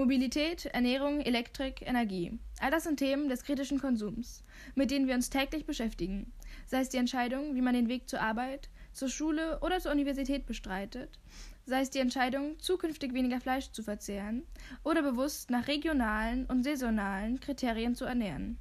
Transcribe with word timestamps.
Mobilität, 0.00 0.64
Ernährung, 0.64 1.20
Elektrik, 1.20 1.82
Energie. 1.82 2.38
All 2.60 2.70
das 2.70 2.84
sind 2.84 2.96
Themen 2.96 3.28
des 3.28 3.44
kritischen 3.44 3.78
Konsums, 3.78 4.42
mit 4.74 4.90
denen 4.90 5.06
wir 5.06 5.14
uns 5.14 5.28
täglich 5.28 5.66
beschäftigen. 5.66 6.32
Sei 6.66 6.80
es 6.80 6.88
die 6.88 6.96
Entscheidung, 6.96 7.54
wie 7.54 7.60
man 7.60 7.74
den 7.74 7.88
Weg 7.88 8.08
zur 8.08 8.22
Arbeit, 8.22 8.70
zur 8.94 9.10
Schule 9.10 9.60
oder 9.60 9.80
zur 9.80 9.92
Universität 9.92 10.46
bestreitet, 10.46 11.20
sei 11.66 11.82
es 11.82 11.90
die 11.90 11.98
Entscheidung, 11.98 12.58
zukünftig 12.58 13.12
weniger 13.12 13.38
Fleisch 13.38 13.70
zu 13.72 13.82
verzehren 13.82 14.44
oder 14.82 15.02
bewusst 15.02 15.50
nach 15.50 15.68
regionalen 15.68 16.46
und 16.46 16.62
saisonalen 16.62 17.38
Kriterien 17.40 17.94
zu 17.94 18.06
ernähren. 18.06 18.56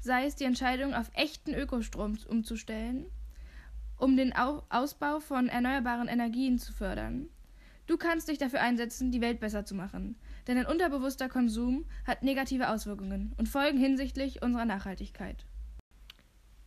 Sei 0.00 0.26
es 0.26 0.34
die 0.34 0.44
Entscheidung, 0.44 0.92
auf 0.92 1.12
echten 1.14 1.54
Ökostrom 1.54 2.18
umzustellen, 2.28 3.06
um 3.96 4.16
den 4.16 4.32
Ausbau 4.34 5.20
von 5.20 5.48
erneuerbaren 5.48 6.08
Energien 6.08 6.58
zu 6.58 6.72
fördern. 6.72 7.28
Du 7.86 7.96
kannst 7.96 8.28
dich 8.28 8.36
dafür 8.36 8.60
einsetzen, 8.60 9.12
die 9.12 9.22
Welt 9.22 9.40
besser 9.40 9.64
zu 9.64 9.74
machen. 9.74 10.16
Denn 10.48 10.56
ein 10.58 10.66
unterbewusster 10.66 11.28
Konsum 11.28 11.84
hat 12.06 12.22
negative 12.22 12.70
Auswirkungen 12.70 13.34
und 13.36 13.48
Folgen 13.48 13.78
hinsichtlich 13.78 14.42
unserer 14.42 14.64
Nachhaltigkeit. 14.64 15.44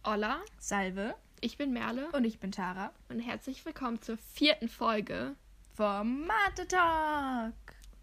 Hola, 0.06 0.40
Salve. 0.60 1.16
ich 1.42 1.58
bin 1.58 1.74
Merle 1.74 2.08
Und 2.12 2.24
ich 2.24 2.40
bin 2.40 2.52
Tara. 2.52 2.92
und 3.10 3.20
herzlich 3.20 3.66
willkommen 3.66 4.00
zur 4.02 4.18
vierten 4.18 4.70
Folge. 4.70 5.36
Vom 5.74 6.28
Mathe 6.28 6.68
Talk. 6.68 7.54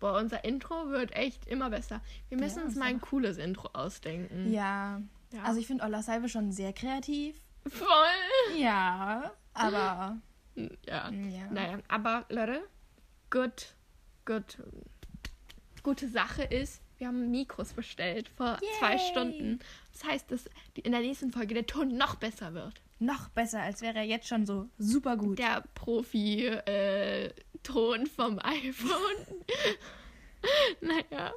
Boah, 0.00 0.18
unser 0.18 0.44
Intro 0.44 0.88
wird 0.90 1.12
echt 1.12 1.46
immer 1.46 1.70
besser. 1.70 2.00
Wir 2.28 2.38
müssen 2.38 2.58
Ja, 2.58 2.64
uns 2.64 2.74
mal 2.76 2.86
ein 2.86 3.00
cooles 3.00 3.36
Intro 3.38 3.68
ausdenken. 3.72 4.52
Ja. 4.52 5.00
Ja. 5.32 5.42
Also 5.44 5.60
ich 5.60 5.66
finde 5.68 5.84
Olla 5.84 6.02
Salve 6.02 6.28
schon 6.28 6.50
sehr 6.50 6.72
kreativ. 6.72 7.36
Voll. 7.66 8.56
Ja. 8.58 9.32
Aber. 9.54 10.16
Ja. 10.86 11.10
Ja. 11.10 11.50
Naja, 11.52 11.78
aber 11.88 12.24
Leute, 12.30 12.62
gut, 13.30 13.74
gut, 14.24 14.58
gute 15.82 16.08
Sache 16.08 16.42
ist, 16.42 16.82
wir 16.98 17.06
haben 17.08 17.30
Mikros 17.30 17.72
bestellt 17.72 18.28
vor 18.28 18.58
zwei 18.78 18.96
Yay. 18.96 19.10
Stunden. 19.10 19.60
Das 19.92 20.04
heißt, 20.04 20.30
dass 20.30 20.50
in 20.74 20.92
der 20.92 21.00
nächsten 21.00 21.30
Folge 21.30 21.54
der 21.54 21.66
Ton 21.66 21.96
noch 21.96 22.16
besser 22.16 22.54
wird. 22.54 22.82
Noch 22.98 23.28
besser, 23.28 23.62
als 23.62 23.80
wäre 23.80 23.98
er 23.98 24.04
jetzt 24.04 24.26
schon 24.26 24.44
so 24.46 24.68
super 24.78 25.16
gut. 25.16 25.38
Der 25.38 25.62
Profi-Ton 25.74 27.30
vom 28.06 28.38
iPhone. 28.42 29.44
naja. 30.80 31.32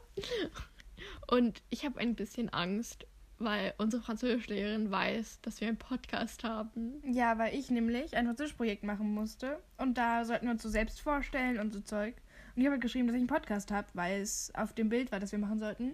Und 1.27 1.61
ich 1.69 1.85
habe 1.85 1.99
ein 1.99 2.15
bisschen 2.15 2.49
Angst, 2.49 3.05
weil 3.37 3.75
unsere 3.77 4.01
Französischlehrerin 4.01 4.89
weiß, 4.89 5.41
dass 5.41 5.61
wir 5.61 5.67
einen 5.67 5.77
Podcast 5.77 6.43
haben. 6.43 7.03
Ja, 7.05 7.37
weil 7.37 7.53
ich 7.55 7.69
nämlich 7.69 8.15
ein 8.15 8.25
Französischprojekt 8.25 8.83
machen 8.83 9.13
musste. 9.13 9.61
Und 9.77 9.99
da 9.99 10.25
sollten 10.25 10.45
wir 10.45 10.51
uns 10.53 10.63
so 10.63 10.69
selbst 10.69 10.99
vorstellen 11.01 11.59
und 11.59 11.71
so 11.73 11.81
Zeug. 11.81 12.15
Und 12.55 12.61
ich 12.61 12.65
habe 12.65 12.73
halt 12.73 12.81
geschrieben, 12.81 13.07
dass 13.07 13.15
ich 13.15 13.21
einen 13.21 13.27
Podcast 13.27 13.71
habe, 13.71 13.87
weil 13.93 14.21
es 14.21 14.51
auf 14.55 14.73
dem 14.73 14.89
Bild 14.89 15.11
war, 15.11 15.19
das 15.19 15.31
wir 15.31 15.39
machen 15.39 15.59
sollten. 15.59 15.93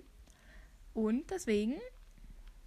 Und 0.94 1.30
deswegen 1.30 1.76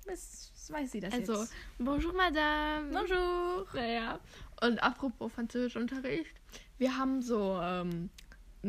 das 0.06 0.52
weiß 0.70 0.92
sie 0.92 1.00
das 1.00 1.12
Also, 1.12 1.40
jetzt. 1.40 1.52
bonjour, 1.78 2.12
Madame. 2.14 2.92
Bonjour. 2.92 3.66
Naja. 3.74 4.18
Und 4.62 4.82
apropos 4.82 5.32
Französischunterricht, 5.32 6.34
wir 6.78 6.96
haben 6.96 7.22
so, 7.22 7.58
ähm, 7.62 8.10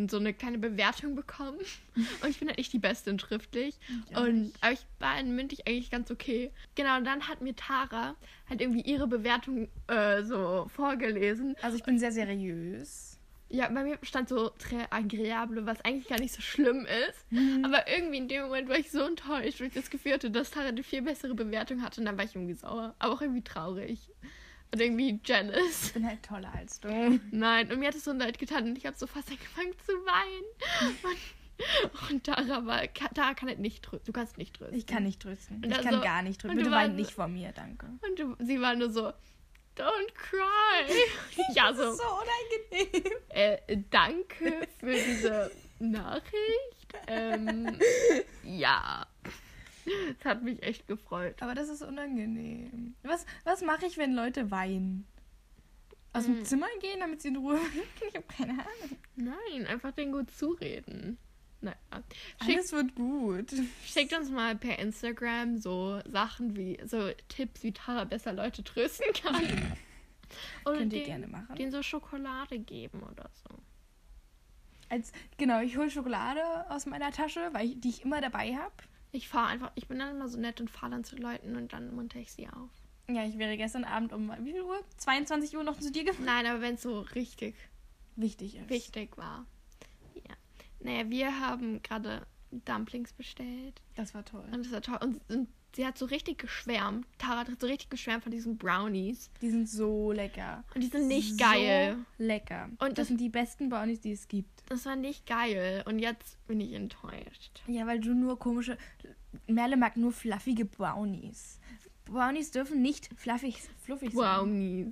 so 0.10 0.18
eine 0.18 0.34
kleine 0.34 0.58
Bewertung 0.58 1.16
bekommen. 1.16 1.60
Und 2.22 2.30
ich 2.30 2.40
bin 2.40 2.48
halt 2.48 2.58
nicht 2.58 2.74
die 2.74 2.80
Beste 2.80 3.10
in 3.10 3.20
schriftlich. 3.20 3.76
Ja, 4.10 4.20
und 4.22 4.54
aber 4.62 4.74
ich 4.74 4.86
war 5.00 5.20
in 5.20 5.36
mündlich 5.36 5.68
eigentlich 5.68 5.92
ganz 5.92 6.10
okay. 6.12 6.52
Genau, 6.76 6.98
und 6.98 7.04
dann 7.06 7.28
hat 7.28 7.42
mir 7.42 7.56
Tara 7.56 8.16
halt 8.50 8.62
irgendwie 8.62 8.82
ihre 8.82 9.08
Bewertung 9.08 9.68
äh, 9.88 10.24
so 10.24 10.68
vorgelesen. 10.74 11.56
Also 11.62 11.76
ich 11.76 11.84
bin 11.84 12.00
sehr 12.00 12.12
seriös. 12.12 13.11
Ja, 13.54 13.68
bei 13.70 13.84
mir 13.84 13.98
stand 14.02 14.30
so 14.30 14.52
très 14.52 14.88
agréable, 14.92 15.66
was 15.66 15.82
eigentlich 15.82 16.08
gar 16.08 16.20
nicht 16.20 16.34
so 16.34 16.42
schlimm 16.42 16.86
ist. 17.10 17.26
Aber 17.66 17.88
irgendwie 17.88 18.18
in 18.18 18.28
dem 18.30 18.44
Moment 18.44 18.70
war 18.70 18.78
ich 18.78 18.90
so 18.92 19.02
enttäuscht, 19.02 19.60
weil 19.60 19.68
ich 19.68 19.74
das 19.74 19.90
Gefühl 19.90 20.14
hatte, 20.14 20.32
dass 20.32 20.52
Tara 20.52 20.68
eine 20.68 20.84
viel 20.84 21.02
bessere 21.02 21.36
Bewertung 21.36 21.82
hatte. 21.82 22.00
Und 22.02 22.06
dann 22.06 22.18
war 22.18 22.24
ich 22.26 22.34
irgendwie 22.36 22.54
sauer. 22.54 22.96
Aber 23.00 23.14
auch 23.14 23.22
irgendwie 23.22 23.44
traurig. 23.44 24.00
Und 24.74 24.80
irgendwie 24.82 25.20
jealous. 25.26 25.88
Ich 25.88 25.94
bin 25.94 26.08
halt 26.08 26.24
toller 26.24 26.54
als 26.56 26.80
du. 26.80 26.88
Nein, 27.32 27.70
und 27.72 27.80
mir 27.80 27.90
hat 27.90 27.96
es 27.96 28.06
so 28.06 28.14
leid 28.14 28.40
getan 28.40 28.70
und 28.70 28.78
ich 28.78 28.86
habe 28.86 28.96
so 28.98 29.06
fast 29.06 29.30
angefangen 29.30 29.74
zu 29.86 29.92
weinen. 29.92 31.02
Und, 31.04 32.12
und 32.12 32.24
Tara 32.24 32.66
war, 32.66 32.82
Tara 33.14 33.34
kann 33.34 33.50
halt 33.50 33.60
nicht 33.60 33.84
trösten. 33.84 34.06
Du 34.06 34.12
kannst 34.14 34.38
nicht 34.38 34.56
trösten. 34.56 34.78
Ich 34.78 34.86
kann 34.88 35.04
nicht 35.04 35.22
trösten. 35.22 35.58
Und 35.58 35.66
Ich 35.72 35.82
kann 35.82 36.02
gar 36.02 36.22
nicht 36.24 36.40
trösten. 36.40 36.58
und 36.58 36.66
du 36.66 36.70
Bitte 36.70 36.76
wein 36.76 36.88
warst- 36.92 37.00
nicht 37.00 37.12
vor 37.12 37.28
mir, 37.28 37.52
danke. 37.52 37.88
Und 38.08 38.18
du, 38.18 38.36
sie 38.44 38.62
war 38.62 38.76
nur 38.76 38.90
so, 38.90 39.12
don't 39.76 40.14
cry. 40.16 40.92
ja, 41.56 41.74
so, 41.74 41.94
so 41.94 42.04
unangenehm. 42.04 43.12
äh, 43.30 43.58
danke 43.90 44.68
für 44.80 44.92
diese 44.94 45.52
Nachricht. 45.80 46.88
Ähm, 47.08 47.78
ja. 48.44 49.06
Es 50.20 50.26
hat 50.26 50.44
mich 50.44 50.62
echt 50.62 50.88
gefreut. 50.88 51.36
Aber 51.42 51.56
das 51.56 51.70
ist 51.70 51.82
unangenehm. 51.82 52.96
Was, 53.04 53.26
was 53.44 53.62
mache 53.62 53.86
ich, 53.88 53.98
wenn 53.98 54.14
Leute 54.14 54.52
weinen? 54.52 55.08
Aus 56.14 56.26
dem 56.26 56.38
Hm. 56.38 56.46
Zimmer 56.46 56.68
gehen, 56.82 57.00
damit 57.00 57.22
sie 57.22 57.30
in 57.30 57.38
Ruhe 57.38 57.58
Ich 58.08 58.16
habe 58.16 58.26
keine 58.28 58.52
Ahnung. 58.54 58.98
Nein, 59.16 59.66
einfach 59.68 59.92
den 59.94 60.12
gut 60.12 60.30
zureden. 60.32 61.18
Naja. 61.62 61.76
Schickt, 62.44 62.58
Alles 62.58 62.72
wird 62.72 62.96
gut. 62.96 63.54
schickt 63.86 64.18
uns 64.18 64.30
mal 64.32 64.56
per 64.56 64.80
Instagram 64.80 65.58
so 65.58 66.02
Sachen 66.08 66.56
wie, 66.56 66.80
so 66.86 67.12
Tipps, 67.30 67.62
wie 67.64 67.72
Tara 67.72 68.04
besser 68.06 68.34
Leute 68.34 68.64
trösten 68.64 69.06
kann. 69.14 69.36
Oder 70.66 70.78
Könnt 70.78 70.94
ihr 70.94 71.00
den- 71.00 71.06
gerne 71.06 71.28
machen. 71.28 71.56
denen 71.56 71.72
so 71.72 71.84
Schokolade 71.84 72.58
geben 72.60 73.04
oder 73.04 73.30
so. 73.34 73.54
Als, 74.90 75.12
genau, 75.38 75.62
ich 75.62 75.78
hole 75.78 75.90
Schokolade 75.90 76.42
aus 76.70 76.86
meiner 76.86 77.12
Tasche, 77.12 77.50
weil 77.54 77.68
ich, 77.68 77.80
die 77.82 77.90
ich 77.90 78.04
immer 78.06 78.22
dabei 78.22 78.56
habe. 78.56 78.74
Ich 79.12 79.28
fahre 79.28 79.48
einfach, 79.50 79.72
ich 79.76 79.88
bin 79.88 80.00
dann 80.00 80.16
immer 80.16 80.30
so 80.30 80.40
nett 80.40 80.62
und 80.62 80.70
fahre 80.70 80.92
dann 80.92 81.04
zu 81.04 81.16
Leuten 81.18 81.56
und 81.58 81.74
dann 81.74 81.94
munter 81.94 82.20
ich 82.20 82.32
sie 82.32 82.48
auf. 82.48 82.70
Ja, 83.10 83.26
ich 83.26 83.38
wäre 83.38 83.58
gestern 83.58 83.84
Abend 83.84 84.14
um 84.14 84.32
wie 84.40 84.54
viel 84.54 84.62
Uhr? 84.62 84.82
22 84.98 85.56
Uhr 85.58 85.64
noch 85.64 85.78
zu 85.80 85.92
dir 85.92 86.06
gefahren. 86.06 86.26
Nein, 86.26 86.46
aber 86.46 86.62
wenn 86.62 86.76
es 86.76 86.82
so 86.82 87.02
richtig 87.02 87.56
Wichtig 88.16 88.56
ist. 88.56 88.70
wichtig 88.70 89.18
war. 89.18 89.46
Ja. 90.16 90.36
Naja, 90.84 91.10
wir 91.10 91.40
haben 91.40 91.82
gerade 91.84 92.26
Dumplings 92.66 93.14
bestellt. 93.14 93.82
Das 93.96 94.14
war 94.14 94.26
toll. 94.26 94.46
Und 94.52 94.66
das 94.66 94.72
war 94.72 94.82
toll. 94.82 94.98
Und, 95.02 95.22
und 95.30 95.48
sie 95.76 95.86
hat 95.86 95.98
so 95.98 96.06
richtig 96.06 96.40
geschwärmt. 96.40 97.06
Tara 97.18 97.40
hat 97.48 97.62
so 97.62 97.68
richtig 97.68 97.90
geschwärmt 97.90 98.24
von 98.24 98.32
diesen 98.32 98.58
Brownies. 98.58 99.30
Die 99.42 99.50
sind 99.52 99.70
so 99.70 100.12
lecker. 100.12 100.64
Und 100.76 100.82
die 100.82 100.88
sind 100.88 101.08
nicht 101.08 101.32
so 101.32 101.38
geil. 101.38 101.98
lecker. 102.18 102.66
Und 102.80 102.90
das 102.90 102.94
das- 102.96 103.08
sind 103.08 103.22
die 103.22 103.30
besten 103.30 103.70
Brownies, 103.70 104.02
die 104.02 104.12
es 104.12 104.28
gibt. 104.28 104.50
Das 104.70 104.86
war 104.86 104.96
nicht 104.96 105.26
geil. 105.26 105.84
Und 105.86 106.00
jetzt 106.00 106.46
bin 106.48 106.60
ich 106.60 106.74
enttäuscht. 106.74 107.62
Ja, 107.68 107.86
weil 107.88 108.00
du 108.00 108.14
nur 108.14 108.38
komische. 108.40 108.78
Merle 109.48 109.78
mag 109.78 109.96
nur 109.98 110.12
fluffige 110.12 110.66
Brownies. 110.66 111.60
Brownies 112.06 112.52
dürfen 112.52 112.82
nicht 112.82 113.10
fluffig, 113.16 113.62
fluffig 113.80 114.12
sein. 114.12 114.18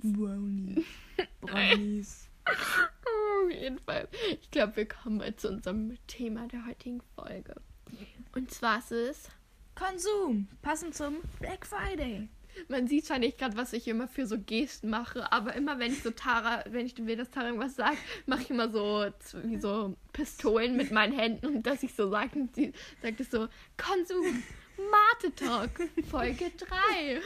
Brownies. 0.02 0.84
Brownies. 1.42 2.28
Auf 3.44 3.50
jeden 3.50 3.78
Fall. 3.78 4.08
Ich 4.40 4.50
glaube, 4.50 4.76
wir 4.76 4.88
kommen 4.88 5.18
mal 5.18 5.34
zu 5.36 5.48
unserem 5.48 5.96
Thema 6.06 6.46
der 6.48 6.66
heutigen 6.66 7.00
Folge. 7.14 7.54
Und 8.34 8.50
zwar 8.50 8.78
ist 8.78 8.92
es 8.92 9.28
Konsum. 9.74 10.48
Passend 10.62 10.94
zum 10.94 11.18
Black 11.38 11.66
Friday. 11.66 12.28
Man 12.68 12.88
sieht 12.88 13.06
zwar 13.06 13.18
nicht 13.18 13.38
gerade, 13.38 13.56
was 13.56 13.72
ich 13.72 13.88
immer 13.88 14.08
für 14.08 14.26
so 14.26 14.36
Gesten 14.38 14.90
mache, 14.90 15.32
aber 15.32 15.54
immer 15.54 15.78
wenn 15.78 15.92
ich 15.92 16.02
so 16.02 16.10
Tara, 16.10 16.64
wenn 16.68 16.84
ich 16.84 16.96
will, 16.98 17.16
dass 17.16 17.30
Tara 17.30 17.46
irgendwas 17.46 17.76
sagt, 17.76 17.98
mache 18.26 18.42
ich 18.42 18.50
immer 18.50 18.70
so 18.70 19.06
wie 19.44 19.58
so 19.58 19.96
Pistolen 20.12 20.76
mit 20.76 20.90
meinen 20.90 21.16
Händen 21.16 21.46
und 21.46 21.62
dass 21.62 21.82
ich 21.82 21.94
so 21.94 22.10
sage, 22.10 22.38
und 22.38 22.54
sie 22.54 22.72
sagt 23.00 23.20
es 23.20 23.30
so, 23.30 23.48
Konsum, 23.76 24.42
Mate 24.76 25.34
Talk, 25.34 25.70
Folge 26.10 26.50
3. 26.58 27.20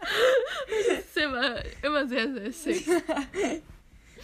Das 0.00 0.98
ist 0.98 1.16
immer, 1.16 1.62
immer 1.82 2.08
sehr, 2.08 2.32
sehr 2.32 2.52
sick. 2.52 2.86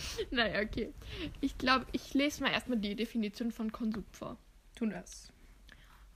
Naja, 0.31 0.61
okay. 0.63 0.93
Ich 1.41 1.59
glaube, 1.59 1.87
ich 1.93 2.15
lese 2.15 2.43
mal 2.43 2.53
erstmal 2.53 2.79
die 2.79 2.95
Definition 2.95 3.53
von 3.53 3.73
Konsum 3.73 4.05
vor. 4.13 4.37
Tun 4.75 4.91
das. 4.91 5.33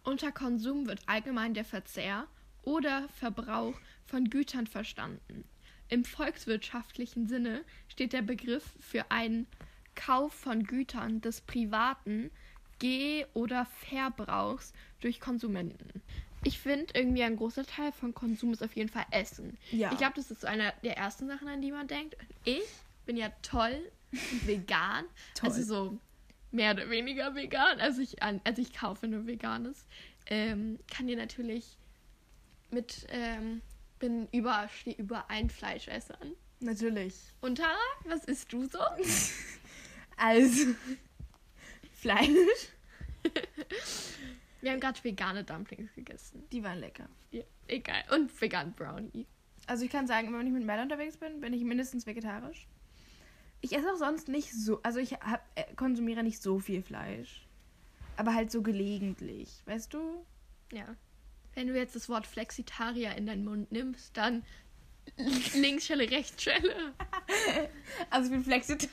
Unter 0.02 0.32
Konsum 0.32 0.86
wird 0.86 1.00
allgemein 1.06 1.54
der 1.54 1.64
Verzehr 1.64 2.26
oder 2.62 3.08
Verbrauch 3.08 3.74
von 4.04 4.28
Gütern 4.28 4.66
verstanden. 4.66 5.44
Im 5.88 6.04
volkswirtschaftlichen 6.04 7.26
Sinne 7.26 7.64
steht 7.88 8.12
der 8.12 8.22
Begriff 8.22 8.74
für 8.80 9.10
einen 9.10 9.46
Kauf 9.94 10.32
von 10.32 10.64
Gütern 10.64 11.20
des 11.20 11.40
privaten 11.40 12.30
Geh- 12.78 13.26
oder 13.34 13.66
Verbrauchs 13.66 14.72
durch 15.00 15.20
Konsumenten. 15.20 16.02
Ich 16.42 16.58
finde 16.58 16.92
irgendwie 16.94 17.22
ein 17.22 17.36
großer 17.36 17.64
Teil 17.64 17.92
von 17.92 18.12
Konsum 18.12 18.52
ist 18.52 18.62
auf 18.62 18.76
jeden 18.76 18.90
Fall 18.90 19.06
Essen. 19.10 19.56
Ja. 19.70 19.90
Ich 19.92 19.98
glaube, 19.98 20.14
das 20.16 20.30
ist 20.30 20.42
so 20.42 20.46
einer 20.46 20.72
der 20.82 20.96
ersten 20.96 21.26
Sachen, 21.26 21.48
an 21.48 21.62
die 21.62 21.72
man 21.72 21.88
denkt. 21.88 22.16
Ich 22.44 22.64
bin 23.06 23.16
ja 23.16 23.30
toll 23.42 23.90
vegan. 24.46 25.04
Toll. 25.34 25.50
Also 25.50 25.62
so 25.62 25.98
mehr 26.50 26.72
oder 26.72 26.88
weniger 26.88 27.34
vegan. 27.34 27.80
Also 27.80 28.00
ich, 28.00 28.22
also 28.22 28.62
ich 28.62 28.72
kaufe 28.72 29.08
nur 29.08 29.26
veganes. 29.26 29.86
Ähm, 30.26 30.78
kann 30.90 31.06
dir 31.06 31.16
natürlich 31.16 31.76
mit, 32.70 33.06
ähm, 33.10 33.60
bin 33.98 34.28
über, 34.32 34.68
stehe 34.68 34.96
über 34.96 35.28
ein 35.30 35.50
Fleischessern. 35.50 36.32
Natürlich. 36.60 37.14
Und 37.40 37.58
Tara, 37.58 37.76
was 38.04 38.24
isst 38.24 38.52
du 38.52 38.66
so? 38.66 38.78
Also. 40.16 40.76
Fleisch. 41.92 42.28
Wir 44.60 44.70
haben 44.70 44.78
gerade 44.78 45.02
vegane 45.02 45.42
Dumplings 45.42 45.92
gegessen. 45.92 46.44
Die 46.52 46.62
waren 46.62 46.78
lecker. 46.78 47.08
Ja, 47.32 47.42
egal. 47.66 48.04
Und 48.14 48.40
vegan 48.40 48.72
Brownie. 48.74 49.26
Also 49.66 49.84
ich 49.84 49.90
kann 49.90 50.06
sagen, 50.06 50.32
wenn 50.32 50.46
ich 50.46 50.52
mit 50.52 50.64
Mel 50.64 50.80
unterwegs 50.80 51.16
bin, 51.16 51.40
bin 51.40 51.52
ich 51.52 51.64
mindestens 51.64 52.06
vegetarisch. 52.06 52.68
Ich 53.64 53.74
esse 53.74 53.90
auch 53.90 53.96
sonst 53.96 54.28
nicht 54.28 54.52
so, 54.52 54.78
also 54.82 54.98
ich 54.98 55.14
hab, 55.14 55.42
äh, 55.54 55.64
konsumiere 55.74 56.22
nicht 56.22 56.42
so 56.42 56.58
viel 56.58 56.82
Fleisch. 56.82 57.46
Aber 58.18 58.34
halt 58.34 58.52
so 58.52 58.60
gelegentlich, 58.60 59.62
weißt 59.64 59.94
du? 59.94 60.22
Ja. 60.70 60.84
Wenn 61.54 61.68
du 61.68 61.74
jetzt 61.74 61.96
das 61.96 62.10
Wort 62.10 62.26
Flexitarier 62.26 63.14
in 63.16 63.24
deinen 63.24 63.42
Mund 63.42 63.72
nimmst, 63.72 64.14
dann 64.18 64.44
Linksschelle, 65.54 66.10
Rechtsschelle. 66.10 66.92
Also 68.10 68.26
ich 68.26 68.32
bin 68.32 68.44
flexit. 68.44 68.90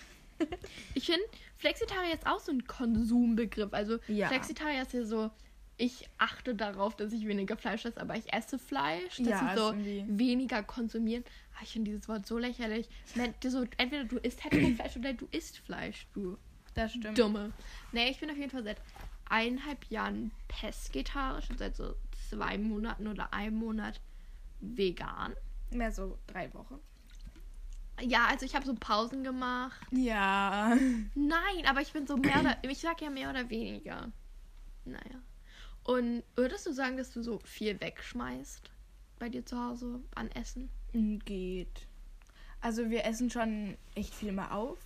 Ich 0.94 1.06
finde, 1.06 1.22
Flexitarier 1.58 2.14
ist 2.14 2.26
auch 2.26 2.40
so 2.40 2.54
ein 2.54 2.66
Konsumbegriff. 2.66 3.74
Also 3.74 3.98
Ja. 4.08 4.30
Flexitarier 4.30 4.84
ist 4.84 4.94
ja 4.94 5.04
so, 5.04 5.32
ich 5.82 6.08
achte 6.20 6.54
darauf, 6.54 6.96
dass 6.96 7.12
ich 7.12 7.26
weniger 7.28 7.58
Fleisch 7.58 7.86
esse, 7.86 8.00
aber 8.00 8.16
ich 8.16 8.32
esse 8.32 8.60
Fleisch. 8.60 9.18
Das 9.18 9.28
Ja, 9.28 9.50
ist 9.54 9.58
so 9.58 9.68
irgendwie- 9.72 10.06
weniger 10.08 10.62
konsumieren. 10.62 11.24
Ah, 11.56 11.62
ich 11.64 11.70
finde 11.74 11.92
dieses 11.92 12.08
Wort 12.08 12.26
so 12.28 12.38
lächerlich. 12.38 12.88
So, 13.44 13.66
entweder 13.78 14.04
du 14.06 14.18
isst 14.18 14.44
halt 14.44 14.54
kein 14.54 14.76
Fleisch 14.76 14.96
oder 14.96 15.14
du 15.14 15.28
isst 15.32 15.58
Fleisch, 15.58 16.08
du 16.14 16.38
Das 16.76 16.94
stimmt. 16.94 17.18
Dumme. 17.18 17.52
Nee, 17.92 18.10
ich 18.12 18.20
bin 18.20 18.30
auf 18.30 18.38
jeden 18.38 18.52
Fall 18.52 18.64
seit 18.64 18.78
eineinhalb 19.28 19.84
Jahren 19.90 20.32
pesketarisch 20.48 21.50
und 21.50 21.58
seit 21.58 21.76
so 21.76 21.96
zwei 22.30 22.58
Monaten 22.58 23.08
oder 23.08 23.34
einem 23.34 23.58
Monat 23.58 24.00
vegan. 24.60 25.34
Mehr 25.72 25.92
so 25.92 26.18
drei 26.28 26.54
Wochen. 26.54 26.80
Ja, 28.02 28.28
also 28.28 28.46
ich 28.46 28.56
habe 28.56 28.66
so 28.66 28.76
Pausen 28.76 29.24
gemacht. 29.24 29.82
Ja. 29.92 30.76
Nein, 31.16 31.66
aber 31.66 31.82
ich 31.82 31.92
bin 31.92 32.06
so 32.08 32.18
mehr 32.18 32.40
oder 32.40 32.58
ich 32.64 32.80
sag 32.80 33.02
ja 33.02 33.10
mehr 33.10 33.30
oder 33.32 33.50
weniger. 33.50 34.12
Naja. 34.86 35.22
Und 35.92 36.24
würdest 36.38 36.66
du 36.66 36.72
sagen, 36.72 36.96
dass 36.96 37.12
du 37.12 37.22
so 37.22 37.40
viel 37.44 37.82
wegschmeißt 37.82 38.72
bei 39.20 39.28
dir 39.28 39.46
zu 39.46 39.62
Hause 39.62 40.00
an 40.16 40.32
Essen? 40.32 40.70
Geht. 40.94 41.86
Also 42.62 42.90
wir 42.90 43.04
essen 43.04 43.30
schon 43.30 43.76
echt 43.94 44.14
viel 44.14 44.32
mal 44.32 44.52
auf. 44.52 44.80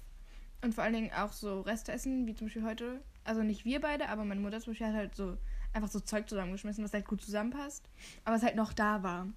Und 0.63 0.73
vor 0.73 0.83
allen 0.83 0.93
Dingen 0.93 1.11
auch 1.13 1.31
so 1.31 1.61
Restessen, 1.61 2.25
wie 2.25 2.33
zum 2.33 2.47
Beispiel 2.47 2.63
heute. 2.63 3.01
Also 3.23 3.43
nicht 3.43 3.65
wir 3.65 3.81
beide, 3.81 4.09
aber 4.09 4.25
meine 4.25 4.41
Mutter 4.41 4.59
zum 4.59 4.73
Beispiel 4.73 4.87
hat 4.87 4.95
halt 4.95 5.15
so 5.15 5.37
einfach 5.73 5.89
so 5.89 5.99
Zeug 5.99 6.27
zusammengeschmissen, 6.27 6.83
was 6.83 6.91
halt 6.91 7.05
gut 7.05 7.21
zusammenpasst. 7.21 7.87
Aber 8.23 8.35
es 8.35 8.41
halt 8.41 8.55
noch 8.55 8.73
da 8.73 9.03
war. 9.03 9.27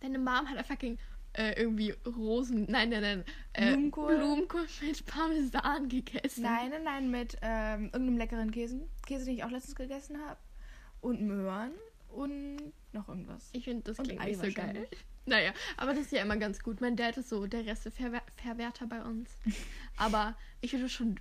Deine 0.00 0.18
Mom 0.18 0.50
hat 0.50 0.56
einfach 0.56 0.74
fucking 0.74 0.98
äh, 1.34 1.52
irgendwie 1.52 1.94
Rosen, 2.04 2.66
nein, 2.68 2.90
nein, 2.90 3.02
nein, 3.02 3.24
äh, 3.52 3.70
Blumenkohl? 3.70 4.16
Blumenkohl 4.16 4.66
mit 4.82 5.06
Parmesan 5.06 5.88
gegessen. 5.88 6.42
Nein, 6.42 6.70
nein, 6.70 6.82
nein, 6.82 7.10
mit 7.12 7.36
ähm, 7.40 7.84
irgendeinem 7.84 8.18
leckeren 8.18 8.50
Käse. 8.50 8.80
Käse, 9.06 9.26
den 9.26 9.34
ich 9.34 9.44
auch 9.44 9.50
letztens 9.50 9.76
gegessen 9.76 10.18
habe. 10.26 10.38
Und 11.04 11.20
Möhren 11.20 11.72
und 12.08 12.72
noch 12.92 13.08
irgendwas. 13.08 13.50
Ich 13.52 13.64
finde, 13.64 13.82
das 13.82 13.98
klingt 13.98 14.24
nicht 14.24 14.40
so 14.40 14.50
geil. 14.52 14.88
Naja, 15.26 15.52
aber 15.76 15.92
das 15.92 16.02
ist 16.02 16.12
ja 16.12 16.22
immer 16.22 16.36
ganz 16.36 16.62
gut. 16.62 16.80
Mein 16.80 16.96
Dad 16.96 17.16
ist 17.16 17.28
so 17.28 17.46
der 17.46 17.66
Resteverwerter 17.66 18.86
bei 18.86 19.02
uns. 19.02 19.30
aber 19.96 20.36
ich 20.60 20.72
würde 20.72 20.88
schon, 20.88 21.18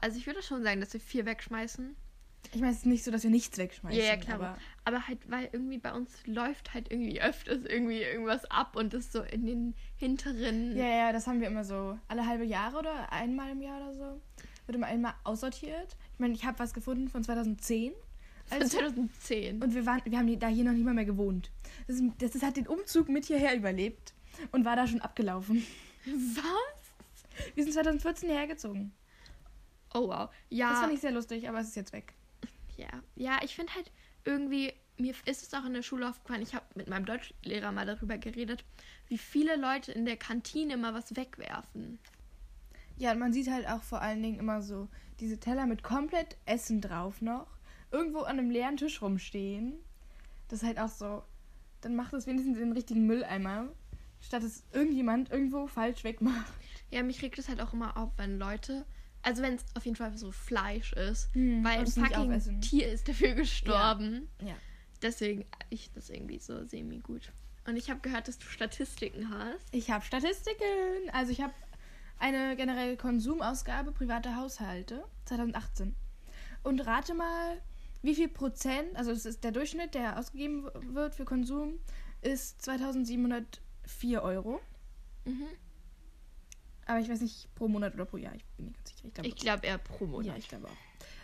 also 0.00 0.18
ich 0.18 0.26
würde 0.26 0.42
schon 0.42 0.62
sagen, 0.62 0.80
dass 0.80 0.92
wir 0.92 1.00
viel 1.00 1.26
wegschmeißen. 1.26 1.96
Ich 2.52 2.60
meine, 2.60 2.72
es 2.72 2.78
ist 2.78 2.86
nicht 2.86 3.04
so, 3.04 3.10
dass 3.10 3.24
wir 3.24 3.30
nichts 3.30 3.58
wegschmeißen. 3.58 3.98
Ja, 3.98 4.06
ja, 4.06 4.16
klar. 4.16 4.36
Aber 4.36 4.58
Aber 4.84 5.08
halt, 5.08 5.18
weil 5.28 5.48
irgendwie 5.52 5.78
bei 5.78 5.92
uns 5.92 6.26
läuft 6.26 6.74
halt 6.74 6.90
irgendwie 6.90 7.20
öfters 7.20 7.64
irgendwie 7.64 8.02
irgendwas 8.02 8.44
ab 8.46 8.76
und 8.76 8.94
ist 8.94 9.12
so 9.12 9.22
in 9.22 9.46
den 9.46 9.74
hinteren. 9.96 10.76
ja, 10.76 10.86
ja, 10.86 11.12
das 11.12 11.26
haben 11.26 11.40
wir 11.40 11.48
immer 11.48 11.64
so. 11.64 11.98
Alle 12.08 12.26
halbe 12.26 12.44
Jahre 12.44 12.78
oder 12.78 13.12
einmal 13.12 13.50
im 13.50 13.62
Jahr 13.62 13.80
oder 13.80 13.94
so. 13.94 14.20
Wird 14.66 14.76
immer 14.76 14.86
einmal 14.86 15.14
aussortiert. 15.24 15.96
Ich 16.14 16.20
meine, 16.20 16.34
ich 16.34 16.44
habe 16.44 16.58
was 16.58 16.72
gefunden 16.72 17.08
von 17.08 17.22
2010. 17.22 17.92
Von 18.46 18.62
Als, 18.62 18.70
2010. 18.70 19.62
und 19.62 19.74
wir, 19.74 19.86
waren, 19.86 20.02
wir 20.04 20.18
haben 20.18 20.38
da 20.38 20.48
hier 20.48 20.64
noch 20.64 20.72
nicht 20.72 20.84
mal 20.84 20.94
mehr 20.94 21.04
gewohnt. 21.04 21.50
Das, 21.86 21.96
ist, 21.96 22.04
das 22.18 22.34
ist, 22.34 22.44
hat 22.44 22.56
den 22.56 22.68
Umzug 22.68 23.08
mit 23.08 23.24
hierher 23.24 23.56
überlebt 23.56 24.14
und 24.52 24.64
war 24.64 24.76
da 24.76 24.86
schon 24.86 25.00
abgelaufen. 25.00 25.64
Was? 26.04 27.54
Wir 27.54 27.64
sind 27.64 27.72
2014 27.72 28.28
hierher 28.28 28.46
gezogen. 28.46 28.92
Oh 29.92 30.08
wow. 30.08 30.30
Ja. 30.48 30.70
Das 30.70 30.80
fand 30.80 30.92
ich 30.92 31.00
sehr 31.00 31.12
lustig, 31.12 31.48
aber 31.48 31.60
es 31.60 31.68
ist 31.68 31.76
jetzt 31.76 31.92
weg. 31.92 32.14
Ja, 32.76 32.88
ja, 33.14 33.40
ich 33.42 33.56
finde 33.56 33.74
halt 33.74 33.90
irgendwie, 34.24 34.72
mir 34.98 35.14
ist 35.24 35.42
es 35.42 35.54
auch 35.54 35.64
in 35.64 35.74
der 35.74 35.82
Schule 35.82 36.08
aufgefallen, 36.08 36.42
ich 36.42 36.54
habe 36.54 36.66
mit 36.74 36.88
meinem 36.88 37.06
Deutschlehrer 37.06 37.72
mal 37.72 37.86
darüber 37.86 38.18
geredet, 38.18 38.64
wie 39.08 39.18
viele 39.18 39.56
Leute 39.56 39.92
in 39.92 40.04
der 40.04 40.16
Kantine 40.16 40.74
immer 40.74 40.94
was 40.94 41.16
wegwerfen. 41.16 41.98
Ja, 42.98 43.12
und 43.12 43.18
man 43.18 43.32
sieht 43.32 43.50
halt 43.50 43.66
auch 43.68 43.82
vor 43.82 44.00
allen 44.00 44.22
Dingen 44.22 44.38
immer 44.38 44.62
so 44.62 44.88
diese 45.20 45.38
Teller 45.38 45.66
mit 45.66 45.82
komplett 45.82 46.36
Essen 46.46 46.80
drauf 46.80 47.20
noch. 47.20 47.46
Irgendwo 47.96 48.20
an 48.20 48.38
einem 48.38 48.50
leeren 48.50 48.76
Tisch 48.76 49.00
rumstehen. 49.00 49.72
Das 50.48 50.60
ist 50.60 50.66
halt 50.66 50.78
auch 50.78 50.88
so. 50.88 51.22
Dann 51.80 51.96
macht 51.96 52.12
es 52.12 52.26
wenigstens 52.26 52.58
in 52.58 52.64
den 52.64 52.72
richtigen 52.72 53.06
Mülleimer, 53.06 53.68
statt 54.20 54.42
es 54.42 54.64
irgendjemand 54.72 55.30
irgendwo 55.30 55.66
falsch 55.66 56.04
wegmacht. 56.04 56.52
Ja, 56.90 57.02
mich 57.02 57.22
regt 57.22 57.38
es 57.38 57.48
halt 57.48 57.60
auch 57.60 57.72
immer 57.72 57.96
auf, 57.96 58.10
wenn 58.18 58.38
Leute, 58.38 58.84
also 59.22 59.42
wenn 59.42 59.54
es 59.54 59.64
auf 59.74 59.84
jeden 59.84 59.96
Fall 59.96 60.16
so 60.16 60.30
Fleisch 60.30 60.92
ist, 60.92 61.34
Hm, 61.34 61.64
weil 61.64 61.78
ein 61.78 61.86
fucking. 61.86 62.60
Tier 62.60 62.92
ist 62.92 63.08
dafür 63.08 63.32
gestorben. 63.32 64.28
Ja. 64.42 64.54
Deswegen, 65.00 65.46
ich 65.70 65.90
das 65.92 66.10
irgendwie 66.10 66.38
so 66.38 66.64
semi 66.66 66.98
gut. 66.98 67.32
Und 67.66 67.76
ich 67.76 67.90
habe 67.90 68.00
gehört, 68.00 68.28
dass 68.28 68.38
du 68.38 68.46
Statistiken 68.46 69.30
hast. 69.30 69.74
Ich 69.74 69.90
habe 69.90 70.04
Statistiken. 70.04 71.10
Also 71.12 71.32
ich 71.32 71.40
habe 71.40 71.54
eine 72.18 72.56
generelle 72.56 72.96
Konsumausgabe 72.96 73.92
privater 73.92 74.36
Haushalte 74.36 75.04
2018. 75.24 75.94
Und 76.62 76.86
rate 76.86 77.14
mal, 77.14 77.60
wie 78.06 78.14
viel 78.14 78.28
Prozent, 78.28 78.96
also 78.96 79.12
das 79.12 79.26
ist 79.26 79.44
der 79.44 79.52
Durchschnitt, 79.52 79.94
der 79.94 80.18
ausgegeben 80.18 80.68
wird 80.94 81.14
für 81.14 81.24
Konsum, 81.24 81.78
ist 82.22 82.62
2704 82.62 84.22
Euro. 84.22 84.60
Mhm. 85.24 85.46
Aber 86.86 87.00
ich 87.00 87.08
weiß 87.08 87.20
nicht, 87.20 87.52
pro 87.56 87.68
Monat 87.68 87.94
oder 87.94 88.04
pro 88.04 88.16
Jahr. 88.16 88.34
Ich 88.34 88.44
bin 88.56 88.66
nicht 88.66 88.76
ganz 88.76 88.88
sicher. 88.90 89.06
Ich 89.06 89.12
glaube, 89.14 89.28
Ich 89.28 89.36
glaube 89.36 89.66
eher 89.66 89.78
pro 89.78 90.06
Monat. 90.06 90.26
ja, 90.26 90.36
ich 90.36 90.48
glaube 90.48 90.68
auch. 90.68 90.76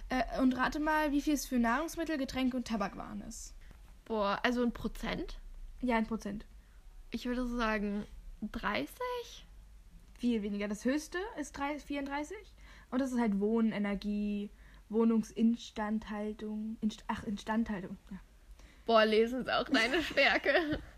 Äh, 0.09 0.41
und 0.41 0.57
rate 0.57 0.81
mal, 0.81 1.13
wie 1.13 1.23
viel 1.23 1.35
es 1.35 1.47
für 1.47 1.59
Nahrungsmittel, 1.59 2.19
Getränke 2.19 2.57
und 2.57 2.67
Tabakwaren 2.67 3.23
ist. 3.23 3.55
Boah, 4.05 4.41
also 4.43 4.63
ein 4.63 4.73
Prozent? 4.73 5.39
Ja, 5.81 5.97
ein 5.97 6.07
Prozent. 6.07 6.45
Ich 7.11 7.27
würde 7.27 7.47
so 7.47 7.57
sagen 7.57 8.05
30? 8.51 8.91
Viel 10.19 10.43
weniger. 10.43 10.69
Das 10.69 10.85
höchste 10.85 11.19
ist 11.41 11.53
3, 11.53 11.79
34. 11.79 12.37
Und 12.91 13.01
das 13.01 13.13
ist 13.13 13.21
halt 13.21 13.39
Wohnen, 13.41 13.73
Energie, 13.73 14.51
Wohnungsinstandhaltung. 14.93 16.77
Inst 16.81 17.05
Ach, 17.09 17.25
Instandhaltung. 17.25 17.97
Ja. 18.11 18.21
Boah, 18.85 19.05
lesen 19.05 19.41
ist 19.41 19.51
auch 19.51 19.69
deine 19.69 20.03
Stärke. 20.03 20.81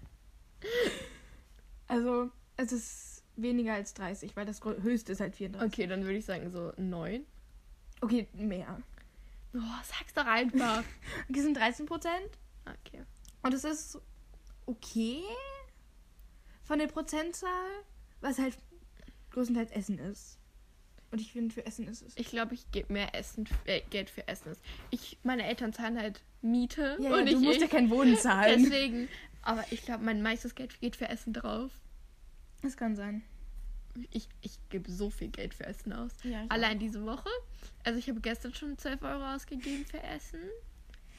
Also, 1.86 2.30
es 2.56 2.72
ist 2.72 3.24
weniger 3.36 3.74
als 3.74 3.92
30, 3.92 4.34
weil 4.36 4.46
das 4.46 4.62
höchste 4.64 5.12
ist 5.12 5.20
halt 5.20 5.36
34. 5.36 5.70
Okay, 5.70 5.86
dann 5.86 6.04
würde 6.04 6.16
ich 6.16 6.24
sagen 6.24 6.50
so 6.50 6.72
9. 6.78 7.26
Okay, 8.00 8.26
mehr. 8.32 8.80
Boah, 9.52 9.80
sag's 9.84 10.14
doch 10.14 10.26
einfach. 10.26 10.82
Okay, 11.28 11.40
sind 11.40 11.56
13 11.56 11.84
Prozent. 11.84 12.38
Okay. 12.64 13.04
Und 13.42 13.52
es 13.52 13.64
ist 13.64 14.00
okay 14.66 15.22
von 16.64 16.78
der 16.78 16.86
Prozentzahl, 16.86 17.70
was 18.20 18.38
halt 18.38 18.56
größtenteils 19.30 19.70
Essen 19.72 19.98
ist. 19.98 20.38
Und 21.14 21.20
ich 21.20 21.30
finde, 21.30 21.54
für 21.54 21.64
Essen 21.64 21.86
ist 21.86 22.02
es. 22.02 22.16
Ich 22.16 22.26
glaube, 22.26 22.54
ich 22.54 22.68
gebe 22.72 22.92
mehr 22.92 23.14
Essen, 23.14 23.48
äh, 23.66 23.82
Geld 23.90 24.10
für 24.10 24.26
Essen. 24.26 24.50
Ich, 24.90 25.16
meine 25.22 25.46
Eltern 25.46 25.72
zahlen 25.72 25.96
halt 25.96 26.20
Miete 26.42 26.96
Ja, 26.98 27.10
ja, 27.10 27.16
und 27.16 27.26
du 27.26 27.36
ich, 27.36 27.38
musst 27.38 27.60
ja 27.60 27.68
kein 27.68 27.88
Wohnen 27.88 28.16
zahlen. 28.16 28.64
Deswegen, 28.64 29.08
aber 29.42 29.64
ich 29.70 29.82
glaube, 29.82 30.02
mein 30.02 30.22
meistes 30.22 30.56
Geld 30.56 30.80
geht 30.80 30.96
für 30.96 31.08
Essen 31.08 31.32
drauf. 31.32 31.70
Das 32.62 32.76
kann 32.76 32.96
sein. 32.96 33.22
Ich, 34.10 34.26
ich 34.40 34.58
gebe 34.70 34.90
so 34.90 35.08
viel 35.08 35.28
Geld 35.28 35.54
für 35.54 35.64
Essen 35.66 35.92
aus. 35.92 36.10
Ja, 36.24 36.46
Allein 36.48 36.80
diese 36.80 37.06
Woche. 37.06 37.30
Also 37.84 38.00
ich 38.00 38.08
habe 38.08 38.20
gestern 38.20 38.52
schon 38.52 38.76
12 38.76 39.00
Euro 39.02 39.36
ausgegeben 39.36 39.86
für 39.86 40.02
Essen. 40.02 40.40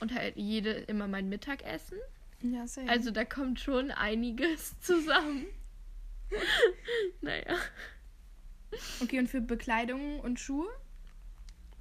Und 0.01 0.13
halt 0.13 0.35
jede 0.35 0.71
immer 0.71 1.07
mein 1.07 1.29
Mittagessen. 1.29 1.99
Ja, 2.41 2.67
same. 2.67 2.89
Also 2.89 3.11
da 3.11 3.23
kommt 3.23 3.61
schon 3.61 3.91
einiges 3.91 4.77
zusammen. 4.81 5.45
naja. 7.21 7.55
Okay, 9.01 9.20
und 9.20 9.27
für 9.29 9.41
Bekleidung 9.41 10.20
und 10.20 10.39
Schuhe? 10.39 10.67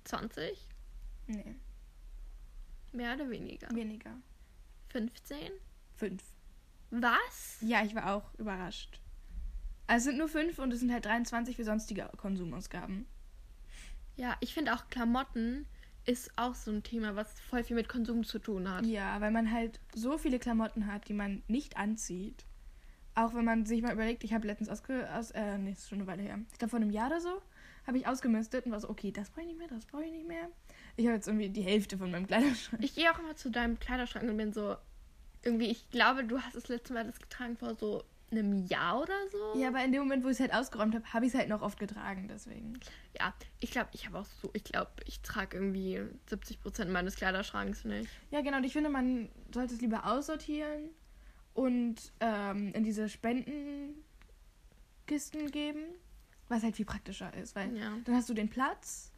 20? 0.05 0.69
Nee, 1.27 1.57
Mehr 2.93 3.15
oder 3.15 3.31
weniger? 3.31 3.69
weniger. 3.75 4.17
15? 4.91 5.51
Fünf. 5.97 6.23
Was? 6.91 7.57
Ja, 7.61 7.85
ich 7.85 7.95
war 7.95 8.15
auch 8.15 8.35
überrascht. 8.39 9.01
Also 9.87 9.99
es 9.99 10.05
sind 10.05 10.19
nur 10.19 10.29
fünf 10.29 10.59
und 10.59 10.73
es 10.73 10.81
sind 10.81 10.93
halt 10.93 11.05
23 11.05 11.57
für 11.57 11.65
sonstige 11.65 12.09
Konsumausgaben. 12.17 13.07
Ja, 14.17 14.37
ich 14.41 14.55
finde 14.55 14.75
auch 14.75 14.89
Klamotten 14.89 15.67
ist 16.07 16.31
auch 16.37 16.55
so 16.55 16.71
ein 16.71 16.83
Thema, 16.83 17.17
was 17.17 17.41
voll 17.41 17.65
viel 17.65 17.77
mit 17.77 17.89
Konsum 17.89 18.25
zu 18.25 18.39
tun 18.39 18.71
hat. 18.71 18.87
Ja, 18.87 19.21
weil 19.21 19.31
man 19.31 19.51
halt 19.51 19.81
so 19.95 20.19
viele 20.19 20.39
Klamotten 20.39 20.87
hat, 20.87 21.09
die 21.09 21.15
man 21.15 21.43
nicht 21.49 21.77
anzieht. 21.77 22.45
Auch 23.15 23.35
wenn 23.35 23.45
man 23.45 23.65
sich 23.65 23.83
mal 23.83 23.93
überlegt, 23.93 24.25
ich 24.25 24.33
habe 24.33 24.47
letztens 24.47 24.69
ausge... 24.69 25.09
Aus, 25.15 25.31
äh, 25.31 25.59
nee, 25.59 25.73
ist 25.73 25.89
schon 25.89 25.99
eine 25.99 26.07
Weile 26.07 26.23
her. 26.23 26.39
Ich 26.53 26.59
glaube, 26.59 26.71
vor 26.71 26.81
einem 26.81 26.91
Jahr 26.91 27.09
oder 27.09 27.21
so 27.21 27.41
habe 27.87 27.99
ich 27.99 28.07
ausgemistet 28.07 28.67
und 28.67 28.73
war 28.73 28.81
so, 28.81 28.89
okay, 28.89 29.13
das 29.13 29.31
brauche 29.31 29.43
ich 29.43 29.49
nicht 29.49 29.59
mehr, 29.59 29.69
das 29.69 29.87
brauche 29.87 30.05
ich 30.05 30.13
nicht 30.13 30.27
mehr. 30.27 30.49
Ich 30.97 31.07
habe 31.07 31.17
jetzt 31.17 31.29
irgendwie 31.29 31.51
die 31.51 31.63
Hälfte 31.63 31.99
von 31.99 32.11
meinem 32.11 32.27
Kleiderschrank. 32.27 32.83
Ich 32.83 32.95
gehe 32.95 33.11
auch 33.13 33.19
immer 33.19 33.37
zu 33.37 33.51
deinem 33.51 33.79
Kleiderschrank 33.79 34.29
und 34.29 34.37
bin 34.37 34.53
so, 34.53 34.77
irgendwie, 35.43 35.67
ich 35.67 35.91
glaube, 35.91 36.25
du 36.25 36.41
hast 36.41 36.57
das 36.57 36.69
letzte 36.69 36.95
Mal 36.95 37.05
das 37.05 37.21
getragen 37.21 37.57
vor 37.57 37.75
so 37.75 38.05
einem 38.31 38.67
Jahr 38.67 39.03
oder 39.03 39.15
so. 39.31 39.61
Ja, 39.61 39.69
aber 39.69 39.85
in 39.85 39.93
dem 39.93 40.03
Moment, 40.03 40.25
wo 40.25 40.29
ich 40.29 40.35
es 40.35 40.41
halt 40.41 40.55
ausgeräumt 40.55 40.95
habe, 40.95 41.13
habe 41.13 41.27
ich 41.27 41.33
es 41.33 41.39
halt 41.39 41.49
noch 41.49 41.63
oft 41.63 41.79
getragen, 41.79 42.27
deswegen. 42.29 42.81
Ja, 43.19 43.35
ich 43.61 43.71
glaube, 43.71 43.91
ich 43.93 44.07
habe 44.07 44.19
auch 44.19 44.27
so, 44.43 44.51
ich 44.55 44.65
glaube, 44.65 44.91
ich 45.05 45.21
trage 45.21 45.59
irgendwie 45.59 46.01
70% 46.31 46.87
meines 46.87 47.17
Kleiderschranks 47.17 47.85
nicht. 47.85 48.09
Ja, 48.31 48.41
genau. 48.41 48.57
Und 48.57 48.65
ich 48.65 48.73
finde, 48.73 48.89
man 48.89 49.29
sollte 49.53 49.75
es 49.75 49.81
lieber 49.81 50.07
aussortieren 50.07 50.91
und 51.55 51.97
ähm, 52.21 52.73
in 52.75 52.85
diese 52.85 53.09
Spendenkisten 53.09 53.95
geben, 55.51 55.81
was 56.49 56.63
halt 56.63 56.77
viel 56.77 56.85
praktischer 56.85 57.33
ist, 57.35 57.57
weil 57.57 57.77
Ja. 57.77 57.97
dann 58.05 58.15
hast 58.15 58.29
du 58.29 58.35
den 58.35 58.49
Platz. 58.51 59.11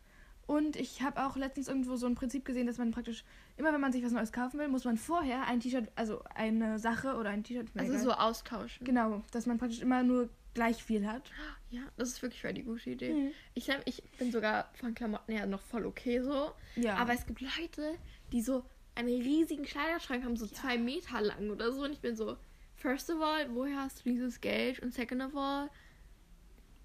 Und 0.46 0.76
ich 0.76 1.02
habe 1.02 1.26
auch 1.26 1.36
letztens 1.36 1.66
irgendwo 1.66 1.96
so 1.96 2.06
ein 2.06 2.14
Prinzip 2.14 2.44
gesehen, 2.44 2.68
dass 2.68 2.78
man 2.78 2.92
praktisch, 2.92 3.24
immer 3.56 3.72
wenn 3.72 3.80
man 3.80 3.90
sich 3.92 4.04
was 4.04 4.12
Neues 4.12 4.30
kaufen 4.30 4.60
will, 4.60 4.68
muss 4.68 4.84
man 4.84 4.96
vorher 4.96 5.44
ein 5.48 5.58
T-Shirt, 5.58 5.90
also 5.96 6.22
eine 6.36 6.78
Sache 6.78 7.16
oder 7.16 7.30
ein 7.30 7.42
T-Shirt. 7.42 7.68
Also 7.74 7.92
egal. 7.92 8.04
so 8.04 8.12
austauschen. 8.12 8.84
Genau, 8.86 9.24
dass 9.32 9.46
man 9.46 9.58
praktisch 9.58 9.80
immer 9.80 10.04
nur 10.04 10.28
gleich 10.54 10.84
viel 10.84 11.06
hat. 11.06 11.32
Ja, 11.70 11.82
das 11.96 12.10
ist 12.10 12.22
wirklich 12.22 12.42
die 12.54 12.62
gute 12.62 12.90
Idee. 12.90 13.12
Mhm. 13.12 13.30
Ich 13.54 13.64
glaube, 13.64 13.82
ich 13.86 14.04
bin 14.18 14.30
sogar 14.30 14.70
von 14.74 14.94
Klamotten 14.94 15.32
her 15.32 15.46
noch 15.46 15.60
voll 15.62 15.84
okay 15.84 16.20
so. 16.22 16.52
Ja. 16.76 16.94
Aber 16.94 17.12
es 17.12 17.26
gibt 17.26 17.40
Leute, 17.40 17.94
die 18.30 18.40
so 18.40 18.64
einen 18.96 19.08
riesigen 19.08 19.64
Kleiderschrank 19.64 20.24
haben, 20.24 20.36
so 20.36 20.46
zwei 20.46 20.78
Meter 20.78 21.20
lang 21.20 21.50
oder 21.50 21.72
so. 21.72 21.84
Und 21.84 21.92
ich 21.92 22.00
bin 22.00 22.16
so, 22.16 22.36
first 22.74 23.10
of 23.10 23.20
all, 23.20 23.54
woher 23.54 23.76
hast 23.82 24.00
du 24.04 24.10
dieses 24.10 24.40
Geld? 24.40 24.80
Und 24.80 24.92
second 24.94 25.22
of 25.22 25.36
all, 25.36 25.70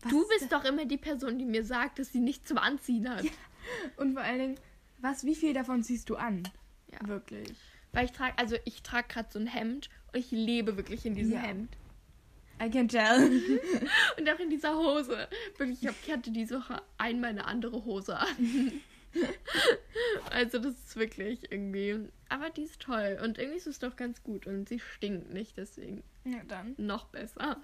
Was 0.02 0.12
du 0.12 0.22
ist 0.22 0.30
bist 0.30 0.52
doch 0.52 0.64
immer 0.66 0.86
die 0.86 0.98
Person, 0.98 1.40
die 1.40 1.46
mir 1.46 1.64
sagt, 1.64 2.00
dass 2.00 2.12
sie 2.12 2.20
nichts 2.20 2.48
zum 2.48 2.58
Anziehen 2.58 3.10
hat. 3.10 3.26
Und 3.98 4.14
vor 4.14 4.22
allen 4.22 4.40
Dingen, 4.40 4.60
was, 5.00 5.24
wie 5.26 5.36
viel 5.36 5.54
davon 5.54 5.84
ziehst 5.84 6.10
du 6.10 6.16
an? 6.16 6.44
Ja. 6.92 7.08
Wirklich. 7.08 7.58
Weil 7.94 8.06
ich 8.06 8.12
trage, 8.12 8.38
also 8.38 8.56
ich 8.66 8.84
trage 8.84 9.08
gerade 9.08 9.30
so 9.32 9.40
ein 9.40 9.48
Hemd 9.48 9.90
und 10.14 10.20
ich 10.20 10.32
lebe 10.32 10.78
wirklich 10.78 11.06
in 11.06 11.16
diesem 11.16 11.34
Ja. 11.34 11.40
Hemd. 11.40 11.76
I 12.64 12.70
can 12.70 12.88
tell. 12.88 13.28
Und 14.20 14.30
auch 14.30 14.38
in 14.38 14.52
dieser 14.52 14.78
Hose. 14.78 15.28
Wirklich, 15.58 15.82
ich, 15.82 15.88
hab, 15.88 15.96
ich 16.06 16.12
hatte 16.12 16.30
diese 16.30 16.60
Woche 16.60 16.80
einmal 17.00 17.32
eine 17.32 17.46
andere 17.46 17.84
Hose 17.86 18.16
an. 18.20 18.28
also 20.32 20.60
das 20.60 20.74
ist 20.74 20.96
wirklich 20.96 21.52
irgendwie. 21.52 22.10
Aber 22.30 22.50
die 22.50 22.64
ist 22.64 22.82
toll. 22.82 23.20
Und 23.24 23.38
irgendwie 23.38 23.58
ist 23.58 23.68
es 23.68 23.80
doch 23.80 23.96
ganz 23.96 24.24
gut. 24.24 24.48
Und 24.48 24.70
sie 24.70 24.80
stinkt 24.80 25.32
nicht, 25.32 25.58
deswegen 25.58 26.04
ja, 26.24 26.44
dann. 26.48 26.76
noch 26.78 27.06
besser. 27.06 27.62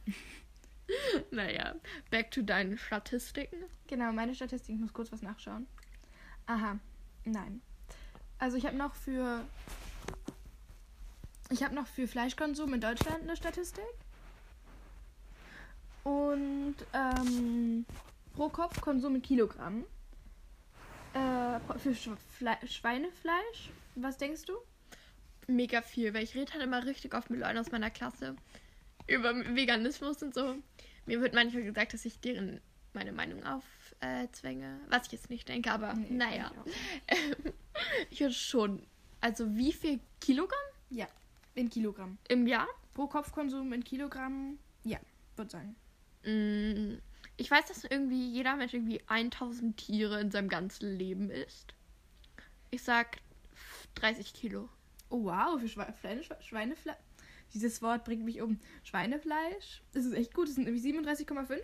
naja, 1.31 1.75
back 2.11 2.31
to 2.31 2.41
deinen 2.41 2.77
Statistiken. 2.77 3.57
Genau, 3.87 4.11
meine 4.11 4.35
Statistik, 4.35 4.75
ich 4.75 4.81
muss 4.81 4.93
kurz 4.93 5.11
was 5.11 5.21
nachschauen. 5.21 5.67
Aha, 6.45 6.79
nein. 7.25 7.61
Also 8.39 8.57
ich 8.57 8.65
habe 8.65 8.77
noch 8.77 8.95
für 8.95 9.43
ich 11.49 11.63
habe 11.63 11.73
noch 11.73 11.87
für 11.87 12.07
Fleischkonsum 12.07 12.73
in 12.73 12.81
Deutschland 12.81 13.23
eine 13.23 13.35
Statistik. 13.35 13.85
Und 16.03 16.75
ähm, 16.93 17.85
pro 18.33 18.49
Kopf 18.49 18.81
Konsum 18.81 19.15
in 19.15 19.21
Kilogramm. 19.21 19.85
Äh, 21.17 21.79
für 21.79 21.95
Sch 21.95 22.09
Fle 22.37 22.57
Schweinefleisch, 22.65 23.69
was 23.95 24.17
denkst 24.17 24.43
du? 24.45 24.53
Mega 25.47 25.81
viel, 25.81 26.13
weil 26.13 26.23
ich 26.23 26.35
rede 26.35 26.53
halt 26.53 26.63
immer 26.63 26.85
richtig 26.85 27.13
oft 27.15 27.29
mit 27.29 27.39
Leuten 27.39 27.57
aus 27.57 27.71
meiner 27.71 27.89
Klasse 27.89 28.35
über 29.07 29.33
Veganismus 29.33 30.21
und 30.21 30.33
so. 30.33 30.55
Mir 31.05 31.21
wird 31.21 31.33
manchmal 31.33 31.63
gesagt, 31.63 31.93
dass 31.93 32.03
ich 32.05 32.19
deren 32.19 32.59
meine 32.93 33.13
Meinung 33.13 33.41
aufzwänge. 33.45 34.79
was 34.89 35.05
ich 35.07 35.13
jetzt 35.13 35.29
nicht 35.29 35.47
denke, 35.47 35.71
aber 35.71 35.93
Nee, 35.93 36.07
naja. 36.11 36.51
ich 37.09 37.53
Ich 38.09 38.19
würde 38.19 38.33
schon. 38.33 38.85
Also 39.21 39.55
wie 39.55 39.71
viel 39.71 39.99
Kilogramm 40.19 40.59
Ja, 40.89 41.07
in 41.55 41.69
Kilogramm. 41.69 42.17
im 42.27 42.45
Jahr? 42.47 42.67
Pro 42.93 43.07
Kopfkonsum 43.07 43.71
in 43.73 43.83
Kilogramm, 43.83 44.57
ja, 44.83 44.99
würde 45.35 45.51
sagen. 45.51 45.75
Mm, 46.23 46.97
Ich 47.37 47.51
weiß, 47.51 47.65
dass 47.65 47.83
irgendwie 47.83 48.29
jeder 48.29 48.55
Mensch 48.55 48.73
irgendwie 48.73 49.01
1000 49.07 49.77
Tiere 49.77 50.19
in 50.19 50.31
seinem 50.31 50.49
ganzen 50.49 50.97
Leben 50.97 51.29
isst. 51.29 51.73
Ich 52.71 52.83
sag 52.83 53.19
30 53.95 54.33
Kilo. 54.33 54.69
Oh 55.09 55.25
wow, 55.25 55.59
für 55.59 55.69
Schwe 55.69 55.93
Schweine 56.01 56.23
Schweinefleisch. 56.41 56.97
Dieses 57.53 57.81
Wort 57.81 58.03
bringt 58.03 58.25
mich 58.25 58.41
um. 58.41 58.59
Schweinefleisch, 58.83 59.81
das 59.93 60.05
ist 60.05 60.13
echt 60.13 60.33
gut, 60.33 60.47
das 60.47 60.55
sind 60.55 60.65
nämlich 60.65 60.83
37,5. 60.83 61.59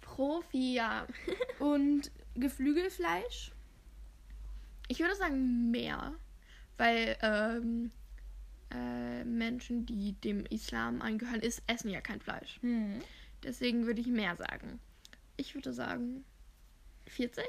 Profi, 0.00 0.74
ja. 0.74 1.06
Und 1.58 2.10
Geflügelfleisch, 2.34 3.52
Ich 4.88 5.00
würde 5.00 5.14
sagen 5.16 5.70
mehr. 5.70 6.14
Weil 6.76 7.16
ähm, 7.22 7.90
äh, 8.70 9.24
Menschen, 9.24 9.84
die 9.86 10.12
dem 10.12 10.46
Islam 10.46 11.02
angehören, 11.02 11.40
ist, 11.40 11.62
essen 11.66 11.90
ja 11.90 12.00
kein 12.00 12.20
Fleisch. 12.20 12.58
hm. 12.60 13.00
Deswegen 13.42 13.86
würde 13.86 14.00
ich 14.00 14.06
mehr 14.08 14.36
sagen. 14.36 14.80
Ich 15.38 15.54
würde 15.54 15.72
sagen 15.72 16.24
40? 17.06 17.44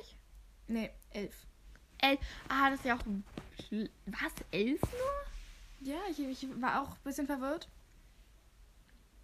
nee, 0.67 0.89
11. 1.11 1.35
El 1.97 2.17
ah, 2.47 2.69
das 2.69 2.79
ist 2.79 2.85
ja 2.85 2.95
auch. 2.95 3.03
Was? 4.05 4.33
11 4.51 4.81
nur? 4.81 5.91
Ja, 5.91 5.97
ich, 6.09 6.19
ich 6.19 6.47
war 6.61 6.81
auch 6.81 6.91
ein 6.91 7.03
bisschen 7.03 7.25
verwirrt. 7.25 7.67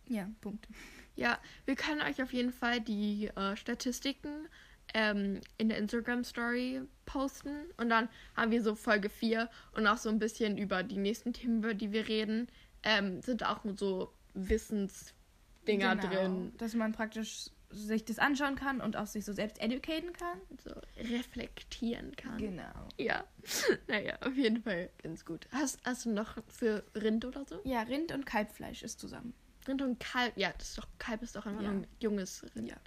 Ja, 0.07 0.29
Punkt. 0.41 0.67
Ja, 1.15 1.39
wir 1.65 1.75
können 1.75 2.01
euch 2.01 2.21
auf 2.21 2.33
jeden 2.33 2.51
Fall 2.51 2.81
die 2.81 3.27
äh, 3.27 3.55
Statistiken 3.55 4.49
ähm, 4.93 5.39
in 5.57 5.69
der 5.69 5.77
Instagram-Story 5.77 6.81
posten. 7.05 7.65
Und 7.77 7.89
dann 7.89 8.09
haben 8.35 8.51
wir 8.51 8.61
so 8.61 8.75
Folge 8.75 9.09
4 9.09 9.49
und 9.73 9.87
auch 9.87 9.97
so 9.97 10.09
ein 10.09 10.19
bisschen 10.19 10.57
über 10.57 10.83
die 10.83 10.97
nächsten 10.97 11.33
Themen, 11.33 11.59
über 11.59 11.73
die 11.73 11.91
wir 11.91 12.07
reden, 12.07 12.47
ähm, 12.83 13.21
sind 13.21 13.45
auch 13.45 13.61
so 13.75 14.13
Wissensdinger 14.33 15.95
Genau, 15.95 16.07
drin. 16.07 16.53
Dass 16.57 16.73
man 16.73 16.91
praktisch 16.91 17.49
sich 17.77 18.05
das 18.05 18.19
anschauen 18.19 18.55
kann 18.55 18.81
und 18.81 18.95
auch 18.97 19.07
sich 19.07 19.25
so 19.25 19.33
selbst 19.33 19.61
educaten 19.61 20.13
kann. 20.13 20.39
So 20.63 20.71
reflektieren 20.97 22.15
kann. 22.15 22.37
Genau. 22.37 22.89
Ja, 22.97 23.25
naja, 23.87 24.17
auf 24.21 24.35
jeden 24.35 24.61
Fall 24.63 24.89
ganz 25.03 25.25
gut. 25.25 25.47
Hast, 25.51 25.79
hast 25.85 26.05
du 26.05 26.11
noch 26.11 26.37
für 26.47 26.83
Rind 26.95 27.25
oder 27.25 27.45
so? 27.45 27.59
Ja, 27.63 27.81
Rind- 27.83 28.11
und 28.11 28.25
Kalbfleisch 28.25 28.83
ist 28.83 28.99
zusammen. 28.99 29.33
Rind 29.67 29.81
und 29.81 29.99
Kalb, 29.99 30.37
ja, 30.37 30.53
das 30.57 30.69
ist 30.69 30.77
doch, 30.77 30.87
Kalb 30.99 31.21
ist 31.23 31.35
doch 31.35 31.45
einfach 31.45 31.61
Ja. 31.63 31.71
nur 31.71 31.81
ein 31.81 31.87
junges 31.99 32.43
Rind. 32.55 32.69
Ja. 32.69 32.77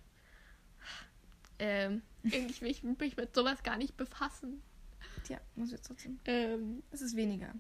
Ähm, 1.59 2.02
eigentlich 2.25 2.61
will 2.62 2.71
ich 2.71 2.83
mich 2.85 3.16
mit 3.16 3.35
sowas 3.35 3.62
gar 3.62 3.76
nicht 3.76 3.97
befassen. 3.97 4.62
Tja, 5.25 5.40
muss 5.57 5.73
jetzt 5.73 5.87
trotzdem. 5.87 6.21
Ähm, 6.25 6.83
Es 6.90 7.02
ist 7.02 7.16
weniger 7.16 7.52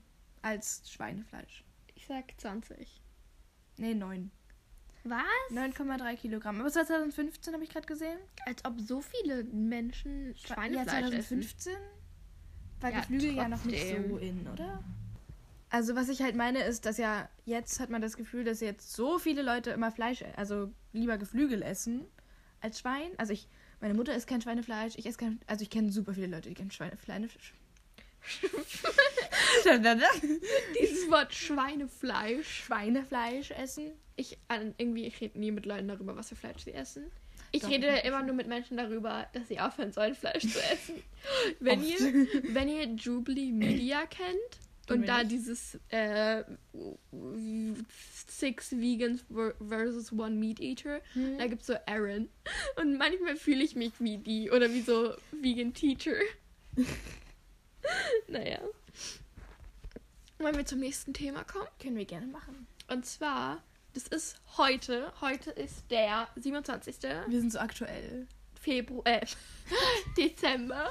als 0.42 0.88
Schweinefleisch. 0.88 1.64
ich 1.96 2.06
sag 2.06 2.32
20. 2.40 3.02
Nee, 3.76 3.94
9. 3.94 4.30
Was? 5.10 5.56
9,3 5.56 6.16
Kilogramm. 6.16 6.60
Aber 6.60 6.70
2015 6.70 7.54
habe 7.54 7.64
ich 7.64 7.70
gerade 7.70 7.86
gesehen. 7.86 8.18
Als 8.46 8.64
ob 8.64 8.80
so 8.80 9.00
viele 9.00 9.44
Menschen 9.44 10.34
ja, 10.34 10.54
Schweinefleisch 10.54 11.12
essen. 11.12 11.42
2015 11.42 11.72
war 12.80 12.90
Ja, 12.92 13.00
Geflügel 13.00 13.34
ja 13.36 13.48
noch 13.48 13.64
nicht 13.64 13.78
trotzdem. 13.80 14.08
so 14.10 14.16
in, 14.18 14.48
oder? 14.48 14.82
Also 15.70 15.94
was 15.96 16.08
ich 16.08 16.22
halt 16.22 16.34
meine 16.34 16.62
ist, 16.62 16.86
dass 16.86 16.96
ja 16.96 17.28
jetzt 17.44 17.78
hat 17.80 17.90
man 17.90 18.00
das 18.00 18.16
Gefühl, 18.16 18.44
dass 18.44 18.60
jetzt 18.60 18.92
so 18.94 19.18
viele 19.18 19.42
Leute 19.42 19.70
immer 19.70 19.92
Fleisch, 19.92 20.24
also 20.36 20.72
lieber 20.92 21.18
Geflügel 21.18 21.62
essen 21.62 22.06
als 22.60 22.80
Schwein. 22.80 23.10
Also 23.18 23.32
ich, 23.34 23.48
meine 23.80 23.94
Mutter 23.94 24.14
isst 24.14 24.26
kein 24.26 24.40
Schweinefleisch, 24.40 24.94
ich 24.96 25.04
esse 25.06 25.18
kein, 25.18 25.40
also 25.46 25.62
ich 25.62 25.70
kenne 25.70 25.92
super 25.92 26.14
viele 26.14 26.28
Leute, 26.28 26.48
die 26.48 26.54
kein 26.54 26.70
Schweinefleisch. 26.70 27.52
Dieses 30.80 31.10
Wort 31.10 31.34
Schweinefleisch. 31.34 32.64
Schweinefleisch 32.64 33.50
essen. 33.52 33.92
Ich 34.18 34.36
an, 34.48 34.74
irgendwie, 34.78 35.06
ich 35.06 35.20
rede 35.20 35.38
nie 35.38 35.50
mit 35.52 35.64
Leuten 35.64 35.86
darüber, 35.88 36.16
was 36.16 36.28
für 36.28 36.36
Fleisch 36.36 36.64
sie 36.64 36.72
essen. 36.74 37.10
Ich 37.52 37.62
Doch, 37.62 37.70
rede 37.70 37.86
immer 38.04 38.22
nur 38.22 38.34
mit 38.34 38.46
Menschen 38.48 38.76
darüber, 38.76 39.26
dass 39.32 39.48
sie 39.48 39.58
aufhören 39.60 39.92
sollen, 39.92 40.14
Fleisch 40.14 40.42
zu 40.42 40.58
essen. 40.72 40.96
wenn, 41.60 41.78
Oft. 41.80 42.00
ihr, 42.00 42.26
wenn 42.54 42.68
ihr 42.68 42.84
Jubilee 42.84 43.52
Media 43.52 44.04
kennt 44.06 44.36
und 44.90 45.06
da 45.06 45.18
nicht. 45.18 45.30
dieses 45.32 45.78
äh, 45.90 46.42
Six 48.26 48.72
Vegans 48.72 49.22
ver- 49.32 49.54
versus 49.66 50.12
One 50.12 50.34
Meat 50.34 50.60
Eater, 50.60 51.00
Hm. 51.14 51.38
da 51.38 51.46
gibt 51.46 51.60
es 51.62 51.68
so 51.68 51.74
Aaron. 51.86 52.28
Und 52.76 52.98
manchmal 52.98 53.36
fühle 53.36 53.62
ich 53.64 53.76
mich 53.76 53.92
wie 54.00 54.18
die 54.18 54.50
oder 54.50 54.68
wie 54.70 54.80
so 54.82 55.14
Vegan 55.32 55.72
Teacher. 55.72 56.16
naja. 58.28 58.60
Wollen 60.38 60.56
wir 60.56 60.66
zum 60.66 60.80
nächsten 60.80 61.12
Thema 61.14 61.44
kommen? 61.44 61.66
Können 61.82 61.96
wir 61.96 62.04
gerne 62.04 62.26
machen. 62.26 62.66
Und 62.88 63.04
zwar, 63.06 63.62
das 63.94 64.06
ist 64.08 64.40
heute. 64.56 65.12
Heute 65.20 65.50
ist 65.50 65.90
der 65.90 66.28
27. 66.36 66.96
Wir 67.26 67.40
sind 67.40 67.52
so 67.52 67.58
aktuell. 67.58 68.26
Februar, 68.60 69.06
äh, 69.06 69.24
Dezember 70.16 70.88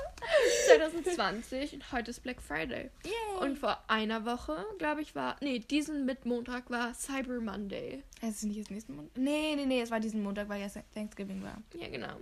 2020 0.68 1.74
und 1.74 1.92
heute 1.92 2.12
ist 2.12 2.24
Black 2.24 2.42
Friday. 2.42 2.90
Yay. 3.04 3.42
Und 3.42 3.60
vor 3.60 3.84
einer 3.88 4.26
Woche, 4.26 4.66
glaube 4.80 5.02
ich, 5.02 5.16
war, 5.16 5.36
nee, 5.42 5.60
diesen 5.60 6.06
Mittmontag 6.06 6.70
war 6.70 6.94
Cyber 6.94 7.40
Monday. 7.42 8.04
es 8.22 8.38
ist 8.38 8.44
nicht 8.44 8.58
jetzt 8.58 8.72
nächsten 8.72 8.96
Montag. 8.96 9.18
Nee, 9.18 9.56
nee, 9.56 9.66
nee, 9.66 9.82
es 9.82 9.92
war 9.92 10.00
diesen 10.00 10.24
Montag, 10.24 10.50
weil 10.50 10.62
ja 10.62 10.70
Thanksgiving 10.94 11.44
war. 11.44 11.62
Ja, 11.74 11.90
genau. 11.90 12.16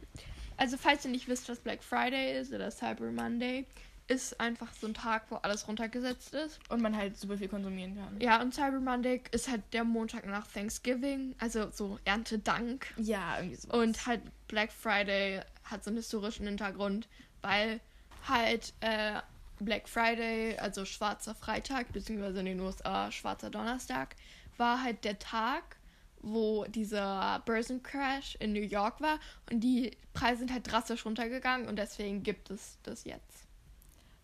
Also, 0.57 0.77
falls 0.77 1.05
ihr 1.05 1.11
nicht 1.11 1.27
wisst, 1.27 1.47
was 1.49 1.59
Black 1.59 1.83
Friday 1.83 2.39
ist 2.39 2.53
oder 2.53 2.71
Cyber 2.71 3.11
Monday, 3.11 3.65
ist 4.07 4.39
einfach 4.39 4.71
so 4.73 4.87
ein 4.87 4.93
Tag, 4.93 5.23
wo 5.29 5.35
alles 5.37 5.67
runtergesetzt 5.67 6.33
ist. 6.33 6.59
Und 6.69 6.81
man 6.81 6.95
halt 6.95 7.17
super 7.17 7.37
viel 7.37 7.47
konsumieren 7.47 7.95
kann. 7.95 8.19
Ja, 8.21 8.41
und 8.41 8.53
Cyber 8.53 8.79
Monday 8.79 9.21
ist 9.31 9.49
halt 9.49 9.61
der 9.73 9.83
Montag 9.83 10.25
nach 10.25 10.47
Thanksgiving, 10.47 11.35
also 11.39 11.69
so 11.71 11.99
Erntedank. 12.05 12.93
Ja, 12.97 13.37
irgendwie 13.37 13.55
so. 13.55 13.69
Und 13.69 14.05
halt 14.05 14.21
Black 14.47 14.71
Friday 14.71 15.41
hat 15.63 15.83
so 15.83 15.89
einen 15.89 15.97
historischen 15.97 16.45
Hintergrund, 16.45 17.07
weil 17.41 17.79
halt 18.27 18.73
äh, 18.81 19.21
Black 19.59 19.87
Friday, 19.87 20.57
also 20.57 20.85
schwarzer 20.85 21.33
Freitag, 21.33 21.91
beziehungsweise 21.93 22.39
in 22.39 22.45
den 22.45 22.59
USA 22.59 23.11
schwarzer 23.11 23.49
Donnerstag, 23.49 24.15
war 24.57 24.81
halt 24.83 25.03
der 25.03 25.17
Tag, 25.19 25.77
wo 26.21 26.65
dieser 26.65 27.41
Börsencrash 27.45 28.35
in 28.39 28.53
New 28.53 28.61
York 28.61 28.99
war 29.01 29.19
und 29.51 29.59
die 29.61 29.91
Preise 30.13 30.39
sind 30.39 30.51
halt 30.51 30.69
drastisch 30.69 31.05
runtergegangen 31.05 31.67
und 31.67 31.77
deswegen 31.77 32.23
gibt 32.23 32.49
es 32.49 32.77
das 32.83 33.03
jetzt. 33.03 33.44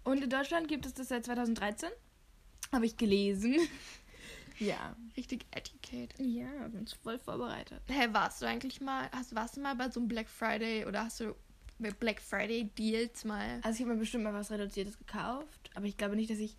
Und 0.03 0.23
in 0.23 0.29
Deutschland 0.29 0.67
gibt 0.67 0.85
es 0.85 0.93
das 0.93 1.09
seit 1.09 1.25
2013. 1.25 1.89
Habe 2.71 2.85
ich 2.85 2.97
gelesen. 2.97 3.55
ja. 4.59 4.95
Richtig 5.15 5.45
Etiquette. 5.51 6.21
Ja, 6.23 6.71
wir 6.71 6.79
uns 6.79 6.93
voll 6.93 7.19
vorbereitet. 7.19 7.81
Hä, 7.87 7.93
hey, 7.93 8.13
warst 8.13 8.41
du 8.41 8.45
eigentlich 8.45 8.81
mal, 8.81 9.09
hast, 9.11 9.35
warst 9.35 9.57
du 9.57 9.61
mal 9.61 9.75
bei 9.75 9.89
so 9.89 9.99
einem 9.99 10.07
Black 10.07 10.29
Friday 10.29 10.85
oder 10.85 11.05
hast 11.05 11.19
du 11.19 11.35
Black 11.99 12.21
Friday 12.21 12.65
Deals 12.77 13.25
mal? 13.25 13.59
Also 13.63 13.75
ich 13.75 13.81
habe 13.81 13.93
mir 13.93 13.99
bestimmt 13.99 14.23
mal 14.23 14.33
was 14.33 14.51
Reduziertes 14.51 14.97
gekauft, 14.97 15.69
aber 15.75 15.85
ich 15.85 15.97
glaube 15.97 16.15
nicht, 16.15 16.29
dass 16.29 16.37
ich 16.37 16.55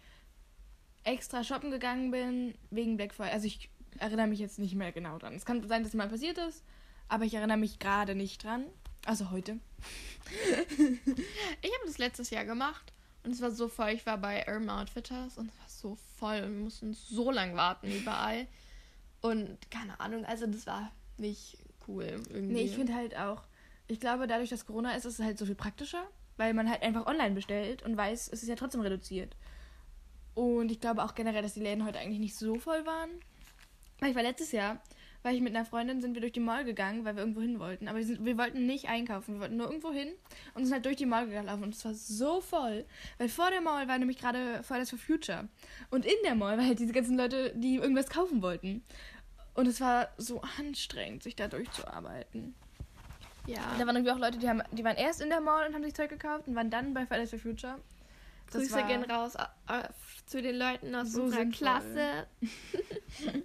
extra 1.04 1.42
shoppen 1.42 1.70
gegangen 1.70 2.10
bin 2.10 2.54
wegen 2.70 2.96
Black 2.96 3.14
Friday. 3.14 3.32
Also 3.32 3.46
ich 3.46 3.70
erinnere 3.98 4.26
mich 4.26 4.38
jetzt 4.38 4.58
nicht 4.58 4.74
mehr 4.74 4.92
genau 4.92 5.18
dran. 5.18 5.34
Es 5.34 5.44
kann 5.44 5.66
sein, 5.66 5.82
dass 5.82 5.90
es 5.90 5.96
mal 5.96 6.08
passiert 6.08 6.38
ist, 6.38 6.64
aber 7.08 7.24
ich 7.24 7.34
erinnere 7.34 7.58
mich 7.58 7.78
gerade 7.78 8.14
nicht 8.14 8.44
dran. 8.44 8.66
Also 9.04 9.30
heute. 9.30 9.58
ich 10.78 11.72
habe 11.72 11.86
das 11.86 11.98
letztes 11.98 12.30
Jahr 12.30 12.44
gemacht 12.44 12.91
und 13.24 13.32
es 13.32 13.40
war 13.40 13.50
so 13.50 13.68
voll. 13.68 13.90
Ich 13.90 14.06
war 14.06 14.18
bei 14.18 14.46
Urban 14.46 14.70
Outfitters 14.70 15.38
und 15.38 15.50
es 15.50 15.58
war 15.58 15.68
so 15.68 15.98
voll 16.16 16.42
und 16.42 16.54
wir 16.54 16.64
mussten 16.64 16.94
so 16.94 17.30
lang 17.30 17.54
warten 17.56 17.90
überall. 17.90 18.46
Und 19.20 19.70
keine 19.70 20.00
Ahnung, 20.00 20.24
also 20.24 20.46
das 20.46 20.66
war 20.66 20.90
nicht 21.18 21.58
cool 21.86 22.04
irgendwie. 22.04 22.54
Nee, 22.54 22.62
ich 22.62 22.74
finde 22.74 22.94
halt 22.94 23.16
auch, 23.16 23.42
ich 23.86 24.00
glaube, 24.00 24.26
dadurch, 24.26 24.50
dass 24.50 24.66
Corona 24.66 24.94
ist, 24.94 25.04
ist 25.04 25.18
es 25.18 25.24
halt 25.24 25.38
so 25.38 25.46
viel 25.46 25.54
praktischer, 25.54 26.04
weil 26.36 26.54
man 26.54 26.68
halt 26.68 26.82
einfach 26.82 27.06
online 27.06 27.34
bestellt 27.34 27.82
und 27.82 27.96
weiß, 27.96 28.28
es 28.32 28.42
ist 28.42 28.48
ja 28.48 28.56
trotzdem 28.56 28.80
reduziert. 28.80 29.36
Und 30.34 30.70
ich 30.70 30.80
glaube 30.80 31.04
auch 31.04 31.14
generell, 31.14 31.42
dass 31.42 31.54
die 31.54 31.60
Läden 31.60 31.84
heute 31.84 31.98
eigentlich 31.98 32.18
nicht 32.18 32.36
so 32.36 32.58
voll 32.58 32.84
waren. 32.86 33.10
Weil 34.00 34.10
ich 34.10 34.16
war 34.16 34.22
letztes 34.22 34.50
Jahr, 34.50 34.82
weil 35.22 35.34
ich 35.34 35.40
mit 35.40 35.54
einer 35.54 35.64
Freundin 35.64 36.00
sind 36.00 36.14
wir 36.14 36.20
durch 36.20 36.32
die 36.32 36.40
Mall 36.40 36.64
gegangen, 36.64 37.04
weil 37.04 37.14
wir 37.14 37.22
irgendwo 37.22 37.40
hin 37.40 37.58
wollten. 37.58 37.88
Aber 37.88 37.98
wir, 37.98 38.06
sind, 38.06 38.24
wir 38.24 38.36
wollten 38.38 38.66
nicht 38.66 38.88
einkaufen, 38.88 39.34
wir 39.34 39.40
wollten 39.40 39.56
nur 39.56 39.66
irgendwo 39.66 39.92
hin 39.92 40.08
und 40.54 40.64
sind 40.64 40.74
halt 40.74 40.84
durch 40.84 40.96
die 40.96 41.06
Mall 41.06 41.28
gelaufen. 41.28 41.64
Und 41.64 41.74
es 41.74 41.84
war 41.84 41.94
so 41.94 42.40
voll, 42.40 42.84
weil 43.18 43.28
vor 43.28 43.50
der 43.50 43.60
Mall 43.60 43.88
war 43.88 43.98
nämlich 43.98 44.18
gerade 44.18 44.62
Fridays 44.62 44.90
for 44.90 44.98
Future. 44.98 45.48
Und 45.90 46.04
in 46.04 46.16
der 46.24 46.34
Mall 46.34 46.56
waren 46.58 46.66
halt 46.66 46.78
diese 46.78 46.92
ganzen 46.92 47.16
Leute, 47.16 47.52
die 47.54 47.76
irgendwas 47.76 48.08
kaufen 48.08 48.42
wollten. 48.42 48.82
Und 49.54 49.66
es 49.66 49.80
war 49.80 50.08
so 50.16 50.42
anstrengend, 50.58 51.22
sich 51.22 51.36
da 51.36 51.46
durchzuarbeiten. 51.46 52.54
Ja. 53.46 53.60
Da 53.78 53.86
waren 53.86 53.96
irgendwie 53.96 54.12
auch 54.12 54.18
Leute, 54.18 54.38
die, 54.38 54.48
haben, 54.48 54.62
die 54.72 54.84
waren 54.84 54.96
erst 54.96 55.20
in 55.20 55.28
der 55.28 55.40
Mall 55.40 55.66
und 55.68 55.74
haben 55.74 55.84
sich 55.84 55.94
Zeug 55.94 56.10
gekauft 56.10 56.46
und 56.46 56.54
waren 56.54 56.70
dann 56.70 56.94
bei 56.94 57.06
Fridays 57.06 57.30
for 57.30 57.38
Future. 57.38 57.78
Das 58.46 58.62
Grüße 58.62 58.84
gehen 58.84 59.02
raus 59.04 59.34
äh, 59.34 59.88
zu 60.26 60.42
den 60.42 60.56
Leuten 60.56 60.94
aus 60.94 61.12
so 61.12 61.22
unserer 61.22 61.40
sinnvoll. 61.40 61.58
Klasse. 61.58 62.26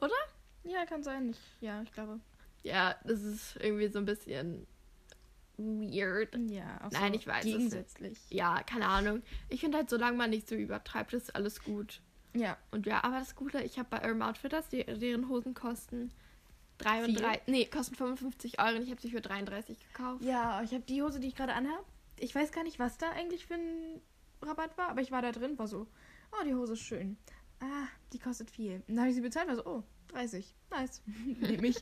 Oder? 0.00 0.14
Ja, 0.64 0.84
kann 0.86 1.02
sein. 1.02 1.34
Ja, 1.60 1.82
ich 1.82 1.92
glaube. 1.92 2.20
Ja, 2.62 2.96
das 3.04 3.22
ist 3.22 3.56
irgendwie 3.56 3.88
so 3.88 3.98
ein 3.98 4.04
bisschen 4.04 4.66
weird. 5.56 6.36
Ja, 6.48 6.80
auch 6.84 6.90
Nein, 6.90 7.12
so 7.12 7.18
ich 7.18 7.26
weiß 7.26 7.44
gegensätzlich. 7.44 8.18
Es 8.18 8.30
Ja, 8.30 8.62
keine 8.62 8.86
Ahnung. 8.86 9.22
Ich 9.48 9.60
finde 9.60 9.78
halt, 9.78 9.90
solange 9.90 10.16
man 10.16 10.30
nicht 10.30 10.48
so 10.48 10.54
übertreibt, 10.54 11.12
ist 11.12 11.34
alles 11.34 11.62
gut. 11.62 12.00
Ja. 12.34 12.56
Und 12.70 12.86
ja, 12.86 13.02
aber 13.02 13.18
das 13.18 13.34
Gute, 13.34 13.60
ich 13.62 13.78
habe 13.78 13.88
bei 13.90 13.98
Urban 14.06 14.22
Outfitters, 14.22 14.68
die, 14.68 14.84
deren 14.84 15.28
Hosen 15.28 15.54
kosten 15.54 16.12
33, 16.78 17.42
nee, 17.46 17.66
kosten 17.66 17.94
55 17.94 18.58
Euro 18.58 18.76
und 18.76 18.82
ich 18.82 18.90
habe 18.90 19.00
sie 19.00 19.10
für 19.10 19.20
33 19.20 19.78
gekauft. 19.78 20.24
Ja, 20.24 20.62
ich 20.62 20.72
habe 20.72 20.84
die 20.84 21.02
Hose, 21.02 21.20
die 21.20 21.28
ich 21.28 21.34
gerade 21.34 21.52
anhabe. 21.52 21.84
Ich 22.18 22.34
weiß 22.34 22.52
gar 22.52 22.64
nicht, 22.64 22.78
was 22.78 22.96
da 22.98 23.10
eigentlich 23.10 23.46
für 23.46 23.54
ein 23.54 24.00
Rabatt 24.42 24.78
war, 24.78 24.88
aber 24.88 25.00
ich 25.00 25.10
war 25.10 25.22
da 25.22 25.32
drin, 25.32 25.58
war 25.58 25.68
so, 25.68 25.86
oh, 26.32 26.44
die 26.44 26.54
Hose 26.54 26.74
ist 26.74 26.80
schön. 26.80 27.18
Ah, 27.60 27.86
die 28.12 28.18
kostet 28.18 28.50
viel. 28.50 28.76
Und 28.88 28.88
dann 28.88 29.00
habe 29.00 29.10
ich 29.10 29.16
sie 29.16 29.20
bezahlt, 29.20 29.48
war 29.48 29.56
so, 29.56 29.66
oh, 29.66 29.82
30. 30.12 30.54
Nice. 30.70 31.02
Nehme 31.40 31.68
ich. 31.68 31.76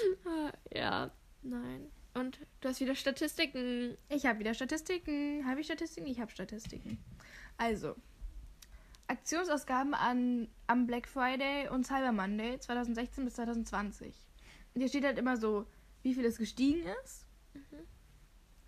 ja, 0.74 1.10
nein. 1.42 1.90
Und 2.14 2.38
du 2.60 2.68
hast 2.68 2.80
wieder 2.80 2.94
Statistiken. 2.94 3.96
Ich 4.08 4.26
habe 4.26 4.38
wieder 4.38 4.54
Statistiken. 4.54 5.46
Habe 5.46 5.60
ich 5.60 5.66
Statistiken? 5.66 6.06
Ich 6.06 6.20
habe 6.20 6.30
Statistiken. 6.30 6.98
Also, 7.56 7.96
Aktionsausgaben 9.06 9.94
an, 9.94 10.48
am 10.66 10.86
Black 10.86 11.08
Friday 11.08 11.68
und 11.68 11.86
Cyber 11.86 12.12
Monday 12.12 12.58
2016 12.58 13.24
bis 13.24 13.34
2020. 13.34 14.14
Und 14.74 14.80
hier 14.80 14.88
steht 14.88 15.04
halt 15.04 15.18
immer 15.18 15.36
so, 15.36 15.66
wie 16.02 16.14
viel 16.14 16.24
es 16.24 16.38
gestiegen 16.38 16.86
ist. 17.04 17.26
Mhm. 17.54 17.86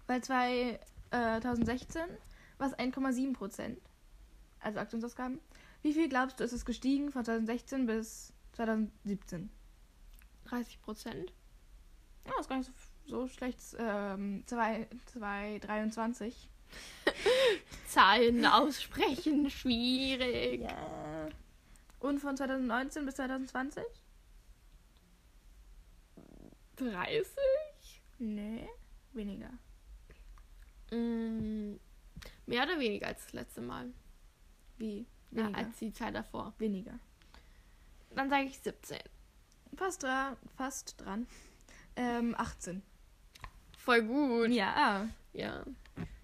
Weil 0.07 0.23
2016 0.23 2.03
war 2.59 2.69
es 2.69 2.75
1,7 2.79 3.33
Prozent. 3.33 3.81
Also 4.61 4.79
Aktionsausgaben. 4.81 5.41
Wie 5.83 5.93
viel 5.93 6.09
glaubst 6.09 6.41
du, 6.41 6.45
ist 6.45 6.53
es 6.53 6.65
gestiegen 6.65 7.13
von 7.13 7.25
2016 7.25 7.87
bis 7.87 8.33
2017? 8.57 9.51
30 10.47 10.81
Prozent. 10.81 11.33
Ja, 12.27 12.33
ist 12.41 12.49
gar 12.49 12.59
nicht 12.59 12.71
so, 13.07 13.07
so 13.07 13.29
schlecht. 13.29 13.61
Ähm, 13.79 14.43
223. 14.47 16.49
Zahlen 17.89 18.45
aussprechen, 18.47 19.51
schwierig. 19.51 20.63
Ja. 20.63 21.29
Und 22.01 22.21
von 22.21 22.37
2019 22.37 23.05
bis 23.05 23.17
2020? 23.17 23.85
30? 26.77 27.27
Nee, 28.19 28.69
weniger. 29.13 29.51
Mm, 30.91 31.75
mehr 32.47 32.65
oder 32.65 32.79
weniger 32.79 33.09
als 33.09 33.25
das 33.25 33.33
letzte 33.33 33.61
Mal? 33.61 33.93
Wie? 34.79 35.07
Weniger. 35.31 35.51
Ja, 35.51 35.65
als 35.65 35.79
die 35.79 35.93
Zeit 35.93 36.15
davor. 36.15 36.55
Weniger. 36.59 36.99
Dann 38.17 38.31
sage 38.31 38.47
ich 38.47 38.59
17. 38.59 38.99
Fast 39.77 40.03
dran. 40.03 40.37
Fast 40.57 41.01
dran. 41.01 41.27
Ähm, 41.97 42.35
18. 42.37 42.83
Voll 43.79 44.03
gut. 44.03 44.51
Ja. 44.51 45.09
Ja. 45.33 45.65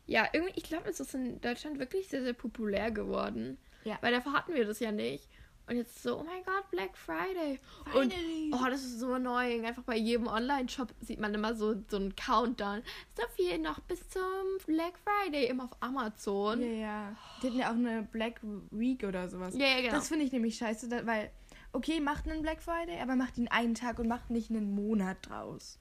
Ja, 0.07 0.26
irgendwie, 0.33 0.55
ich 0.57 0.64
glaube, 0.64 0.88
es 0.90 1.00
ist 1.00 1.14
in 1.14 1.40
Deutschland 1.40 1.78
wirklich 1.78 2.09
sehr, 2.09 2.22
sehr 2.22 2.33
populär 2.33 2.90
geworden. 2.90 3.59
Ja. 3.85 3.98
Weil 4.00 4.12
davor 4.12 4.33
hatten 4.33 4.55
wir 4.55 4.66
das 4.66 4.81
ja 4.81 4.90
nicht. 4.90 5.28
Und 5.68 5.76
jetzt 5.76 6.02
so, 6.02 6.18
oh 6.18 6.24
mein 6.24 6.42
Gott, 6.44 6.68
Black 6.70 6.96
Friday. 6.96 7.61
Finally. 7.85 8.50
Und 8.50 8.61
oh, 8.61 8.66
das 8.68 8.83
ist 8.83 8.98
so 8.98 9.12
annoying. 9.12 9.64
Einfach 9.64 9.85
bei 9.85 9.96
jedem 9.96 10.26
Online-Shop 10.26 10.92
sieht 11.00 11.20
man 11.20 11.33
immer 11.33 11.55
so, 11.55 11.76
so 11.88 11.98
einen 11.98 12.16
Countdown. 12.16 12.83
So 13.16 13.22
viel 13.37 13.59
noch 13.59 13.78
bis 13.81 14.09
zum 14.09 14.22
Black 14.66 14.94
Friday, 14.98 15.46
immer 15.46 15.64
auf 15.64 15.76
Amazon. 15.81 16.61
Ja, 16.61 16.66
ja. 16.66 17.16
Die 17.42 17.46
hatten 17.46 17.59
ja 17.59 17.66
auch 17.68 17.74
eine 17.74 18.02
Black 18.02 18.40
Week 18.70 19.05
oder 19.05 19.28
sowas. 19.28 19.55
Ja, 19.57 19.66
ja, 19.66 19.81
genau. 19.83 19.92
Das 19.92 20.09
finde 20.09 20.24
ich 20.24 20.33
nämlich 20.33 20.57
scheiße, 20.57 20.90
weil, 21.07 21.31
okay, 21.72 22.00
macht 22.00 22.28
einen 22.28 22.42
Black 22.42 22.62
Friday, 22.62 23.00
aber 23.00 23.16
macht 23.16 23.38
ihn 23.38 23.48
einen 23.48 23.74
Tag 23.74 23.98
und 23.98 24.08
macht 24.08 24.30
nicht 24.30 24.50
einen 24.50 24.74
Monat 24.74 25.18
draus. 25.22 25.78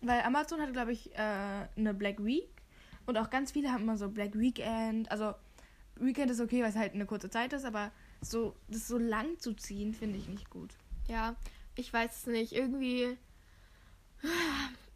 Weil 0.00 0.22
Amazon 0.22 0.60
hat, 0.60 0.72
glaube 0.72 0.92
ich, 0.92 1.14
äh, 1.14 1.66
eine 1.76 1.94
Black 1.94 2.24
Week. 2.24 2.48
Und 3.06 3.18
auch 3.18 3.30
ganz 3.30 3.52
viele 3.52 3.70
haben 3.70 3.82
immer 3.82 3.98
so 3.98 4.08
Black 4.08 4.38
Weekend. 4.38 5.10
Also, 5.10 5.34
Weekend 5.96 6.30
ist 6.30 6.40
okay, 6.40 6.62
weil 6.62 6.70
es 6.70 6.76
halt 6.76 6.94
eine 6.94 7.06
kurze 7.06 7.30
Zeit 7.30 7.52
ist, 7.52 7.64
aber 7.64 7.92
so, 8.20 8.54
das 8.68 8.88
so 8.88 8.98
lang 8.98 9.38
zu 9.38 9.54
ziehen, 9.54 9.94
finde 9.94 10.18
ich 10.18 10.28
nicht 10.28 10.50
gut. 10.50 10.74
Ja, 11.08 11.36
ich 11.74 11.92
weiß 11.92 12.20
es 12.20 12.26
nicht. 12.26 12.52
Irgendwie. 12.52 13.16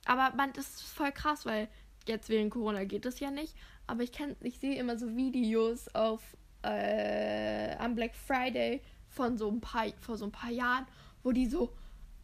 Aber 0.06 0.34
man, 0.36 0.52
das 0.54 0.68
ist 0.68 0.82
voll 0.82 1.12
krass, 1.12 1.44
weil 1.44 1.68
jetzt 2.06 2.30
wegen 2.30 2.48
Corona 2.48 2.84
geht 2.84 3.04
es 3.04 3.20
ja 3.20 3.30
nicht. 3.30 3.54
Aber 3.86 4.02
ich 4.02 4.12
kenn, 4.12 4.36
ich 4.40 4.58
sehe 4.58 4.78
immer 4.78 4.98
so 4.98 5.14
Videos 5.16 5.94
auf 5.94 6.22
äh, 6.62 7.76
am 7.76 7.94
Black 7.94 8.14
Friday 8.14 8.80
von 9.18 9.36
so 9.36 9.50
ein 9.50 9.60
paar 9.60 9.86
vor 10.00 10.16
so 10.16 10.26
ein 10.26 10.32
paar 10.32 10.50
Jahren, 10.50 10.86
wo 11.24 11.32
die 11.32 11.46
so 11.46 11.72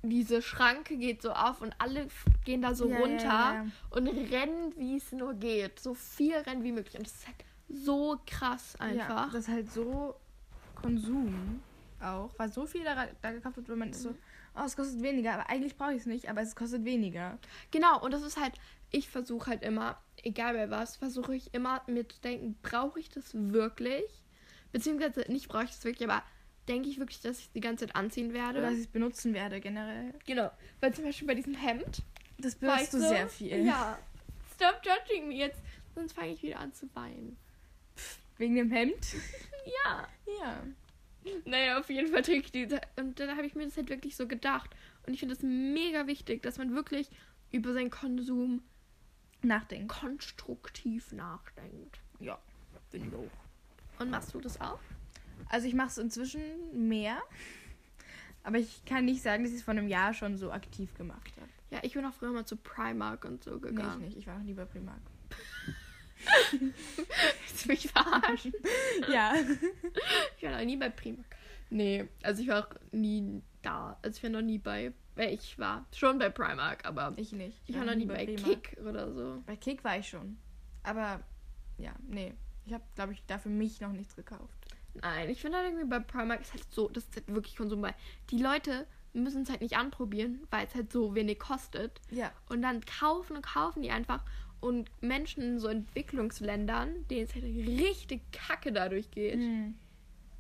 diese 0.03 0.41
Schranke 0.43 0.97
geht 0.97 1.23
so 1.23 1.33
auf 1.33 1.61
und 1.61 1.75
alle 1.79 2.07
gehen 2.45 2.63
da 2.63 2.75
so 2.75 2.89
ja, 2.89 2.99
runter 2.99 3.25
ja, 3.25 3.55
ja. 3.55 3.67
und 3.91 4.07
rennen, 4.07 4.73
wie 4.77 4.97
es 4.97 5.11
nur 5.13 5.35
geht. 5.35 5.81
So 5.81 5.95
viel 5.95 6.37
rennen 6.37 6.63
wie 6.63 6.73
möglich. 6.73 6.97
Und 6.97 7.07
das 7.07 7.15
ist 7.15 7.27
halt 7.27 7.37
so 7.69 8.21
krass 8.27 8.77
einfach. 8.79 9.33
Das 9.33 9.49
ist 9.49 9.49
halt 9.49 9.73
so 9.73 10.15
Konsum 10.77 11.63
auch, 12.01 12.31
weil 12.37 12.53
so 12.53 12.67
viel 12.67 12.85
da, 12.85 13.07
da 13.23 13.33
gekauft 13.33 13.57
wird, 13.57 13.69
wenn 13.69 13.79
man 13.79 13.89
mhm. 13.89 13.95
ist 13.95 14.03
so, 14.03 14.15
oh, 14.55 14.63
es 14.65 14.77
kostet 14.77 15.03
weniger, 15.03 15.35
aber 15.35 15.49
eigentlich 15.49 15.77
brauche 15.77 15.95
ich 15.95 16.01
es 16.01 16.07
nicht, 16.07 16.29
aber 16.29 16.43
es 16.43 16.55
kostet 16.55 16.85
weniger. 16.85 17.39
Genau, 17.71 18.01
und 18.05 18.13
das 18.13 18.23
ist 18.23 18.39
halt, 18.39 18.55
ich 18.91 19.09
versuche 19.09 19.51
halt 19.51 19.63
immer, 19.63 19.99
egal 20.23 20.55
bei 20.55 20.71
was, 20.71 20.97
versuche 20.97 21.35
ich 21.35 21.55
immer 21.55 21.83
mir 21.87 22.07
zu 22.07 22.21
denken, 22.21 22.57
brauche 22.63 23.01
ich 23.01 23.09
das 23.09 23.33
wirklich? 23.35 24.23
Beziehungsweise 24.71 25.25
nicht 25.33 25.49
brauche 25.49 25.65
ich 25.65 25.71
das 25.71 25.85
wirklich, 25.85 26.09
aber 26.09 26.23
denke 26.69 26.89
ich 26.89 26.99
wirklich, 26.99 27.21
dass 27.21 27.39
ich 27.39 27.45
es 27.47 27.53
die 27.53 27.61
ganze 27.61 27.87
Zeit 27.87 27.97
anziehen 27.97 28.33
werde. 28.33 28.59
Oder 28.59 28.69
dass 28.69 28.79
ich 28.79 28.85
es 28.85 28.93
benutzen 28.93 29.35
werde 29.35 29.61
generell. 29.61 30.15
Genau, 30.27 30.51
weil 30.81 30.95
zum 30.95 31.05
Beispiel 31.05 31.27
bei 31.27 31.35
diesem 31.35 31.55
Hemd. 31.55 32.03
Das 32.39 32.57
benutzt 32.57 32.93
du 32.93 33.01
so, 33.01 33.09
sehr 33.09 33.29
viel. 33.29 33.65
Ja. 33.65 33.99
Stop 34.55 34.81
judging 34.85 35.29
me 35.29 35.35
jetzt, 35.35 35.61
sonst 35.95 36.13
fange 36.13 36.33
ich 36.33 36.43
wieder 36.43 36.59
an 36.61 36.73
zu 36.73 36.89
weinen. 36.95 37.37
Wegen 38.39 38.55
dem 38.57 38.71
Hemd? 38.71 39.07
Ja. 39.87 40.07
Ja. 40.41 40.63
Naja, 41.47 41.79
auf 41.79 41.89
jeden 41.89 42.13
Fall 42.13 42.21
trinke 42.21 42.45
ich 42.45 42.53
diese. 42.53 42.83
Und 42.97 43.19
dann 43.19 43.35
habe 43.35 43.47
ich 43.47 43.55
mir 43.55 43.65
das 43.65 43.79
halt 43.79 43.89
wirklich 43.89 44.15
so 44.15 44.29
gedacht. 44.29 44.69
Und 45.07 45.15
ich 45.15 45.21
finde 45.21 45.35
es 45.35 45.43
mega 45.43 46.07
wichtig, 46.07 46.43
dass 46.43 46.59
man 46.59 46.75
wirklich 46.75 47.09
über 47.51 47.73
seinen 47.73 47.89
Konsum 47.89 48.63
Nachdenken. 49.41 49.89
konstruktiv 49.89 51.13
nachdenkt. 51.13 51.99
Ja, 52.21 52.39
finde 52.91 53.09
ich 53.09 53.15
auch. 53.15 54.01
Und 54.03 54.11
machst 54.11 54.35
du 54.35 54.41
das 54.41 54.61
auch? 54.61 54.81
Also 55.49 55.67
ich 55.67 55.75
mache 55.75 55.89
es 55.89 55.99
inzwischen 55.99 56.41
mehr. 56.89 57.19
Aber 58.43 58.59
ich 58.59 58.85
kann 58.85 59.05
nicht 59.07 59.23
sagen, 59.23 59.43
dass 59.45 59.53
ich 59.53 59.59
es 59.59 59.65
vor 59.65 59.73
einem 59.73 59.89
Jahr 59.89 60.13
schon 60.15 60.37
so 60.37 60.53
aktiv 60.53 60.93
gemacht 60.95 61.33
habe. 61.41 61.49
Ja, 61.71 61.79
ich 61.83 61.95
bin 61.95 62.05
auch 62.05 62.13
früher 62.13 62.31
mal 62.33 62.45
zu 62.45 62.57
Primark 62.57 63.25
und 63.25 63.43
so 63.43 63.53
Nee, 63.53 63.57
ich 63.57 63.63
gegangen. 63.63 64.01
nicht. 64.03 64.17
Ich 64.19 64.27
war 64.27 64.37
noch 64.39 64.45
nie 64.45 64.53
bei 64.55 64.65
Primark. 64.65 65.01
Willst 66.51 67.65
du 67.65 67.69
mich 67.69 67.89
verarschen? 67.91 68.53
ja. 69.13 69.35
Ich 70.37 70.43
war 70.43 70.53
noch 70.59 70.65
nie 70.65 70.77
bei 70.77 70.89
Primark. 70.91 71.27
Nee, 71.71 72.09
also 72.23 72.43
ich 72.43 72.49
war 72.49 72.67
auch 72.67 72.75
nie 72.93 73.43
da. 73.63 73.99
Also 74.03 74.17
ich 74.19 74.23
war 74.23 74.31
noch 74.31 74.43
nie 74.43 74.59
bei. 74.59 74.93
Äh, 75.17 75.33
ich 75.35 75.59
war 75.59 75.87
schon 75.95 76.19
bei 76.19 76.29
Primark, 76.29 76.85
aber 76.87 77.13
Ich 77.17 77.33
nicht. 77.33 77.61
ich 77.67 77.77
war 77.77 77.85
noch 77.85 77.95
nie 77.95 78.07
bei 78.07 78.27
Kick 78.27 78.77
oder 78.87 79.13
so. 79.13 79.43
Bei 79.47 79.57
Kick 79.57 79.83
war 79.85 79.99
ich 79.99 80.09
schon. 80.09 80.37
Aber 80.83 81.21
ja, 81.79 81.93
nee. 82.07 82.35
Ich 82.67 82.73
habe, 82.73 82.85
glaube 82.95 83.13
ich, 83.13 83.23
da 83.27 83.39
für 83.39 83.49
mich 83.51 83.81
noch 83.81 83.93
nichts 83.93 84.15
gekauft. 84.17 84.59
Nein, 85.01 85.29
ich 85.31 85.41
finde 85.41 85.59
halt 85.59 85.69
irgendwie 85.69 85.87
bei 85.87 85.99
Primark 86.01 86.41
ist 86.41 86.53
halt 86.53 86.65
so, 86.73 86.89
das 86.89 87.05
ist 87.05 87.17
halt 87.17 87.29
wirklich 87.29 87.57
Konsum, 87.57 87.83
weil 87.83 87.95
die 88.31 88.39
Leute 88.39 88.87
müssen 89.13 89.43
es 89.43 89.51
halt 89.51 89.61
nicht 89.61 89.77
anprobieren, 89.77 90.47
weil 90.51 90.67
es 90.67 90.75
halt 90.75 90.93
so 90.93 91.15
wenig 91.15 91.39
kostet. 91.39 92.01
Ja. 92.11 92.33
Und 92.49 92.63
dann 92.63 92.81
kaufen 92.85 93.37
und 93.37 93.43
kaufen 93.47 93.83
die 93.83 93.91
einfach. 93.91 94.23
Und 94.61 94.91
Menschen 95.03 95.43
in 95.43 95.59
so 95.61 95.69
Entwicklungsländern, 95.69 97.07
denen 97.09 97.25
es 97.25 97.35
halt 97.35 97.45
richtig 97.45 98.23
kacke 98.33 98.73
dadurch 98.73 99.11
geht, 99.11 99.35
Hm. 99.35 99.75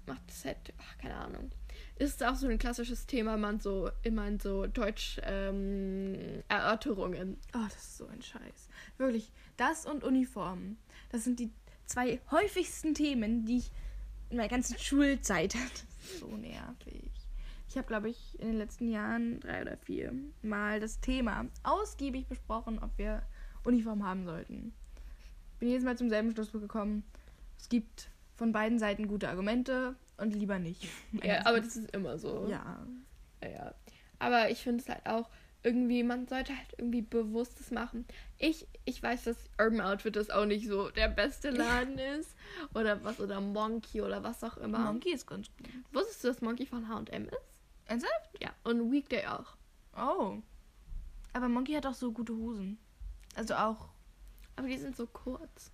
macht 0.06 0.22
das 0.28 0.44
halt, 0.44 0.56
ach, 0.78 0.98
keine 0.98 1.14
Ahnung. 1.16 1.50
Ist 1.96 2.22
auch 2.24 2.34
so 2.34 2.48
ein 2.48 2.58
klassisches 2.58 3.06
Thema, 3.06 3.36
man 3.36 3.60
so 3.60 3.90
immer 4.02 4.26
in 4.26 4.40
so 4.40 4.66
Deutsch 4.66 5.20
ähm, 5.24 6.42
Erörterungen. 6.48 7.36
Oh, 7.54 7.60
das 7.64 7.76
ist 7.76 7.96
so 7.98 8.06
ein 8.06 8.22
Scheiß. 8.22 8.68
Wirklich, 8.98 9.30
das 9.56 9.86
und 9.86 10.02
Uniformen. 10.02 10.78
Das 11.10 11.24
sind 11.24 11.38
die 11.38 11.50
zwei 11.86 12.20
häufigsten 12.30 12.94
Themen, 12.94 13.44
die 13.44 13.58
ich 13.58 13.70
in 14.30 14.36
meiner 14.36 14.48
ganzen 14.48 14.78
Schulzeit. 14.78 15.54
Das 16.04 16.12
ist 16.12 16.20
so 16.20 16.36
nervig. 16.36 17.10
Ich 17.66 17.78
habe, 17.78 17.86
glaube 17.86 18.10
ich, 18.10 18.38
in 18.38 18.48
den 18.48 18.58
letzten 18.58 18.90
Jahren 18.90 19.40
drei 19.40 19.62
oder 19.62 19.78
vier 19.78 20.12
Mal 20.42 20.80
das 20.80 21.00
Thema 21.00 21.46
ausgiebig 21.62 22.26
besprochen, 22.26 22.78
ob 22.78 22.90
wir 22.98 23.22
Uniform 23.64 24.04
haben 24.04 24.26
sollten. 24.26 24.74
Bin 25.58 25.70
jedes 25.70 25.82
Mal 25.82 25.96
zum 25.96 26.10
selben 26.10 26.30
Schluss 26.32 26.52
gekommen. 26.52 27.04
Es 27.58 27.70
gibt 27.70 28.10
von 28.36 28.52
beiden 28.52 28.78
Seiten 28.78 29.08
gute 29.08 29.30
Argumente 29.30 29.96
und 30.18 30.34
lieber 30.34 30.58
nicht. 30.58 30.86
Ja, 31.22 31.46
aber 31.46 31.60
das 31.62 31.76
ist 31.76 31.90
immer 31.92 32.18
so. 32.18 32.48
ja. 32.50 32.86
Ja, 33.42 33.48
ja. 33.48 33.74
Aber 34.18 34.50
ich 34.50 34.62
finde 34.62 34.82
es 34.82 34.88
halt 34.88 35.06
auch 35.06 35.28
irgendwie, 35.64 36.02
man 36.02 36.28
sollte 36.28 36.56
halt 36.56 36.74
irgendwie 36.76 37.02
Bewusstes 37.02 37.70
machen. 37.70 38.04
Ich, 38.38 38.68
ich 38.84 39.02
weiß, 39.02 39.24
dass 39.24 39.36
Urban 39.58 39.80
Outfitters 39.80 40.30
auch 40.30 40.44
nicht 40.44 40.68
so 40.68 40.90
der 40.90 41.08
beste 41.08 41.50
Laden 41.50 41.98
ist. 41.98 42.36
Oder 42.74 43.02
was, 43.02 43.18
oder 43.18 43.40
Monkey 43.40 44.02
oder 44.02 44.22
was 44.22 44.44
auch 44.44 44.58
immer. 44.58 44.78
Monkey 44.78 45.12
ist 45.12 45.26
ganz 45.26 45.48
gut. 45.56 45.68
Wusstest 45.92 46.22
du, 46.22 46.28
dass 46.28 46.42
Monkey 46.42 46.66
von 46.66 46.88
H&M 46.88 47.24
ist? 47.24 47.60
Ernsthaft? 47.86 48.30
Ja. 48.40 48.50
Und 48.62 48.92
Weekday 48.92 49.26
auch. 49.26 49.56
Oh. 49.96 50.42
Aber 51.32 51.48
Monkey 51.48 51.72
hat 51.72 51.86
auch 51.86 51.94
so 51.94 52.12
gute 52.12 52.34
Hosen. 52.34 52.78
Also 53.34 53.54
auch. 53.54 53.88
Aber 54.56 54.68
die 54.68 54.78
sind 54.78 54.96
so 54.96 55.06
kurz. 55.06 55.72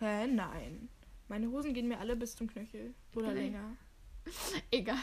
Hä? 0.00 0.26
Nein. 0.26 0.88
Meine 1.28 1.48
Hosen 1.48 1.74
gehen 1.74 1.88
mir 1.88 1.98
alle 2.00 2.16
bis 2.16 2.34
zum 2.34 2.48
Knöchel. 2.48 2.92
Oder 3.14 3.28
Nein. 3.28 3.36
länger. 3.36 3.76
Egal. 4.70 4.98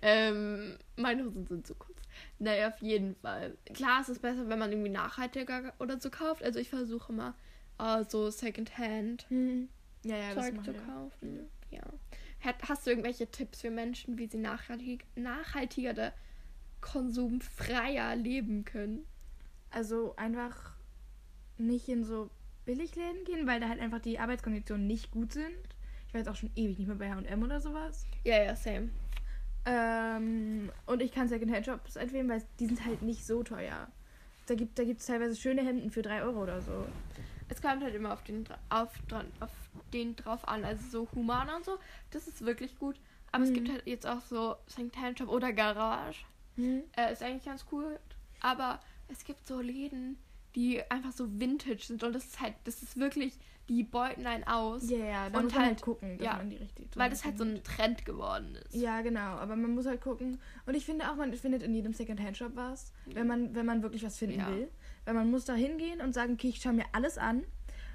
Ähm, 0.00 0.78
meine 0.96 1.24
Hosen 1.24 1.46
sind 1.46 1.66
zu 1.66 1.74
kurz. 1.74 1.93
Naja, 2.38 2.68
auf 2.68 2.78
jeden 2.80 3.14
Fall. 3.16 3.56
Klar, 3.72 4.00
es 4.02 4.08
ist 4.08 4.22
besser, 4.22 4.48
wenn 4.48 4.58
man 4.58 4.70
irgendwie 4.72 4.90
nachhaltiger 4.90 5.72
oder 5.78 6.00
so 6.00 6.10
kauft. 6.10 6.42
Also 6.42 6.58
ich 6.58 6.68
versuche 6.68 7.12
mal 7.12 7.34
äh, 7.78 8.04
so 8.04 8.30
Secondhand 8.30 9.28
Hm. 9.28 9.68
Ja, 10.04 10.16
ja, 10.16 10.34
Zeug 10.34 10.62
zu 10.64 10.72
kaufen. 10.74 11.48
Ja. 11.70 11.82
Hat, 12.40 12.56
hast 12.68 12.86
du 12.86 12.90
irgendwelche 12.90 13.26
Tipps 13.30 13.62
für 13.62 13.70
Menschen, 13.70 14.18
wie 14.18 14.26
sie 14.26 14.38
nachhaltig, 14.38 15.06
nachhaltiger 15.16 15.90
oder 15.90 16.12
konsumfreier 16.80 18.14
leben 18.16 18.64
können? 18.64 19.06
Also 19.70 20.14
einfach 20.16 20.74
nicht 21.56 21.88
in 21.88 22.04
so 22.04 22.30
Billigläden 22.64 23.24
gehen, 23.24 23.46
weil 23.46 23.60
da 23.60 23.68
halt 23.68 23.80
einfach 23.80 24.00
die 24.00 24.18
Arbeitskonditionen 24.18 24.86
nicht 24.86 25.10
gut 25.10 25.32
sind. 25.32 25.56
Ich 26.06 26.14
war 26.14 26.20
jetzt 26.20 26.28
auch 26.28 26.36
schon 26.36 26.50
ewig 26.54 26.78
nicht 26.78 26.86
mehr 26.86 26.96
bei 26.96 27.10
H&M 27.10 27.42
oder 27.42 27.60
sowas. 27.60 28.06
Ja, 28.24 28.42
ja, 28.42 28.54
same. 28.54 28.90
Ähm, 29.66 30.70
und 30.86 31.02
ich 31.02 31.12
kann 31.12 31.28
Secondhand-Shops 31.28 31.96
empfehlen, 31.96 32.28
weil 32.28 32.42
die 32.60 32.66
sind 32.66 32.84
halt 32.84 33.02
nicht 33.02 33.24
so 33.26 33.42
teuer. 33.42 33.88
Da 34.46 34.54
gibt 34.54 34.70
es 34.70 34.74
da 34.74 34.84
gibt's 34.84 35.06
teilweise 35.06 35.36
schöne 35.36 35.62
Hemden 35.64 35.90
für 35.90 36.02
3 36.02 36.22
Euro 36.22 36.42
oder 36.42 36.60
so. 36.60 36.86
Es 37.48 37.62
kommt 37.62 37.82
halt 37.82 37.94
immer 37.94 38.12
auf 38.12 38.22
den, 38.24 38.44
auf, 38.68 38.90
dran, 39.08 39.26
auf 39.40 39.50
den 39.92 40.16
drauf 40.16 40.46
an. 40.46 40.64
Also 40.64 40.84
so 40.90 41.08
Humana 41.14 41.56
und 41.56 41.64
so, 41.64 41.78
das 42.10 42.28
ist 42.28 42.44
wirklich 42.44 42.78
gut. 42.78 42.96
Aber 43.32 43.44
es 43.44 43.50
Mhm. 43.50 43.54
gibt 43.54 43.68
halt 43.70 43.86
jetzt 43.86 44.06
auch 44.06 44.20
so 44.20 44.56
Secondhand 44.66 45.18
Shop 45.18 45.28
oder 45.28 45.52
Garage. 45.52 46.24
Äh, 46.56 47.12
ist 47.12 47.22
eigentlich 47.22 47.44
ganz 47.46 47.64
cool. 47.72 47.98
Aber 48.40 48.80
es 49.08 49.24
gibt 49.24 49.46
so 49.46 49.60
Läden, 49.60 50.18
die 50.54 50.82
einfach 50.90 51.12
so 51.12 51.26
vintage 51.40 51.82
sind. 51.84 52.02
Und 52.04 52.12
das 52.12 52.26
ist 52.26 52.40
halt, 52.40 52.54
das 52.64 52.82
ist 52.82 52.96
wirklich, 52.98 53.38
die 53.68 53.82
beuten 53.82 54.26
einen 54.26 54.44
aus. 54.44 54.88
Ja, 54.90 54.98
ja, 54.98 55.30
da 55.30 55.38
Und 55.38 55.44
muss 55.46 55.54
halt 55.54 55.66
halt- 55.66 55.80
gucken, 55.82 56.18
dass 56.18 56.24
ja, 56.26 56.36
man 56.36 56.50
die 56.50 56.56
richtig 56.56 56.88
Weil 56.96 57.10
das 57.10 57.24
halt 57.24 57.38
so 57.38 57.44
ein 57.44 57.62
Trend 57.64 58.04
geworden 58.04 58.56
ist. 58.56 58.74
Ja, 58.74 59.00
genau, 59.02 59.20
aber 59.20 59.56
man 59.56 59.74
muss 59.74 59.86
halt 59.86 60.00
gucken. 60.02 60.38
Und 60.66 60.74
ich 60.74 60.84
finde 60.84 61.10
auch, 61.10 61.16
man 61.16 61.32
findet 61.34 61.62
in 61.62 61.74
jedem 61.74 61.92
Secondhand-Shop 61.94 62.52
was, 62.54 62.92
wenn 63.06 63.26
man, 63.26 63.54
wenn 63.54 63.64
man 63.66 63.82
wirklich 63.82 64.04
was 64.04 64.18
finden 64.18 64.40
Ja. 64.40 64.48
will. 64.48 64.68
Weil 65.06 65.14
man 65.14 65.30
muss 65.30 65.44
da 65.44 65.54
hingehen 65.54 66.00
und 66.00 66.12
sagen, 66.12 66.34
okay, 66.34 66.48
ich 66.48 66.60
schaue 66.60 66.72
mir 66.74 66.84
alles 66.92 67.16
an. 67.18 67.44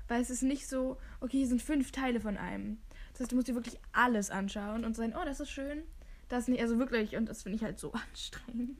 Weil 0.07 0.21
es 0.21 0.31
ist 0.31 0.41
nicht 0.41 0.67
so, 0.67 0.97
okay, 1.21 1.37
hier 1.37 1.47
sind 1.47 1.61
fünf 1.61 1.91
Teile 1.91 2.19
von 2.19 2.35
einem. 2.37 2.79
Das 3.11 3.21
heißt, 3.21 3.31
du 3.31 3.35
musst 3.35 3.47
dir 3.47 3.53
wirklich 3.55 3.79
alles 3.91 4.31
anschauen 4.31 4.85
und 4.85 4.95
sagen, 4.95 5.13
oh, 5.19 5.23
das 5.25 5.39
ist 5.39 5.51
schön. 5.51 5.83
Das 6.29 6.47
nicht, 6.47 6.61
also 6.61 6.79
wirklich, 6.79 7.15
und 7.15 7.27
das 7.29 7.43
finde 7.43 7.57
ich 7.57 7.63
halt 7.63 7.77
so 7.79 7.91
anstrengend. 8.09 8.77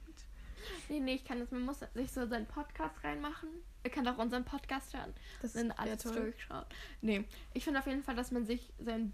Nee, 0.89 0.99
nee, 0.99 1.13
ich 1.15 1.23
kann 1.25 1.39
das, 1.39 1.51
man 1.51 1.61
muss 1.65 1.79
sich 1.93 2.11
so 2.11 2.25
seinen 2.27 2.45
Podcast 2.47 3.03
reinmachen. 3.03 3.49
Ihr 3.83 3.91
könnt 3.91 4.07
auch 4.07 4.17
unseren 4.17 4.43
Podcast 4.43 4.93
hören. 4.93 5.13
Das 5.41 5.55
wär 5.55 5.79
alles 5.79 6.03
toll. 6.03 6.15
durchschaut. 6.15 6.67
Nee, 7.01 7.23
ich 7.53 7.63
finde 7.63 7.79
auf 7.79 7.87
jeden 7.87 8.03
Fall, 8.03 8.15
dass 8.15 8.31
man 8.31 8.45
sich 8.45 8.71
seinen 8.79 9.13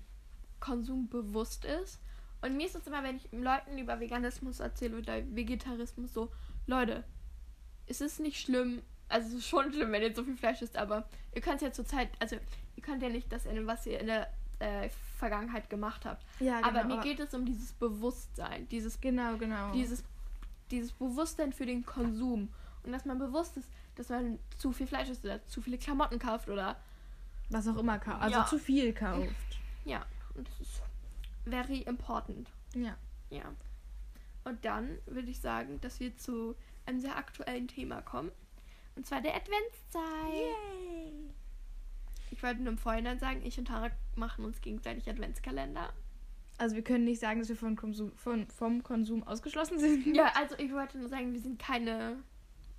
Konsum 0.59 1.07
bewusst 1.07 1.65
ist. 1.65 1.99
Und 2.41 2.57
mir 2.57 2.65
ist 2.65 2.75
es 2.75 2.87
immer, 2.87 3.03
wenn 3.03 3.17
ich 3.17 3.27
Leuten 3.31 3.77
über 3.77 3.99
Veganismus 3.99 4.59
erzähle 4.59 4.97
oder 4.97 5.23
Vegetarismus, 5.35 6.13
so, 6.13 6.31
Leute, 6.67 7.03
es 7.87 8.01
ist 8.01 8.19
nicht 8.19 8.39
schlimm, 8.39 8.81
also 9.07 9.29
es 9.29 9.33
ist 9.35 9.47
schon 9.47 9.71
schlimm, 9.71 9.91
wenn 9.91 10.01
ihr 10.01 10.15
so 10.15 10.23
viel 10.23 10.37
Fleisch 10.37 10.61
isst, 10.61 10.77
aber 10.77 11.07
ihr 11.33 11.41
könnt 11.41 11.61
ja 11.61 11.71
zur 11.71 11.85
Zeit, 11.85 12.09
also 12.19 12.37
ihr 12.75 12.83
könnt 12.83 13.01
ja 13.01 13.09
nicht 13.09 13.31
das 13.31 13.45
ändern, 13.45 13.67
was 13.67 13.85
ihr 13.85 13.99
in 13.99 14.07
der 14.07 14.29
äh, 14.59 14.89
Vergangenheit 15.17 15.69
gemacht 15.69 16.05
habt. 16.05 16.25
Ja, 16.39 16.61
genau. 16.61 16.67
aber 16.67 16.83
mir 16.83 17.01
geht 17.01 17.19
es 17.19 17.33
um 17.33 17.45
dieses 17.45 17.73
Bewusstsein, 17.73 18.67
dieses 18.69 18.99
Genau, 18.99 19.37
genau. 19.37 19.71
dieses, 19.73 20.03
dieses 20.71 20.91
Bewusstsein 20.91 21.53
für 21.53 21.65
den 21.65 21.85
Konsum. 21.85 22.49
Und 22.83 22.91
dass 22.91 23.05
man 23.05 23.17
bewusst 23.17 23.57
ist, 23.57 23.69
dass 23.95 24.09
man 24.09 24.39
zu 24.57 24.71
viel 24.71 24.87
Fleisch 24.87 25.09
isst 25.09 25.23
oder 25.25 25.43
zu 25.45 25.61
viele 25.61 25.77
Klamotten 25.77 26.19
kauft 26.19 26.49
oder 26.49 26.77
was 27.49 27.67
auch 27.67 27.77
immer 27.77 27.99
kauft. 27.99 28.21
Also 28.21 28.37
Ja. 28.39 28.45
zu 28.45 28.57
viel 28.59 28.93
kauft. 28.93 29.29
ja. 29.85 30.05
Und 30.35 30.47
das 30.49 30.59
ist 30.59 30.81
very 31.45 31.79
important. 31.79 32.49
Ja. 32.73 32.97
Ja. 33.29 33.43
Und 34.43 34.63
dann 34.65 34.97
würde 35.05 35.29
ich 35.29 35.39
sagen, 35.39 35.79
dass 35.81 35.99
wir 35.99 36.15
zu 36.17 36.55
einem 36.85 36.99
sehr 36.99 37.15
aktuellen 37.17 37.67
Thema 37.67 38.01
kommen. 38.01 38.31
Und 38.95 39.05
zwar 39.07 39.21
der 39.21 39.35
Adventszeit. 39.35 40.33
Yay. 40.33 41.13
Ich 42.31 42.43
wollte 42.43 42.61
nur 42.61 42.73
im 42.73 42.77
Vorhinein 42.77 43.19
sagen, 43.19 43.41
ich 43.45 43.57
und 43.57 43.65
Tara 43.69 43.89
machen 44.15 44.45
uns 44.45 44.61
gegenseitig 44.61 45.09
Adventskalender. 45.09 45.93
Also 46.57 46.75
wir 46.75 46.83
können 46.83 47.03
nicht 47.05 47.19
sagen, 47.19 47.39
dass 47.39 47.49
wir 47.49 47.55
von 47.55 47.75
Konsum, 47.75 48.11
von, 48.15 48.47
vom 48.47 48.83
Konsum 48.83 49.23
ausgeschlossen 49.23 49.79
sind. 49.79 50.05
Ja, 50.15 50.31
also 50.35 50.55
ich 50.57 50.71
wollte 50.73 50.97
nur 50.97 51.09
sagen, 51.09 51.33
wir 51.33 51.41
sind 51.41 51.59
keine 51.59 52.17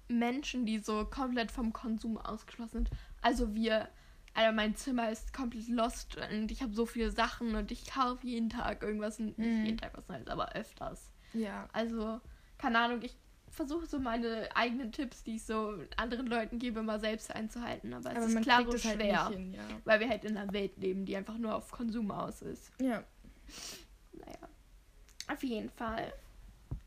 Menschen, 0.09 0.67
die 0.67 0.79
so 0.79 1.05
komplett 1.05 1.51
vom 1.51 1.73
Konsum 1.73 2.19
ausgeschlossen 2.19 2.87
sind. 2.87 2.91
Also 3.23 3.55
wir, 3.55 3.89
also 4.35 4.55
mein 4.55 4.77
Zimmer 4.77 5.11
ist 5.11 5.33
komplett 5.33 5.69
lost 5.69 6.17
und 6.33 6.51
ich 6.51 6.63
habe 6.63 6.73
so 6.73 6.87
viele 6.87 7.11
Sachen 7.11 7.55
und 7.55 7.71
ich 7.73 7.87
kaufe 7.87 8.27
jeden 8.27 8.51
Tag 8.51 8.83
irgendwas, 8.83 9.19
nicht 9.19 9.39
Mhm. 9.39 9.65
jeden 9.65 9.79
Tag 9.79 9.93
was 9.97 10.09
Neues, 10.09 10.29
aber 10.29 10.53
öfters. 10.55 11.11
Ja. 11.33 11.69
Also, 11.73 12.21
keine 12.59 12.79
Ahnung, 12.79 13.03
ich 13.03 13.17
versuche 13.49 13.87
so 13.87 13.99
meine 13.99 14.49
eigenen 14.55 14.93
Tipps, 14.93 15.23
die 15.23 15.37
ich 15.37 15.45
so 15.45 15.75
anderen 15.97 16.27
Leuten 16.27 16.59
gebe, 16.59 16.83
mal 16.83 17.01
selbst 17.01 17.35
einzuhalten, 17.35 17.93
aber 17.95 18.11
es 18.11 18.17
Aber 18.17 18.27
ist 18.27 18.43
klar 18.43 18.61
es 18.69 18.85
halt 18.85 18.97
schwer, 19.01 19.29
nicht 19.29 19.39
hin, 19.39 19.53
ja. 19.55 19.61
weil 19.85 20.01
wir 20.01 20.09
halt 20.09 20.25
in 20.25 20.37
einer 20.37 20.53
Welt 20.53 20.77
leben, 20.77 21.05
die 21.07 21.17
einfach 21.17 21.39
nur 21.39 21.55
auf 21.55 21.71
Konsum 21.71 22.11
aus 22.11 22.43
ist. 22.43 22.71
Ja. 22.81 23.03
Naja. 24.13 24.49
Auf 25.29 25.43
jeden 25.43 25.71
Fall. 25.71 26.13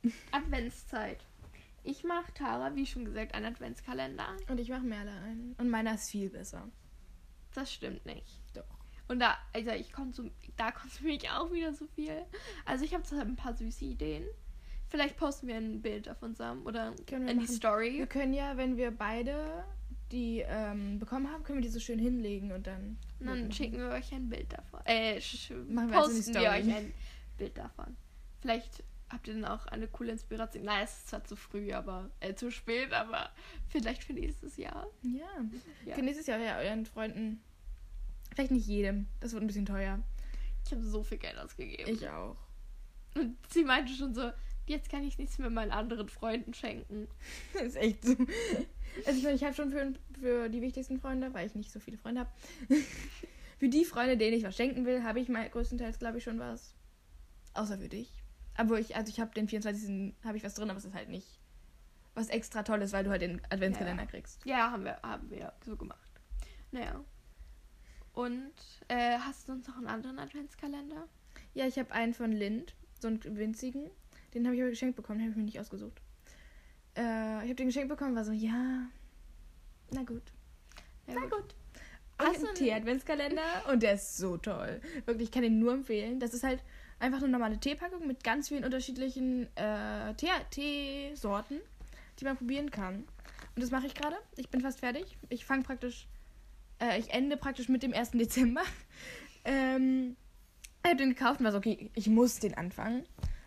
Adventszeit. 0.31 1.19
Ich 1.89 2.03
mache 2.03 2.31
Tara, 2.35 2.75
wie 2.75 2.85
schon 2.85 3.03
gesagt, 3.03 3.33
einen 3.33 3.47
Adventskalender. 3.47 4.37
Und 4.47 4.59
ich 4.59 4.69
mache 4.69 4.83
Merle 4.83 5.11
ein. 5.11 5.55
Und 5.57 5.69
meiner 5.69 5.95
ist 5.95 6.11
viel 6.11 6.29
besser. 6.29 6.69
Das 7.55 7.73
stimmt 7.73 8.05
nicht. 8.05 8.39
Doch. 8.53 8.63
Und 9.07 9.19
da, 9.19 9.35
also 9.53 9.71
ich 9.71 9.91
konsum, 9.91 10.29
da 10.55 10.69
konsumiere 10.71 11.17
ich 11.17 11.29
auch 11.31 11.51
wieder 11.51 11.73
so 11.73 11.87
viel. 11.87 12.25
Also 12.63 12.85
ich 12.85 12.93
habe 12.93 13.03
so 13.07 13.17
ein 13.17 13.35
paar 13.35 13.55
süße 13.55 13.85
Ideen. 13.85 14.23
Vielleicht 14.89 15.17
posten 15.17 15.47
wir 15.47 15.55
ein 15.55 15.81
Bild 15.81 16.07
auf 16.07 16.21
unserem 16.21 16.63
oder 16.67 16.93
Können 17.07 17.25
wir 17.25 17.31
in 17.31 17.39
die 17.39 17.45
machen. 17.45 17.55
Story. 17.55 17.97
Wir 17.97 18.07
können 18.07 18.33
ja, 18.33 18.55
wenn 18.55 18.77
wir 18.77 18.91
beide 18.91 19.63
die 20.11 20.43
ähm, 20.47 20.99
bekommen 20.99 21.31
haben, 21.31 21.43
können 21.43 21.57
wir 21.57 21.63
die 21.63 21.73
so 21.73 21.79
schön 21.79 21.99
hinlegen 21.99 22.51
und 22.51 22.67
dann. 22.67 22.97
Und 23.19 23.27
dann 23.27 23.51
schicken 23.51 23.77
wir 23.77 23.89
euch 23.89 24.11
ein 24.13 24.29
Bild 24.29 24.53
davon. 24.53 24.81
Äh, 24.85 25.15
Machen 25.67 25.89
wir 25.89 25.97
also 25.97 26.11
posten 26.11 26.33
die 26.33 26.39
wir 26.39 26.49
euch 26.49 26.71
ein 26.71 26.93
Bild 27.37 27.57
davon. 27.57 27.95
Vielleicht 28.41 28.83
habt 29.09 29.27
ihr 29.27 29.33
dann 29.33 29.45
auch 29.45 29.65
eine 29.67 29.87
coole 29.87 30.11
Inspiration. 30.11 30.63
Nein, 30.63 30.83
es 30.83 30.97
ist 30.97 31.09
zwar 31.09 31.23
zu 31.23 31.35
früh, 31.35 31.73
aber 31.73 32.09
äh, 32.19 32.35
zu 32.35 32.51
spät, 32.51 32.93
aber 32.93 33.31
vielleicht 33.67 34.03
für 34.03 34.13
nächstes 34.13 34.57
Jahr. 34.57 34.87
Ja. 35.01 35.25
Ja. 35.85 35.95
Könnt 35.95 36.05
nächstes 36.05 36.27
Jahr 36.27 36.39
ja 36.39 36.57
euren 36.57 36.85
Freunden. 36.85 37.41
Vielleicht 38.33 38.51
nicht 38.51 38.67
jedem. 38.67 39.07
Das 39.19 39.33
wird 39.33 39.43
ein 39.43 39.47
bisschen 39.47 39.65
teuer. 39.65 39.99
Ich 40.65 40.71
habe 40.71 40.83
so 40.83 41.03
viel 41.03 41.17
Geld 41.17 41.37
ausgegeben. 41.37 41.91
Ich 41.91 42.07
auch. 42.07 42.37
Und 43.15 43.37
sie 43.49 43.63
meinte 43.63 43.91
schon 43.93 44.13
so, 44.13 44.31
jetzt 44.67 44.89
kann 44.89 45.03
ich 45.03 45.17
nichts 45.17 45.39
mehr 45.39 45.49
meinen 45.49 45.71
anderen 45.71 46.09
Freunden 46.09 46.53
schenken. 46.53 47.07
Das 47.53 47.63
ist 47.63 47.75
echt 47.75 48.05
so. 48.05 48.15
Also 49.05 49.17
ich 49.17 49.23
meine, 49.23 49.35
ich 49.35 49.43
habe 49.43 49.53
schon 49.53 49.71
für, 49.71 49.93
für 50.19 50.49
die 50.49 50.61
wichtigsten 50.61 50.99
Freunde, 50.99 51.33
weil 51.33 51.47
ich 51.47 51.55
nicht 51.55 51.71
so 51.71 51.79
viele 51.79 51.97
Freunde 51.97 52.21
habe. 52.21 52.31
für 53.59 53.69
die 53.69 53.85
Freunde, 53.85 54.17
denen 54.17 54.37
ich 54.37 54.43
was 54.43 54.55
schenken 54.55 54.85
will, 54.85 55.03
habe 55.03 55.19
ich 55.19 55.29
mal 55.29 55.49
größtenteils, 55.49 55.99
glaube 55.99 56.19
ich, 56.19 56.23
schon 56.23 56.39
was. 56.39 56.75
Außer 57.55 57.79
für 57.79 57.89
dich. 57.89 58.18
Aber 58.59 58.77
ich, 58.79 58.95
also 58.97 59.09
ich 59.09 59.19
habe 59.21 59.31
den 59.33 59.47
24. 59.47 60.13
habe 60.25 60.35
ich 60.37 60.43
was 60.43 60.53
drin, 60.55 60.69
aber 60.69 60.77
es 60.79 60.83
ist 60.85 60.93
halt 60.93 61.07
nicht 61.09 61.39
was 62.13 62.27
extra 62.27 62.63
Tolles, 62.63 62.91
weil 62.91 63.05
du 63.05 63.09
halt 63.09 63.21
den 63.21 63.39
Adventskalender 63.49 64.05
kriegst. 64.05 64.45
Ja, 64.45 64.71
haben 64.71 64.83
wir, 64.83 64.99
haben 65.01 65.29
wir 65.29 65.53
so 65.65 65.77
gemacht. 65.77 66.09
Naja. 66.71 66.99
Und 68.13 68.51
äh, 68.89 69.17
hast 69.19 69.47
du 69.47 69.53
uns 69.53 69.65
noch 69.67 69.77
einen 69.77 69.87
anderen 69.87 70.19
Adventskalender? 70.19 71.07
Ja, 71.53 71.67
ich 71.67 71.79
habe 71.79 71.91
einen 71.93 72.13
von 72.13 72.33
Lind, 72.33 72.75
so 72.99 73.07
einen 73.07 73.23
winzigen. 73.37 73.89
Den 74.33 74.45
habe 74.45 74.55
ich 74.55 74.61
aber 74.61 74.71
geschenkt 74.71 74.97
bekommen, 74.97 75.19
den 75.19 75.25
habe 75.27 75.31
ich 75.31 75.37
mir 75.37 75.43
nicht 75.45 75.59
ausgesucht. 75.59 76.01
Äh, 76.97 77.01
ich 77.37 77.43
habe 77.43 77.55
den 77.55 77.67
geschenkt 77.67 77.87
bekommen, 77.87 78.15
war 78.15 78.25
so, 78.25 78.33
ja, 78.33 78.87
na 79.91 80.03
gut. 80.03 80.33
Ja, 81.07 81.13
Na 81.15 81.21
gut. 81.21 81.31
gut. 81.31 81.55
Hast 82.19 82.35
du 82.37 82.41
ein 82.41 82.47
einen- 82.47 82.55
Tee-Adventskalender 82.55 83.69
und 83.71 83.81
der 83.81 83.93
ist 83.93 84.17
so 84.17 84.35
toll. 84.35 84.81
Wirklich, 85.05 85.29
ich 85.29 85.31
kann 85.31 85.43
den 85.43 85.59
nur 85.59 85.71
empfehlen. 85.73 86.19
Das 86.19 86.33
ist 86.33 86.43
halt 86.43 86.61
einfach 86.99 87.19
eine 87.19 87.29
normale 87.29 87.59
Teepackung 87.59 88.05
mit 88.07 88.23
ganz 88.23 88.49
vielen 88.49 88.63
unterschiedlichen 88.63 89.47
äh, 89.55 90.13
Tee- 90.15 90.45
Teesorten, 90.51 91.59
die 92.19 92.25
man 92.25 92.37
probieren 92.37 92.71
kann. 92.71 93.05
Und 93.55 93.61
das 93.63 93.71
mache 93.71 93.87
ich 93.87 93.93
gerade. 93.93 94.15
Ich 94.35 94.49
bin 94.49 94.61
fast 94.61 94.79
fertig. 94.79 95.17
Ich 95.29 95.45
fange 95.45 95.63
praktisch, 95.63 96.07
äh, 96.81 96.99
ich 96.99 97.09
ende 97.11 97.37
praktisch 97.37 97.69
mit 97.69 97.83
dem 97.83 97.93
1. 97.93 98.11
Dezember. 98.13 98.61
ähm, 99.45 100.15
ich 100.83 100.89
habe 100.91 100.97
den 100.97 101.09
gekauft 101.09 101.39
und 101.39 101.45
war 101.45 101.51
so, 101.51 101.57
okay, 101.57 101.89
ich 101.93 102.07
muss 102.07 102.39
den 102.39 102.53
anfangen. 102.55 103.05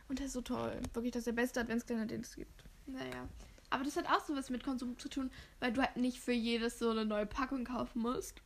Und 0.08 0.18
der 0.18 0.26
ist 0.26 0.32
so 0.34 0.42
toll. 0.42 0.78
Wirklich, 0.92 1.12
das 1.12 1.20
ist 1.20 1.26
der 1.28 1.32
beste 1.32 1.60
Adventskalender, 1.60 2.06
den 2.06 2.20
es 2.20 2.34
gibt. 2.36 2.64
Naja. 2.86 3.28
Aber 3.70 3.84
das 3.84 3.96
hat 3.96 4.06
auch 4.06 4.20
so 4.20 4.36
was 4.36 4.50
mit 4.50 4.62
Konsum 4.62 4.98
zu 4.98 5.08
tun, 5.08 5.30
weil 5.58 5.72
du 5.72 5.80
halt 5.80 5.96
nicht 5.96 6.18
für 6.20 6.32
jedes 6.32 6.78
so 6.78 6.90
eine 6.90 7.06
neue 7.06 7.24
Packung 7.24 7.64
kaufen 7.64 8.02
musst. 8.02 8.42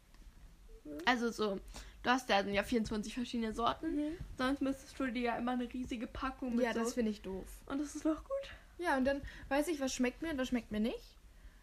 Also 1.05 1.33
so, 1.33 1.59
du 2.07 2.12
hast 2.12 2.29
ja, 2.29 2.40
ja 2.40 2.62
24 2.62 3.12
verschiedene 3.14 3.53
Sorten. 3.53 3.99
Sonst 4.38 4.62
müsstest 4.62 4.99
du 4.99 5.07
dir 5.11 5.23
ja 5.23 5.37
immer 5.37 5.53
eine 5.53 5.73
riesige 5.73 6.07
Packung 6.07 6.55
mit 6.55 6.64
Ja, 6.64 6.73
so. 6.73 6.81
das 6.81 6.95
finde 6.95 7.11
ich 7.11 7.21
doof. 7.21 7.47
Und 7.66 7.81
das 7.81 7.97
ist 7.97 8.05
doch 8.07 8.23
gut. 8.23 8.51
Ja, 8.79 8.97
und 8.97 9.05
dann 9.05 9.23
weiß 9.49 9.69
ich, 9.69 9.81
was 9.81 9.92
schmeckt 9.92 10.23
mir 10.23 10.31
und 10.31 10.38
was 10.38 10.49
schmeckt 10.49 10.71
mir 10.71 10.81
nicht. 10.81 11.16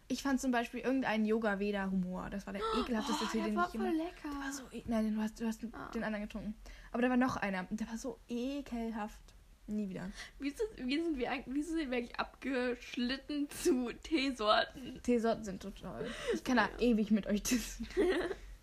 Ich 0.08 0.22
fand 0.22 0.38
zum 0.38 0.50
Beispiel 0.50 0.80
irgendeinen 0.80 1.24
Yoga-Veda-Humor. 1.24 2.28
Das 2.28 2.46
war 2.46 2.52
der 2.52 2.62
ekelhafteste 2.78 3.24
oh, 3.24 3.28
Tee, 3.32 3.38
der 3.38 3.46
den 3.46 3.56
war 3.56 3.68
ich 3.72 3.80
voll 3.80 3.86
immer... 3.86 4.04
lecker. 4.04 4.28
Der 4.28 4.30
war 4.32 4.52
so 4.52 4.62
e 4.70 4.82
Nein, 4.86 5.14
du 5.14 5.22
hast, 5.22 5.40
du 5.40 5.46
hast 5.46 5.64
Ah. 5.72 5.90
den 5.94 6.04
anderen 6.04 6.24
getrunken. 6.26 6.54
Aber 6.92 7.00
da 7.00 7.08
war 7.08 7.16
noch 7.16 7.36
einer. 7.36 7.66
und 7.70 7.80
Der 7.80 7.88
war 7.88 7.96
so 7.96 8.18
ekelhaft. 8.28 9.18
Nie 9.66 9.88
wieder. 9.88 10.10
Wie 10.38 10.50
sind, 10.50 10.68
wie 10.76 11.00
sind 11.00 11.16
wir 11.16 11.30
eigentlich, 11.30 11.54
wie 11.54 11.62
sind 11.62 11.90
wir 11.90 11.96
eigentlich 11.96 12.20
abgeschlitten 12.20 13.48
zu 13.48 13.90
Teesorten? 14.02 15.00
Teesorten 15.02 15.42
sind 15.42 15.62
so 15.62 15.70
toll. 15.70 16.06
Ich 16.34 16.44
kann 16.44 16.58
da 16.58 16.68
ewig 16.80 17.10
mit 17.10 17.26
euch 17.26 17.42
testen. 17.44 17.88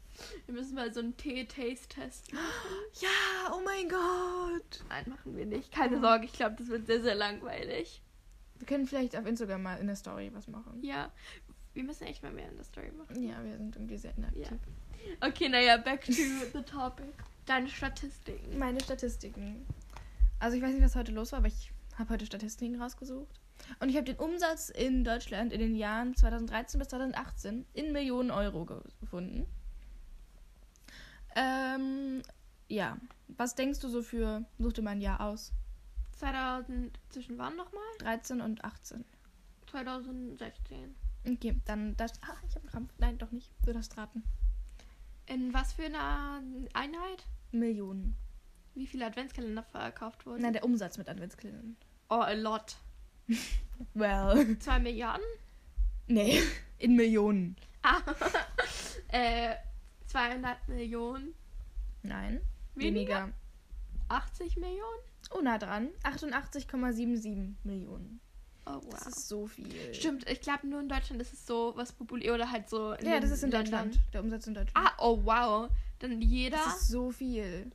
Wir 0.46 0.54
müssen 0.54 0.76
mal 0.76 0.94
so 0.94 1.00
einen 1.00 1.16
Tee-Taste-Test 1.18 2.34
machen. 2.34 2.46
Ja, 3.02 3.54
oh 3.54 3.62
mein 3.64 3.88
Gott. 3.90 4.84
Nein, 4.90 5.06
machen 5.08 5.36
wir 5.36 5.46
nicht. 5.46 5.72
Keine 5.72 6.00
Sorge, 6.02 6.26
ich 6.26 6.34
glaube, 6.34 6.56
das 6.58 6.68
wird 6.68 6.86
sehr, 6.88 7.02
sehr 7.02 7.16
langweilig. 7.16 8.02
Wir 8.58 8.68
können 8.68 8.86
vielleicht 8.86 9.16
auf 9.18 9.26
Instagram 9.26 9.64
mal 9.64 9.78
in 9.80 9.88
der 9.88 9.96
Story 9.96 10.30
was 10.34 10.48
machen. 10.48 10.80
Ja, 10.84 11.12
wir 11.74 11.84
müssen 11.84 12.04
echt 12.06 12.22
mal 12.22 12.32
mehr 12.32 12.50
in 12.50 12.56
der 12.58 12.66
Story 12.66 12.92
machen. 12.92 13.24
Ja, 13.24 13.44
wir 13.44 13.58
sind 13.58 13.76
irgendwie 13.76 13.98
sehr 13.98 14.16
inaktiv. 14.18 14.48
Ja. 14.50 15.28
Okay, 15.28 15.50
naja, 15.50 15.78
back 15.78 16.06
to 16.06 16.12
the 16.12 16.62
topic. 16.64 17.08
Deine 17.46 17.68
Statistiken. 17.68 18.60
Meine 18.60 18.80
Statistiken. 18.82 19.66
Also 20.40 20.58
ich 20.58 20.62
weiß 20.64 20.74
nicht, 20.74 20.84
was 20.84 20.96
heute 20.96 21.12
los 21.12 21.32
war, 21.32 21.40
aber 21.40 21.48
ich 21.48 21.72
habe 21.98 22.10
heute 22.12 22.26
Statistiken 22.26 22.80
rausgesucht. 22.82 23.40
Und 23.80 23.90
ich 23.90 23.96
habe 23.96 24.06
den 24.06 24.18
Umsatz 24.18 24.70
in 24.70 25.04
Deutschland 25.04 25.54
in 25.54 25.60
den 25.60 25.76
Jahren 25.76 26.16
2013 26.16 26.78
bis 26.80 26.90
2018 26.90 27.66
in 27.74 27.92
Millionen 27.94 28.32
Euro 28.32 28.66
ge- 28.66 28.82
gefunden. 29.00 29.46
Ähm, 31.36 32.22
ja. 32.68 32.98
Was 33.28 33.56
denkst 33.56 33.80
du 33.80 33.88
so 33.90 34.02
für, 34.04 34.46
such 34.60 34.74
dir 34.74 34.82
mal 34.82 34.92
ein 34.92 35.02
Jahr 35.02 35.22
aus? 35.22 35.54
2000, 36.18 36.98
zwischen 37.10 37.38
wann 37.38 37.56
nochmal? 37.56 37.84
13 38.00 38.42
und 38.42 38.64
18. 38.64 39.06
2016. 39.72 40.96
Okay, 41.28 41.60
dann 41.66 41.96
das. 41.98 42.14
Ah, 42.24 42.36
ich 42.48 42.56
habe 42.56 42.62
einen 42.62 42.70
Krampf. 42.72 42.94
Nein, 42.98 43.18
doch 43.18 43.32
nicht. 43.32 43.52
Du 43.66 43.72
darfst 43.74 43.98
raten. 43.98 44.24
In 45.28 45.54
was 45.54 45.74
für 45.74 45.86
einer 45.86 46.42
Einheit? 46.74 47.26
Millionen. 47.52 48.16
Wie 48.74 48.88
viele 48.88 49.06
Adventskalender 49.06 49.64
verkauft 49.64 50.26
wurden? 50.26 50.42
Nein, 50.42 50.54
der 50.54 50.64
Umsatz 50.64 50.98
mit 50.98 51.10
Adventskalendern. 51.10 51.78
oh, 52.10 52.16
a 52.16 52.34
lot. 52.34 52.76
Well. 53.94 54.58
Zwei 54.60 54.80
Milliarden? 54.80 55.26
Nee, 56.08 56.42
in 56.78 56.96
Millionen. 56.96 57.56
Ah, 57.84 58.02
äh, 59.08 59.56
200 60.12 60.68
Millionen. 60.68 61.34
Nein. 62.04 62.42
Weniger? 62.76 63.16
Weniger. 63.16 63.34
80 64.10 64.58
Millionen? 64.58 65.00
Oh, 65.32 65.42
nah 65.42 65.58
dran. 65.58 65.90
88,77 66.04 67.54
Millionen. 67.64 68.20
Oh, 68.66 68.80
Das 68.92 69.06
wow. 69.06 69.08
ist 69.08 69.28
so 69.28 69.48
viel. 69.48 69.94
Stimmt, 69.94 70.30
ich 70.30 70.42
glaube 70.42 70.68
nur 70.68 70.80
in 70.82 70.90
Deutschland 70.90 71.22
ist 71.22 71.34
es 71.34 71.46
so 71.46 71.74
was 71.76 71.92
populär 71.94 72.34
oder 72.36 72.52
halt 72.52 72.70
so 72.70 72.94
Ja, 72.96 73.20
das 73.20 73.32
ist 73.32 73.44
in 73.44 73.52
Ländern. 73.52 73.88
Deutschland. 73.90 74.14
Der 74.14 74.22
Umsatz 74.22 74.48
in 74.48 74.54
Deutschland. 74.54 74.78
Ah, 74.88 74.94
oh 75.00 75.20
wow. 75.24 75.70
Dann 76.00 76.22
jeder, 76.22 76.58
Das 76.58 76.82
ist 76.82 76.88
so 76.90 77.12
viel 77.12 77.72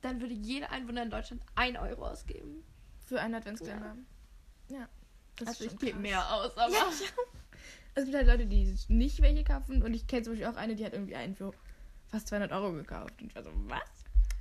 dann 0.00 0.20
würde 0.20 0.34
jeder 0.34 0.68
Einwohner 0.72 1.04
in 1.04 1.10
Deutschland 1.10 1.42
1 1.54 1.78
Euro 1.78 2.08
ausgeben. 2.08 2.64
für 3.06 3.20
einen 3.20 3.34
Adventskalender. 3.36 3.96
Ja. 4.68 4.88
Das 5.36 5.48
also 5.48 5.64
ist 5.64 5.72
ich 5.74 5.78
gebe 5.78 5.98
mehr 6.00 6.28
aus, 6.34 6.56
aber 6.56 6.72
Ja, 6.72 6.78
ja. 6.78 7.22
Es 7.94 8.04
gibt 8.04 8.16
halt 8.16 8.26
Leute, 8.26 8.46
die 8.46 8.74
nicht 8.88 9.20
welche 9.22 9.44
kaufen. 9.44 9.82
Und 9.82 9.94
ich 9.94 10.06
kenne 10.06 10.22
zum 10.22 10.32
Beispiel 10.32 10.48
auch 10.48 10.56
eine, 10.56 10.74
die 10.74 10.84
hat 10.84 10.92
irgendwie 10.92 11.16
einen 11.16 11.34
für 11.34 11.52
fast 12.08 12.28
200 12.28 12.52
Euro 12.52 12.72
gekauft. 12.72 13.20
Und 13.20 13.28
ich 13.28 13.34
war 13.34 13.42
so, 13.42 13.50
was? 13.66 13.80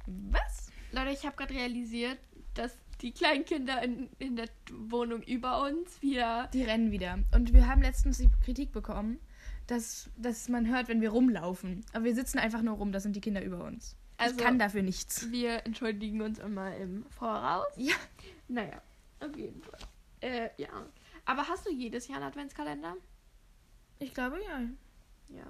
Was? 0.05 0.71
Leute, 0.91 1.11
ich 1.11 1.25
habe 1.25 1.35
gerade 1.35 1.53
realisiert, 1.53 2.17
dass 2.53 2.77
die 3.01 3.11
kleinen 3.11 3.45
Kinder 3.45 3.81
in, 3.81 4.09
in 4.19 4.35
der 4.35 4.47
Wohnung 4.71 5.21
über 5.23 5.63
uns 5.63 6.01
wieder 6.01 6.49
Die 6.53 6.63
rennen 6.63 6.91
wieder. 6.91 7.19
Und 7.33 7.53
wir 7.53 7.67
haben 7.67 7.81
letztens 7.81 8.17
die 8.19 8.29
Kritik 8.43 8.71
bekommen, 8.71 9.19
dass, 9.67 10.09
dass 10.17 10.49
man 10.49 10.67
hört, 10.67 10.87
wenn 10.87 11.01
wir 11.01 11.09
rumlaufen. 11.11 11.83
Aber 11.93 12.05
wir 12.05 12.15
sitzen 12.15 12.39
einfach 12.39 12.61
nur 12.61 12.75
rum, 12.75 12.91
das 12.91 13.03
sind 13.03 13.15
die 13.15 13.21
Kinder 13.21 13.43
über 13.43 13.63
uns. 13.63 13.95
Also- 14.17 14.35
ich 14.35 14.43
kann 14.43 14.59
dafür 14.59 14.83
nichts. 14.83 15.31
wir 15.31 15.65
entschuldigen 15.65 16.21
uns 16.21 16.39
immer 16.39 16.75
im 16.77 17.05
Voraus. 17.09 17.67
Ja. 17.77 17.95
Naja, 18.47 18.81
auf 19.19 19.35
jeden 19.35 19.61
Fall. 19.63 19.79
Äh, 20.19 20.49
ja. 20.57 20.69
Aber 21.25 21.47
hast 21.47 21.65
du 21.65 21.71
jedes 21.71 22.07
Jahr 22.07 22.17
einen 22.17 22.27
Adventskalender? 22.27 22.95
Ich 24.01 24.13
glaube, 24.15 24.39
ja. 24.43 24.61
Ja. 25.35 25.45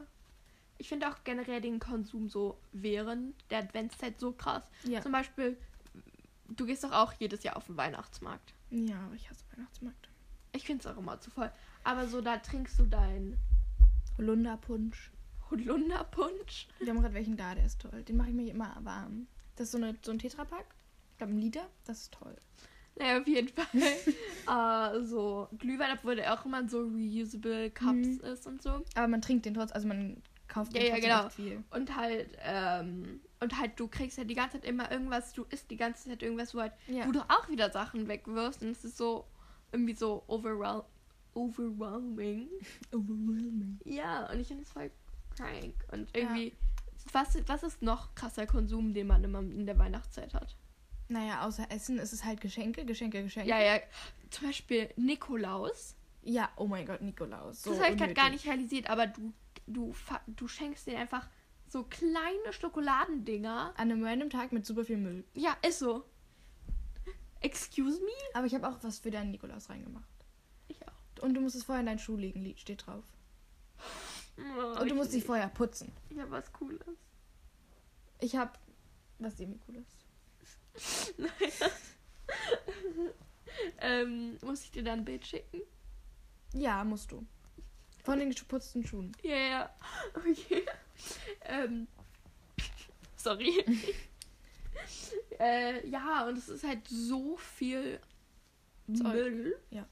Ich 0.77 0.89
finde 0.89 1.07
auch 1.09 1.23
generell 1.23 1.61
den 1.61 1.79
Konsum 1.79 2.27
so 2.27 2.57
während 2.73 3.33
der 3.49 3.59
Adventszeit 3.59 4.19
so 4.19 4.33
krass. 4.33 4.63
Ja. 4.83 5.01
Zum 5.01 5.11
Beispiel, 5.11 5.57
du 6.49 6.65
gehst 6.65 6.83
doch 6.83 6.91
auch 6.91 7.13
jedes 7.13 7.43
Jahr 7.43 7.55
auf 7.55 7.67
den 7.67 7.77
Weihnachtsmarkt. 7.77 8.53
Ja, 8.69 8.99
aber 9.05 9.15
ich 9.15 9.29
hasse 9.29 9.45
Weihnachtsmarkt. 9.55 10.09
Ich 10.51 10.65
finde 10.65 10.81
es 10.81 10.93
auch 10.93 10.97
immer 10.97 11.19
zu 11.21 11.31
voll. 11.31 11.51
Aber 11.83 12.07
so, 12.07 12.19
da 12.19 12.37
trinkst 12.37 12.77
du 12.77 12.85
deinen 12.85 13.37
Holunderpunsch. 14.17 15.11
Holunderpunsch. 15.49 16.67
Wir 16.79 16.89
haben 16.89 17.01
gerade 17.01 17.13
welchen 17.13 17.37
da, 17.37 17.55
der 17.55 17.65
ist 17.65 17.81
toll. 17.81 18.03
Den 18.03 18.17
mache 18.17 18.29
ich 18.29 18.35
mir 18.35 18.51
immer 18.51 18.75
warm. 18.81 19.27
Das 19.55 19.67
ist 19.67 19.71
so, 19.71 19.77
eine, 19.77 19.95
so 20.01 20.11
ein 20.11 20.19
Tetrapack. 20.19 20.65
Ich 21.11 21.17
glaube, 21.19 21.33
ein 21.33 21.39
Liter. 21.39 21.69
Das 21.85 22.01
ist 22.01 22.13
toll. 22.13 22.35
Naja, 23.01 23.19
auf 23.19 23.27
jeden 23.27 23.47
Fall. 23.49 23.65
äh, 25.01 25.03
so 25.05 25.47
Glühwein, 25.57 25.97
obwohl 25.97 26.15
der 26.15 26.33
auch 26.33 26.45
immer 26.45 26.67
so 26.69 26.81
reusable 26.87 27.71
Cups 27.71 27.93
Mhm. 27.93 28.19
ist 28.23 28.45
und 28.47 28.61
so. 28.61 28.83
Aber 28.95 29.07
man 29.07 29.21
trinkt 29.21 29.45
den 29.45 29.53
trotzdem, 29.53 29.75
also 29.75 29.87
man 29.87 30.21
kauft 30.47 30.75
den 30.75 30.81
Ja, 30.83 30.87
ja, 30.87 30.93
trotzdem 30.95 31.09
genau. 31.09 31.25
echt 31.27 31.35
viel. 31.35 31.63
Und 31.71 31.95
halt, 31.95 32.37
ähm, 32.43 33.21
und 33.39 33.57
halt, 33.59 33.79
du 33.79 33.87
kriegst 33.87 34.17
ja 34.17 34.23
die 34.23 34.35
ganze 34.35 34.59
Zeit 34.59 34.65
immer 34.69 34.91
irgendwas, 34.91 35.33
du 35.33 35.45
isst 35.49 35.71
die 35.71 35.77
ganze 35.77 36.09
Zeit 36.09 36.21
irgendwas, 36.21 36.53
wo, 36.53 36.59
halt, 36.61 36.73
Ja. 36.87 37.05
du 37.11 37.21
auch 37.21 37.49
wieder 37.49 37.71
Sachen 37.71 38.07
wegwirfst. 38.07 38.61
Und 38.61 38.69
es 38.71 38.83
ist 38.85 38.97
so 38.97 39.25
irgendwie 39.71 39.93
so 39.95 40.23
overwhel 40.27 40.83
overwhelming. 41.33 42.49
Overwhelming. 42.93 43.79
Ja, 43.85 44.29
und 44.29 44.39
ich 44.39 44.47
finde 44.47 44.63
es 44.63 44.71
voll 44.71 44.91
crank. 45.35 45.73
Und 45.91 46.09
irgendwie 46.13 46.53
Was, 47.13 47.35
was 47.47 47.63
ist 47.63 47.81
noch 47.81 48.13
krasser 48.15 48.45
Konsum, 48.45 48.93
den 48.93 49.07
man 49.07 49.23
immer 49.23 49.39
in 49.39 49.65
der 49.65 49.79
Weihnachtszeit 49.79 50.33
hat? 50.33 50.55
Naja, 51.11 51.45
außer 51.45 51.69
Essen 51.69 51.99
ist 51.99 52.13
es 52.13 52.23
halt 52.23 52.39
Geschenke, 52.39 52.85
Geschenke, 52.85 53.21
Geschenke. 53.21 53.49
Ja, 53.49 53.59
ja. 53.59 53.81
Zum 54.29 54.47
Beispiel 54.47 54.89
Nikolaus. 54.95 55.97
Ja, 56.23 56.49
oh 56.55 56.67
mein 56.67 56.85
Gott, 56.85 57.01
Nikolaus. 57.01 57.63
So 57.63 57.71
das 57.71 57.81
habe 57.81 57.91
ich 57.91 57.97
gerade 57.97 58.13
gar 58.13 58.29
nicht 58.29 58.45
realisiert, 58.45 58.89
aber 58.89 59.07
du, 59.07 59.33
du, 59.67 59.93
du 60.27 60.47
schenkst 60.47 60.87
dir 60.87 60.97
einfach 60.97 61.27
so 61.67 61.83
kleine 61.83 62.53
Schokoladendinger. 62.53 63.73
An 63.75 63.91
einem 63.91 64.05
random 64.05 64.29
Tag 64.29 64.53
mit 64.53 64.65
super 64.65 64.85
viel 64.85 64.95
Müll. 64.95 65.25
Ja, 65.33 65.57
ist 65.67 65.79
so. 65.79 66.05
Excuse 67.41 67.99
me? 67.99 68.11
Aber 68.33 68.45
ich 68.45 68.55
habe 68.55 68.69
auch 68.69 68.77
was 68.81 68.99
für 68.99 69.11
deinen 69.11 69.31
Nikolaus 69.31 69.69
reingemacht. 69.69 70.07
Ich 70.69 70.79
auch. 70.87 71.23
Und 71.23 71.33
du 71.33 71.41
musst 71.41 71.57
es 71.57 71.63
vorher 71.65 71.81
in 71.81 71.87
deinen 71.87 71.99
Schuh 71.99 72.15
legen, 72.15 72.53
steht 72.55 72.87
drauf. 72.87 73.03
Oh, 74.37 74.79
Und 74.79 74.89
du 74.89 74.95
musst 74.95 75.11
sie 75.11 75.19
vorher 75.19 75.49
putzen. 75.49 75.91
Ich 76.09 76.17
habe 76.19 76.31
was 76.31 76.53
Cooles. 76.53 76.79
Ich 78.21 78.37
habe 78.37 78.51
was 79.19 79.37
semi 79.37 79.57
cooles. 79.57 79.85
Ähm, 83.79 84.37
muss 84.41 84.63
ich 84.63 84.71
dir 84.71 84.83
dann 84.83 84.99
ein 84.99 85.05
Bild 85.05 85.25
schicken? 85.25 85.61
Ja, 86.53 86.83
musst 86.83 87.11
du. 87.11 87.25
Von 88.03 88.19
den 88.19 88.31
geputzten 88.31 88.85
Schuhen. 88.85 89.11
Ja, 89.23 89.35
ja. 89.35 89.75
Okay. 90.15 90.65
ähm, 91.45 91.87
sorry. 93.15 93.63
äh, 95.39 95.87
ja, 95.87 96.27
und 96.27 96.37
es 96.37 96.49
ist 96.49 96.63
halt 96.63 96.87
so 96.87 97.37
viel 97.37 97.99
Zeug. 98.93 99.13
Müll. 99.13 99.59
Ja. 99.69 99.87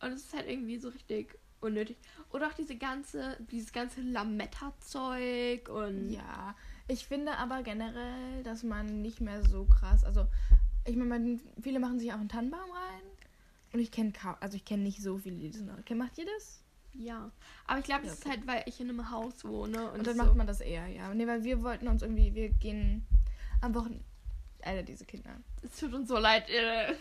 Und 0.00 0.12
es 0.12 0.24
ist 0.24 0.34
halt 0.34 0.48
irgendwie 0.48 0.78
so 0.78 0.88
richtig 0.88 1.38
unnötig. 1.60 1.96
Oder 2.30 2.48
auch 2.48 2.54
diese 2.54 2.76
ganze, 2.76 3.36
dieses 3.50 3.72
ganze 3.72 4.00
Lametta-Zeug 4.00 5.68
und 5.68 6.10
Ja, 6.10 6.54
ich 6.88 7.06
finde 7.06 7.36
aber 7.38 7.62
generell, 7.62 8.42
dass 8.42 8.62
man 8.62 9.02
nicht 9.02 9.20
mehr 9.20 9.42
so 9.44 9.64
krass, 9.64 10.04
also 10.04 10.26
ich 10.84 10.96
meine, 10.96 11.40
viele 11.60 11.80
machen 11.80 11.98
sich 11.98 12.12
auch 12.12 12.18
einen 12.20 12.28
Tannenbaum 12.28 12.70
rein. 12.70 13.02
Und 13.72 13.80
ich 13.80 13.90
kenne 13.90 14.12
kaum, 14.12 14.36
also 14.40 14.56
ich 14.56 14.64
kenne 14.64 14.84
nicht 14.84 15.02
so 15.02 15.18
viele, 15.18 15.36
die 15.36 15.50
das. 15.50 15.60
Kennt- 15.84 15.98
Macht 16.00 16.16
ihr 16.18 16.26
das? 16.36 16.62
ja. 16.94 17.30
Aber 17.66 17.78
ich 17.80 17.84
glaube, 17.84 18.04
Ja, 18.04 18.10
das 18.10 18.20
ist 18.20 18.24
okay. 18.26 18.36
halt, 18.36 18.46
weil 18.46 18.62
ich 18.66 18.80
in 18.80 18.88
einem 18.88 19.10
Haus 19.10 19.44
wohne. 19.44 19.90
Und, 19.90 19.98
Und 19.98 20.06
dann 20.06 20.16
so, 20.16 20.22
macht 20.24 20.36
man 20.36 20.46
das 20.46 20.60
eher, 20.60 20.86
ja. 20.86 21.12
Nee, 21.12 21.26
weil 21.26 21.42
wir 21.44 21.62
wollten 21.62 21.88
uns 21.88 22.02
irgendwie, 22.02 22.34
wir 22.34 22.48
gehen 22.50 23.06
am 23.60 23.74
Wochenende. 23.74 24.04
Alter, 24.62 24.82
diese 24.84 25.04
Kinder. 25.04 25.30
Es 25.62 25.78
tut 25.78 25.92
uns 25.92 26.08
so 26.08 26.16
leid. 26.18 26.48
Äh, 26.48 26.94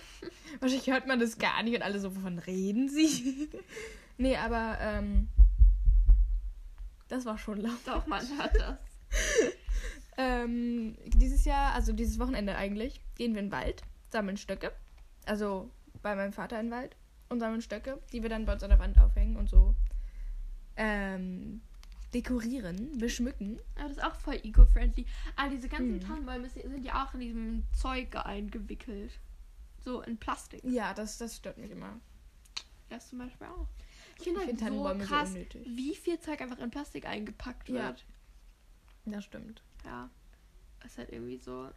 Wahrscheinlich 0.60 0.88
hört 0.88 1.08
man 1.08 1.20
das 1.20 1.38
gar 1.38 1.64
nicht 1.64 1.76
und 1.76 1.82
alle 1.84 2.00
so, 2.00 2.16
wovon 2.16 2.40
reden 2.40 2.90
sie? 2.90 3.50
nee, 4.18 4.36
aber 4.36 4.78
ähm, 4.82 5.30
das 7.08 7.26
war 7.26 7.38
schon 7.38 7.62
laut. 7.62 7.78
doch, 7.86 8.06
man 8.08 8.26
hat 8.38 8.56
das. 8.56 8.78
Ähm, 10.18 10.96
dieses 11.06 11.46
Jahr, 11.46 11.74
also 11.74 11.92
dieses 11.94 12.20
Wochenende 12.20 12.56
eigentlich, 12.56 13.02
gehen 13.16 13.34
wir 13.34 13.40
in 13.42 13.48
den 13.48 13.52
Wald, 13.52 13.84
sammeln 14.12 14.38
Stöcke. 14.38 14.72
Also 15.26 15.70
bei 16.02 16.16
meinem 16.16 16.34
Vater 16.34 16.60
in 16.60 16.68
den 16.68 16.72
Wald 16.72 16.96
und 17.30 17.40
sammeln 17.40 17.62
Stöcke, 17.62 18.02
die 18.14 18.22
wir 18.22 18.30
dann 18.30 18.46
bei 18.46 18.54
uns 18.54 18.64
an 18.64 18.70
der 18.70 18.80
Wand 18.80 18.98
aufhängen 19.00 19.36
und 19.36 19.50
so 19.50 19.76
ähm, 20.78 21.62
dekorieren, 22.14 22.98
beschmücken. 22.98 23.60
Aber 23.76 23.90
das 23.90 23.98
ist 23.98 24.04
auch 24.04 24.16
voll 24.16 24.36
eco-friendly. 24.44 25.06
Ah, 25.36 25.50
diese 25.50 25.68
ganzen 25.68 25.96
Mhm. 25.96 26.02
Tannenbäume 26.02 26.50
sind 26.50 26.84
ja 26.86 27.06
auch 27.06 27.14
in 27.14 27.20
diesem 27.20 27.64
Zeug 27.74 28.16
eingewickelt. 28.16 29.20
So 29.84 30.02
in 30.02 30.18
Plastik. 30.18 30.62
Ja, 30.64 30.94
das, 30.94 31.18
das 31.18 31.36
stört 31.36 31.58
mich 31.58 31.72
immer. 31.72 32.00
Das 32.90 33.10
zum 33.10 33.20
Beispiel 33.20 33.48
auch. 33.48 33.68
Ich 34.18 34.24
finde 34.24 34.40
halt 34.40 34.50
find 34.50 34.60
so 34.60 34.66
Tannenbäume 34.66 35.04
so 35.04 35.10
krass, 35.10 35.30
unnötig. 35.30 35.68
wie 35.76 35.96
viel 35.96 36.20
Zeug 36.20 36.40
einfach 36.42 36.60
in 36.60 36.72
Plastik 36.72 37.06
eingepackt 37.06 37.68
Ja. 37.70 37.88
wird. 37.88 38.06
Das 39.06 39.24
stimmt. 39.26 39.62
Ja. 39.86 40.10
Das 40.82 40.92
ist 40.92 40.98
halt 40.98 41.12
irgendwie 41.12 41.38
so. 41.38 41.70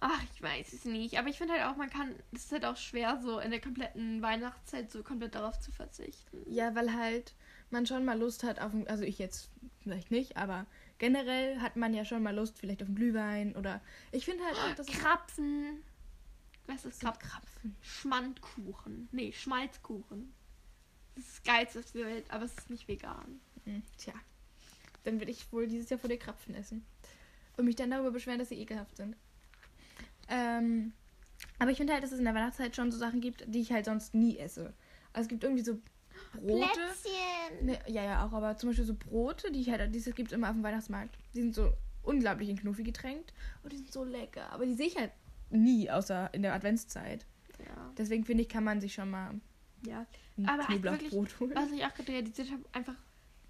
Ach, 0.00 0.22
ich 0.34 0.42
weiß 0.42 0.72
es 0.72 0.84
nicht. 0.84 1.18
Aber 1.18 1.28
ich 1.28 1.38
finde 1.38 1.54
halt 1.54 1.64
auch, 1.64 1.76
man 1.76 1.88
kann. 1.88 2.14
Es 2.32 2.46
ist 2.46 2.52
halt 2.52 2.64
auch 2.64 2.76
schwer, 2.76 3.20
so 3.22 3.38
in 3.38 3.50
der 3.50 3.60
kompletten 3.60 4.20
Weihnachtszeit 4.20 4.90
so 4.90 5.02
komplett 5.02 5.34
darauf 5.34 5.58
zu 5.60 5.70
verzichten. 5.70 6.42
Ja, 6.46 6.74
weil 6.74 6.92
halt 6.92 7.34
man 7.70 7.86
schon 7.86 8.04
mal 8.04 8.18
Lust 8.18 8.42
hat 8.42 8.60
auf, 8.60 8.72
also 8.86 9.04
ich 9.04 9.18
jetzt 9.18 9.50
vielleicht 9.80 10.10
nicht, 10.10 10.36
aber 10.36 10.66
generell 10.98 11.60
hat 11.60 11.76
man 11.76 11.94
ja 11.94 12.04
schon 12.04 12.22
mal 12.22 12.34
Lust 12.34 12.58
vielleicht 12.58 12.82
auf 12.82 12.88
einen 12.88 12.96
Glühwein 12.96 13.56
oder 13.56 13.80
ich 14.12 14.24
finde 14.24 14.44
halt 14.44 14.56
auch, 14.56 14.74
dass 14.74 14.86
Krapfen. 14.86 15.82
Was 16.66 16.84
ist 16.84 17.00
Krap 17.00 17.18
Krapfen? 17.18 17.42
Krapfen. 17.52 17.76
Schmandkuchen. 17.80 19.08
Nee, 19.10 19.32
Schmalzkuchen. 19.32 20.32
Das 21.14 21.24
ist 21.24 21.36
das 21.38 21.42
Geilste 21.42 21.78
auf 21.80 21.92
der 21.92 22.06
Welt, 22.06 22.24
aber 22.30 22.44
es 22.44 22.56
ist 22.56 22.70
nicht 22.70 22.88
vegan. 22.88 23.40
Hm, 23.64 23.82
Tja, 23.96 24.14
dann 25.04 25.20
will 25.20 25.28
ich 25.28 25.50
wohl 25.52 25.66
dieses 25.66 25.90
Jahr 25.90 25.98
vor 25.98 26.08
dir 26.08 26.18
Krapfen 26.18 26.54
essen 26.54 26.84
und 27.56 27.64
mich 27.64 27.76
dann 27.76 27.90
darüber 27.90 28.10
beschweren, 28.10 28.38
dass 28.38 28.48
sie 28.48 28.60
ekelhaft 28.60 28.96
sind. 28.96 29.16
Ähm, 30.28 30.92
aber 31.58 31.70
ich 31.70 31.76
finde 31.76 31.92
halt, 31.92 32.02
dass 32.02 32.12
es 32.12 32.18
in 32.18 32.24
der 32.24 32.34
Weihnachtszeit 32.34 32.74
schon 32.74 32.90
so 32.90 32.98
Sachen 32.98 33.20
gibt, 33.20 33.44
die 33.46 33.60
ich 33.60 33.72
halt 33.72 33.84
sonst 33.84 34.14
nie 34.14 34.38
esse. 34.38 34.72
Also 35.12 35.26
es 35.26 35.28
gibt 35.28 35.44
irgendwie 35.44 35.62
so 35.62 35.78
Brote. 36.32 36.68
Plätzchen! 36.68 37.66
Ne, 37.66 37.78
ja, 37.86 38.04
ja, 38.04 38.26
auch, 38.26 38.32
aber 38.32 38.56
zum 38.56 38.70
Beispiel 38.70 38.84
so 38.84 38.94
Brote, 38.94 39.52
die 39.52 39.60
ich 39.60 39.70
halt, 39.70 39.94
diese 39.94 40.12
gibt 40.12 40.32
es 40.32 40.36
immer 40.36 40.48
auf 40.48 40.54
dem 40.54 40.62
Weihnachtsmarkt. 40.62 41.16
Die 41.34 41.40
sind 41.42 41.54
so 41.54 41.72
unglaublich 42.02 42.48
in 42.48 42.56
Knuffi 42.56 42.82
getränkt 42.82 43.32
und 43.62 43.72
die 43.72 43.78
sind 43.78 43.92
so 43.92 44.04
lecker. 44.04 44.50
Aber 44.50 44.66
die 44.66 44.74
sehe 44.74 44.86
ich 44.86 44.96
halt 44.96 45.12
nie, 45.50 45.90
außer 45.90 46.32
in 46.32 46.42
der 46.42 46.54
Adventszeit. 46.54 47.26
Ja. 47.58 47.92
Deswegen 47.96 48.24
finde 48.24 48.42
ich, 48.42 48.48
kann 48.48 48.64
man 48.64 48.80
sich 48.80 48.94
schon 48.94 49.10
mal 49.10 49.34
ja. 49.86 50.06
ein 50.38 50.48
Aber 50.48 50.66
halt 50.66 50.82
Knoblauchbrot 50.82 51.40
holen. 51.40 51.52
Was 51.54 51.70
ich 51.70 51.84
auch 51.84 51.94
gerade 51.94 52.12
realisiert 52.12 52.50
habe, 52.50 52.62
einfach 52.72 52.94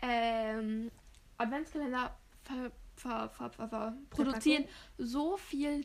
ähm, 0.02 0.90
Adventskalender 1.38 2.16
ver, 2.44 2.72
ver, 2.96 3.28
ver, 3.30 3.50
ver, 3.68 3.96
produzieren 4.10 4.64
so 4.98 5.36
viel 5.36 5.84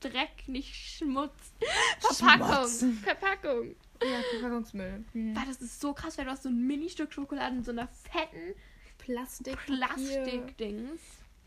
Dreck, 0.00 0.46
nicht 0.46 0.72
Schmutz. 0.74 1.52
Verpackung. 2.00 2.68
Schmutz. 2.68 2.84
Verpackung. 3.02 3.74
Ja, 4.00 4.20
Verpackungsmüll. 4.30 5.04
Hm. 5.12 5.34
Weil 5.34 5.46
das 5.46 5.60
ist 5.60 5.80
so 5.80 5.92
krass, 5.92 6.16
weil 6.18 6.24
du 6.24 6.30
hast 6.30 6.44
so 6.44 6.48
ein 6.48 6.66
Mini-Stück 6.66 7.12
Schokolade 7.12 7.56
in 7.56 7.64
so 7.64 7.72
einer 7.72 7.88
fetten 7.88 8.54
Plastik. 8.98 9.56
Plastik-Dings. 9.66 11.00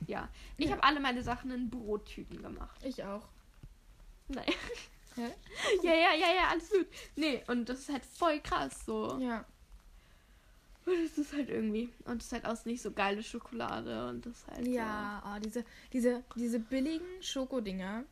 Ja. 0.07 0.27
Ich 0.57 0.65
Ja. 0.65 0.73
habe 0.73 0.83
alle 0.83 0.99
meine 0.99 1.23
Sachen 1.23 1.51
in 1.51 1.69
Brottüten 1.69 2.41
gemacht. 2.41 2.83
Ich 2.83 3.01
auch. 3.03 3.27
Nein. 4.27 4.45
Hä? 5.15 5.27
Ja, 5.83 5.93
ja, 5.93 6.13
ja, 6.13 6.33
ja, 6.35 6.47
alles 6.49 6.69
gut. 6.69 6.87
Nee, 7.15 7.43
und 7.47 7.69
das 7.69 7.79
ist 7.79 7.89
halt 7.89 8.05
voll 8.05 8.39
krass 8.41 8.85
so. 8.85 9.17
Ja. 9.19 9.45
Und 10.85 10.93
es 11.05 11.17
ist 11.17 11.33
halt 11.33 11.49
irgendwie. 11.49 11.89
Und 12.05 12.21
es 12.21 12.27
ist 12.27 12.33
halt 12.33 12.45
auch 12.45 12.65
nicht 12.65 12.81
so 12.81 12.91
geile 12.91 13.23
Schokolade 13.23 14.07
und 14.07 14.25
das 14.25 14.33
ist 14.33 14.47
halt. 14.47 14.67
Ja, 14.67 15.23
oh, 15.25 15.39
diese, 15.39 15.63
diese, 15.93 16.23
diese 16.35 16.59
billigen 16.59 17.21
Schokodinger. 17.21 18.03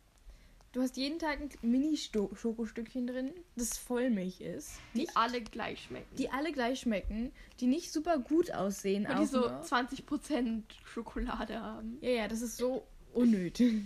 Du 0.72 0.82
hast 0.84 0.98
jeden 0.98 1.18
Tag 1.18 1.40
ein 1.42 1.50
Mini-Schokostückchen 1.64 3.08
drin, 3.08 3.32
das 3.56 3.80
Vollmilch 3.80 4.40
ist. 4.40 4.76
So, 4.94 5.00
die 5.00 5.10
alle 5.16 5.42
gleich 5.42 5.86
schmecken. 5.86 6.16
Die 6.16 6.30
alle 6.30 6.52
gleich 6.52 6.82
schmecken, 6.82 7.32
die 7.60 7.66
nicht 7.66 7.92
super 7.92 8.20
gut 8.20 8.52
aussehen. 8.54 9.08
und 9.08 9.18
die 9.20 9.26
so 9.26 9.50
noch. 9.50 9.66
20% 9.66 10.62
Schokolade 10.86 11.60
haben. 11.60 11.98
Ja, 12.02 12.10
ja, 12.12 12.28
das 12.28 12.44
ist 12.44 12.58
so 12.58 12.86
unnötig. 13.14 13.82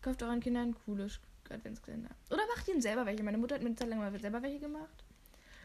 Kauft 0.00 0.22
euren 0.22 0.38
Kindern 0.38 0.76
coole 0.84 1.08
Adventskalender. 1.50 2.10
Oder 2.30 2.42
macht 2.54 2.68
ihnen 2.68 2.80
selber 2.80 3.04
welche. 3.04 3.24
Meine 3.24 3.38
Mutter 3.38 3.56
hat 3.56 3.62
mir 3.62 3.68
eine 3.68 3.76
Zeit 3.76 3.88
lang 3.88 3.98
mal 3.98 4.16
selber 4.20 4.42
welche 4.42 4.60
gemacht. 4.60 5.04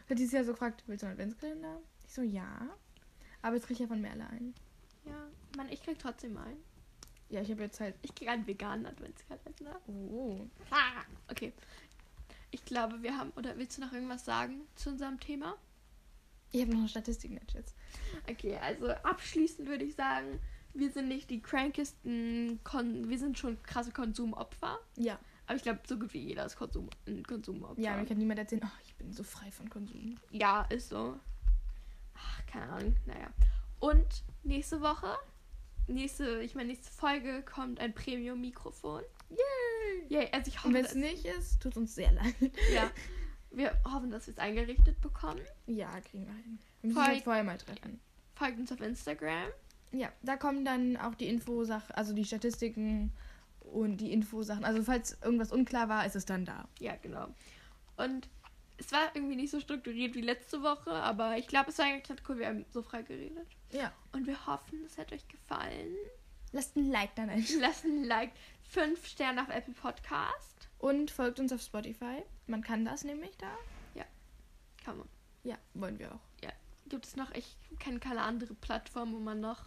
Hat 0.08 0.18
dieses 0.18 0.32
Jahr 0.32 0.44
so 0.44 0.52
gefragt, 0.52 0.82
willst 0.86 1.02
du 1.02 1.06
einen 1.06 1.14
Adventskalender? 1.14 1.80
Ich 2.10 2.16
so, 2.16 2.22
ja. 2.22 2.68
Aber 3.40 3.54
jetzt 3.54 3.68
krieg 3.68 3.74
ich 3.74 3.80
ja 3.82 3.86
von 3.86 4.00
Merle 4.00 4.26
einen. 4.26 4.52
Ja, 5.04 5.28
Mann, 5.56 5.68
ich 5.68 5.80
krieg 5.80 5.96
trotzdem 5.96 6.36
einen. 6.38 6.60
Ja, 7.28 7.40
ich 7.40 7.48
habe 7.52 7.62
jetzt 7.62 7.78
halt. 7.78 7.94
Ich 8.02 8.12
krieg 8.16 8.28
einen 8.28 8.44
veganen 8.48 8.84
Adventskalender. 8.84 9.80
Oh. 9.86 10.40
Ah, 10.72 11.04
okay. 11.30 11.52
Ich 12.50 12.64
glaube, 12.64 13.00
wir 13.04 13.16
haben. 13.16 13.30
Oder 13.36 13.56
willst 13.56 13.78
du 13.78 13.82
noch 13.82 13.92
irgendwas 13.92 14.24
sagen 14.24 14.62
zu 14.74 14.90
unserem 14.90 15.20
Thema? 15.20 15.54
Ich 16.50 16.60
habe 16.62 16.72
noch 16.72 16.80
eine 16.80 16.88
Statistik 16.88 17.30
nicht 17.30 17.54
jetzt. 17.54 17.76
Okay, 18.28 18.56
also 18.56 18.88
abschließend 18.88 19.68
würde 19.68 19.84
ich 19.84 19.94
sagen, 19.94 20.40
wir 20.74 20.90
sind 20.90 21.06
nicht 21.06 21.30
die 21.30 21.40
crankesten. 21.40 22.58
Kon 22.64 23.08
wir 23.08 23.20
sind 23.20 23.38
schon 23.38 23.62
krasse 23.62 23.92
Konsumopfer. 23.92 24.80
Ja. 24.96 25.16
Aber 25.46 25.54
ich 25.54 25.62
glaube, 25.62 25.78
so 25.86 25.96
gut 25.96 26.12
wie 26.12 26.26
jeder 26.26 26.44
ist 26.44 26.56
Konsum 26.56 26.90
ein 27.06 27.22
Konsumopfer. 27.22 27.80
Ja, 27.80 27.96
mir 27.96 28.04
kann 28.04 28.18
niemand 28.18 28.40
erzählen, 28.40 28.62
oh, 28.64 28.80
ich 28.84 28.96
bin 28.96 29.12
so 29.12 29.22
frei 29.22 29.52
von 29.52 29.70
Konsum. 29.70 30.18
Ja, 30.32 30.62
ist 30.62 30.88
so. 30.88 31.20
Ach, 32.20 32.46
keine 32.46 32.68
Ahnung. 32.70 32.96
Naja. 33.06 33.28
Und 33.78 34.24
nächste 34.42 34.80
Woche, 34.80 35.16
nächste, 35.86 36.42
ich 36.42 36.54
meine, 36.54 36.68
nächste 36.68 36.90
Folge 36.92 37.42
kommt 37.42 37.80
ein 37.80 37.94
Premium-Mikrofon. 37.94 39.02
Yay! 39.30 40.06
Yay, 40.08 40.28
also 40.32 40.48
ich 40.48 40.62
hoffe, 40.62 40.74
wenn 40.74 40.84
es 40.84 40.94
nicht 40.94 41.24
ist, 41.24 41.60
tut 41.62 41.76
uns 41.76 41.94
sehr 41.94 42.12
leid. 42.12 42.34
ja, 42.74 42.90
wir 43.50 43.72
hoffen, 43.84 44.10
dass 44.10 44.26
wir 44.26 44.32
es 44.32 44.38
eingerichtet 44.38 45.00
bekommen. 45.00 45.40
Ja, 45.66 46.00
kriegen 46.00 46.26
wir 46.26 46.34
hin. 46.34 46.58
Wir 46.82 46.92
müssen 46.92 47.12
uns 47.12 47.22
vorher 47.22 47.44
mal 47.44 47.58
treffen. 47.58 48.00
Folgt 48.34 48.58
uns 48.58 48.72
auf 48.72 48.80
Instagram. 48.80 49.48
Ja, 49.92 50.10
da 50.22 50.36
kommen 50.36 50.64
dann 50.64 50.96
auch 50.96 51.14
die 51.14 51.28
Infosachen, 51.28 51.94
also 51.94 52.12
die 52.12 52.24
Statistiken 52.24 53.12
und 53.60 53.98
die 53.98 54.12
Infosachen. 54.12 54.64
Also 54.64 54.82
falls 54.82 55.18
irgendwas 55.22 55.52
unklar 55.52 55.88
war, 55.88 56.06
ist 56.06 56.16
es 56.16 56.24
dann 56.24 56.44
da. 56.44 56.68
Ja, 56.78 56.96
genau. 56.96 57.28
Und 57.96 58.28
es 58.80 58.90
war 58.92 59.14
irgendwie 59.14 59.36
nicht 59.36 59.50
so 59.50 59.60
strukturiert 59.60 60.14
wie 60.14 60.20
letzte 60.22 60.62
Woche, 60.62 60.90
aber 60.92 61.36
ich 61.38 61.46
glaube, 61.46 61.70
es 61.70 61.78
war 61.78 61.84
eigentlich 61.86 62.08
ganz 62.08 62.22
cool. 62.28 62.38
Wir 62.38 62.48
haben 62.48 62.64
so 62.70 62.82
frei 62.82 63.02
geredet. 63.02 63.46
Ja. 63.70 63.92
Und 64.12 64.26
wir 64.26 64.46
hoffen, 64.46 64.82
es 64.84 64.98
hat 64.98 65.12
euch 65.12 65.26
gefallen. 65.28 65.94
Lasst 66.52 66.76
ein 66.76 66.90
Like 66.90 67.14
dann 67.14 67.30
ein. 67.30 67.46
Lasst 67.60 67.84
ein 67.84 68.02
Like, 68.04 68.32
5 68.70 69.06
Sterne 69.06 69.42
auf 69.42 69.48
Apple 69.50 69.74
Podcast. 69.74 70.68
Und 70.78 71.10
folgt 71.10 71.38
uns 71.38 71.52
auf 71.52 71.60
Spotify. 71.62 72.22
Man 72.46 72.62
kann 72.62 72.84
das 72.84 73.04
nämlich 73.04 73.36
da. 73.36 73.50
Kann 74.82 74.96
man. 74.96 75.08
Ja, 75.44 75.58
wollen 75.74 75.98
wir 75.98 76.12
auch. 76.14 76.20
Gibt 76.88 77.04
es 77.06 77.14
noch? 77.14 77.30
Ich 77.32 77.56
kenne 77.78 78.00
keine 78.00 78.22
andere 78.22 78.54
Plattform, 78.54 79.12
wo 79.12 79.18
man 79.18 79.38
noch. 79.40 79.66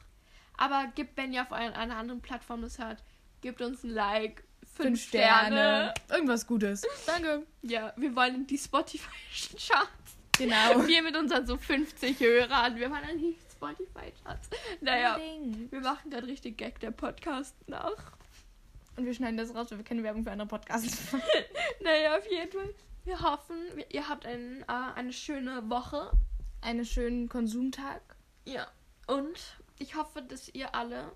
Aber 0.58 0.88
gibt, 0.96 1.16
wenn 1.16 1.32
ihr 1.32 1.42
auf 1.44 1.54
ein- 1.54 1.72
einer 1.74 1.96
anderen 1.96 2.20
Plattform 2.22 2.62
das 2.64 2.80
hört, 2.80 3.02
gebt 3.40 3.62
uns 3.62 3.84
ein 3.84 3.92
Like. 3.92 4.44
5 4.76 5.02
Sterne. 5.02 5.94
Irgendwas 6.10 6.46
Gutes. 6.48 6.84
Danke. 7.06 7.44
Ja, 7.66 7.94
wir 7.96 8.14
wollen 8.14 8.46
die 8.46 8.58
Spotify-Charts. 8.58 10.18
Genau. 10.38 10.86
Wir 10.86 11.02
mit 11.02 11.16
unseren 11.16 11.48
so 11.48 11.56
50 11.56 12.20
Hörern. 12.20 12.76
Wir 12.76 12.92
waren 12.92 13.04
an 13.06 13.18
die 13.18 13.38
Spotify-Charts. 13.54 14.50
Naja, 14.82 15.16
Unbedingt. 15.16 15.72
wir 15.72 15.80
machen 15.80 16.10
gerade 16.10 16.28
richtig 16.28 16.58
Gag 16.58 16.82
der 16.82 16.92
Podcast 16.92 17.56
nach. 17.68 18.12
Und 18.98 19.06
wir 19.06 19.14
schneiden 19.14 19.38
das 19.38 19.56
raus, 19.56 19.72
weil 19.72 19.78
wir 19.78 19.86
keine 19.86 20.04
Werbung 20.04 20.24
für 20.26 20.32
andere 20.32 20.48
Podcasts 20.50 21.00
machen. 21.14 21.24
Naja, 21.82 22.18
auf 22.18 22.30
jeden 22.30 22.52
Fall. 22.52 22.76
Wir 23.06 23.22
hoffen, 23.22 23.56
ihr 23.90 24.10
habt 24.10 24.26
ein, 24.26 24.64
äh, 24.64 24.96
eine 24.96 25.14
schöne 25.14 25.70
Woche. 25.70 26.12
Einen 26.62 26.86
schönen 26.86 27.30
Konsumtag. 27.30 28.02
Ja. 28.46 28.68
Und 29.08 29.40
ich 29.80 29.96
hoffe, 29.96 30.22
dass 30.22 30.50
ihr 30.50 30.76
alle 30.76 31.12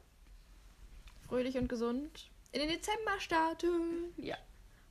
Fröhlich 1.28 1.58
und 1.58 1.68
gesund. 1.68 2.30
In 2.58 2.68
den 2.68 2.72
Dezember 2.72 3.20
starten. 3.20 4.16
Ja. 4.18 4.36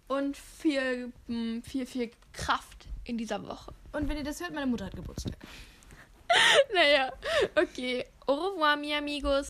Und 0.06 0.36
viel, 0.36 1.12
mm, 1.26 1.62
viel, 1.62 1.84
viel 1.84 2.12
Kraft 2.32 2.86
in 3.02 3.18
dieser 3.18 3.42
Woche. 3.44 3.74
Und 3.90 4.08
wenn 4.08 4.16
ihr 4.16 4.22
das 4.22 4.40
hört, 4.40 4.54
meine 4.54 4.68
Mutter 4.68 4.86
hat 4.86 4.94
Geburtstag. 4.94 5.36
Naja, 6.72 7.12
okay. 7.56 8.04
Au 8.26 8.34
revoir, 8.34 8.76
mi 8.76 8.94
amigos. 8.94 9.44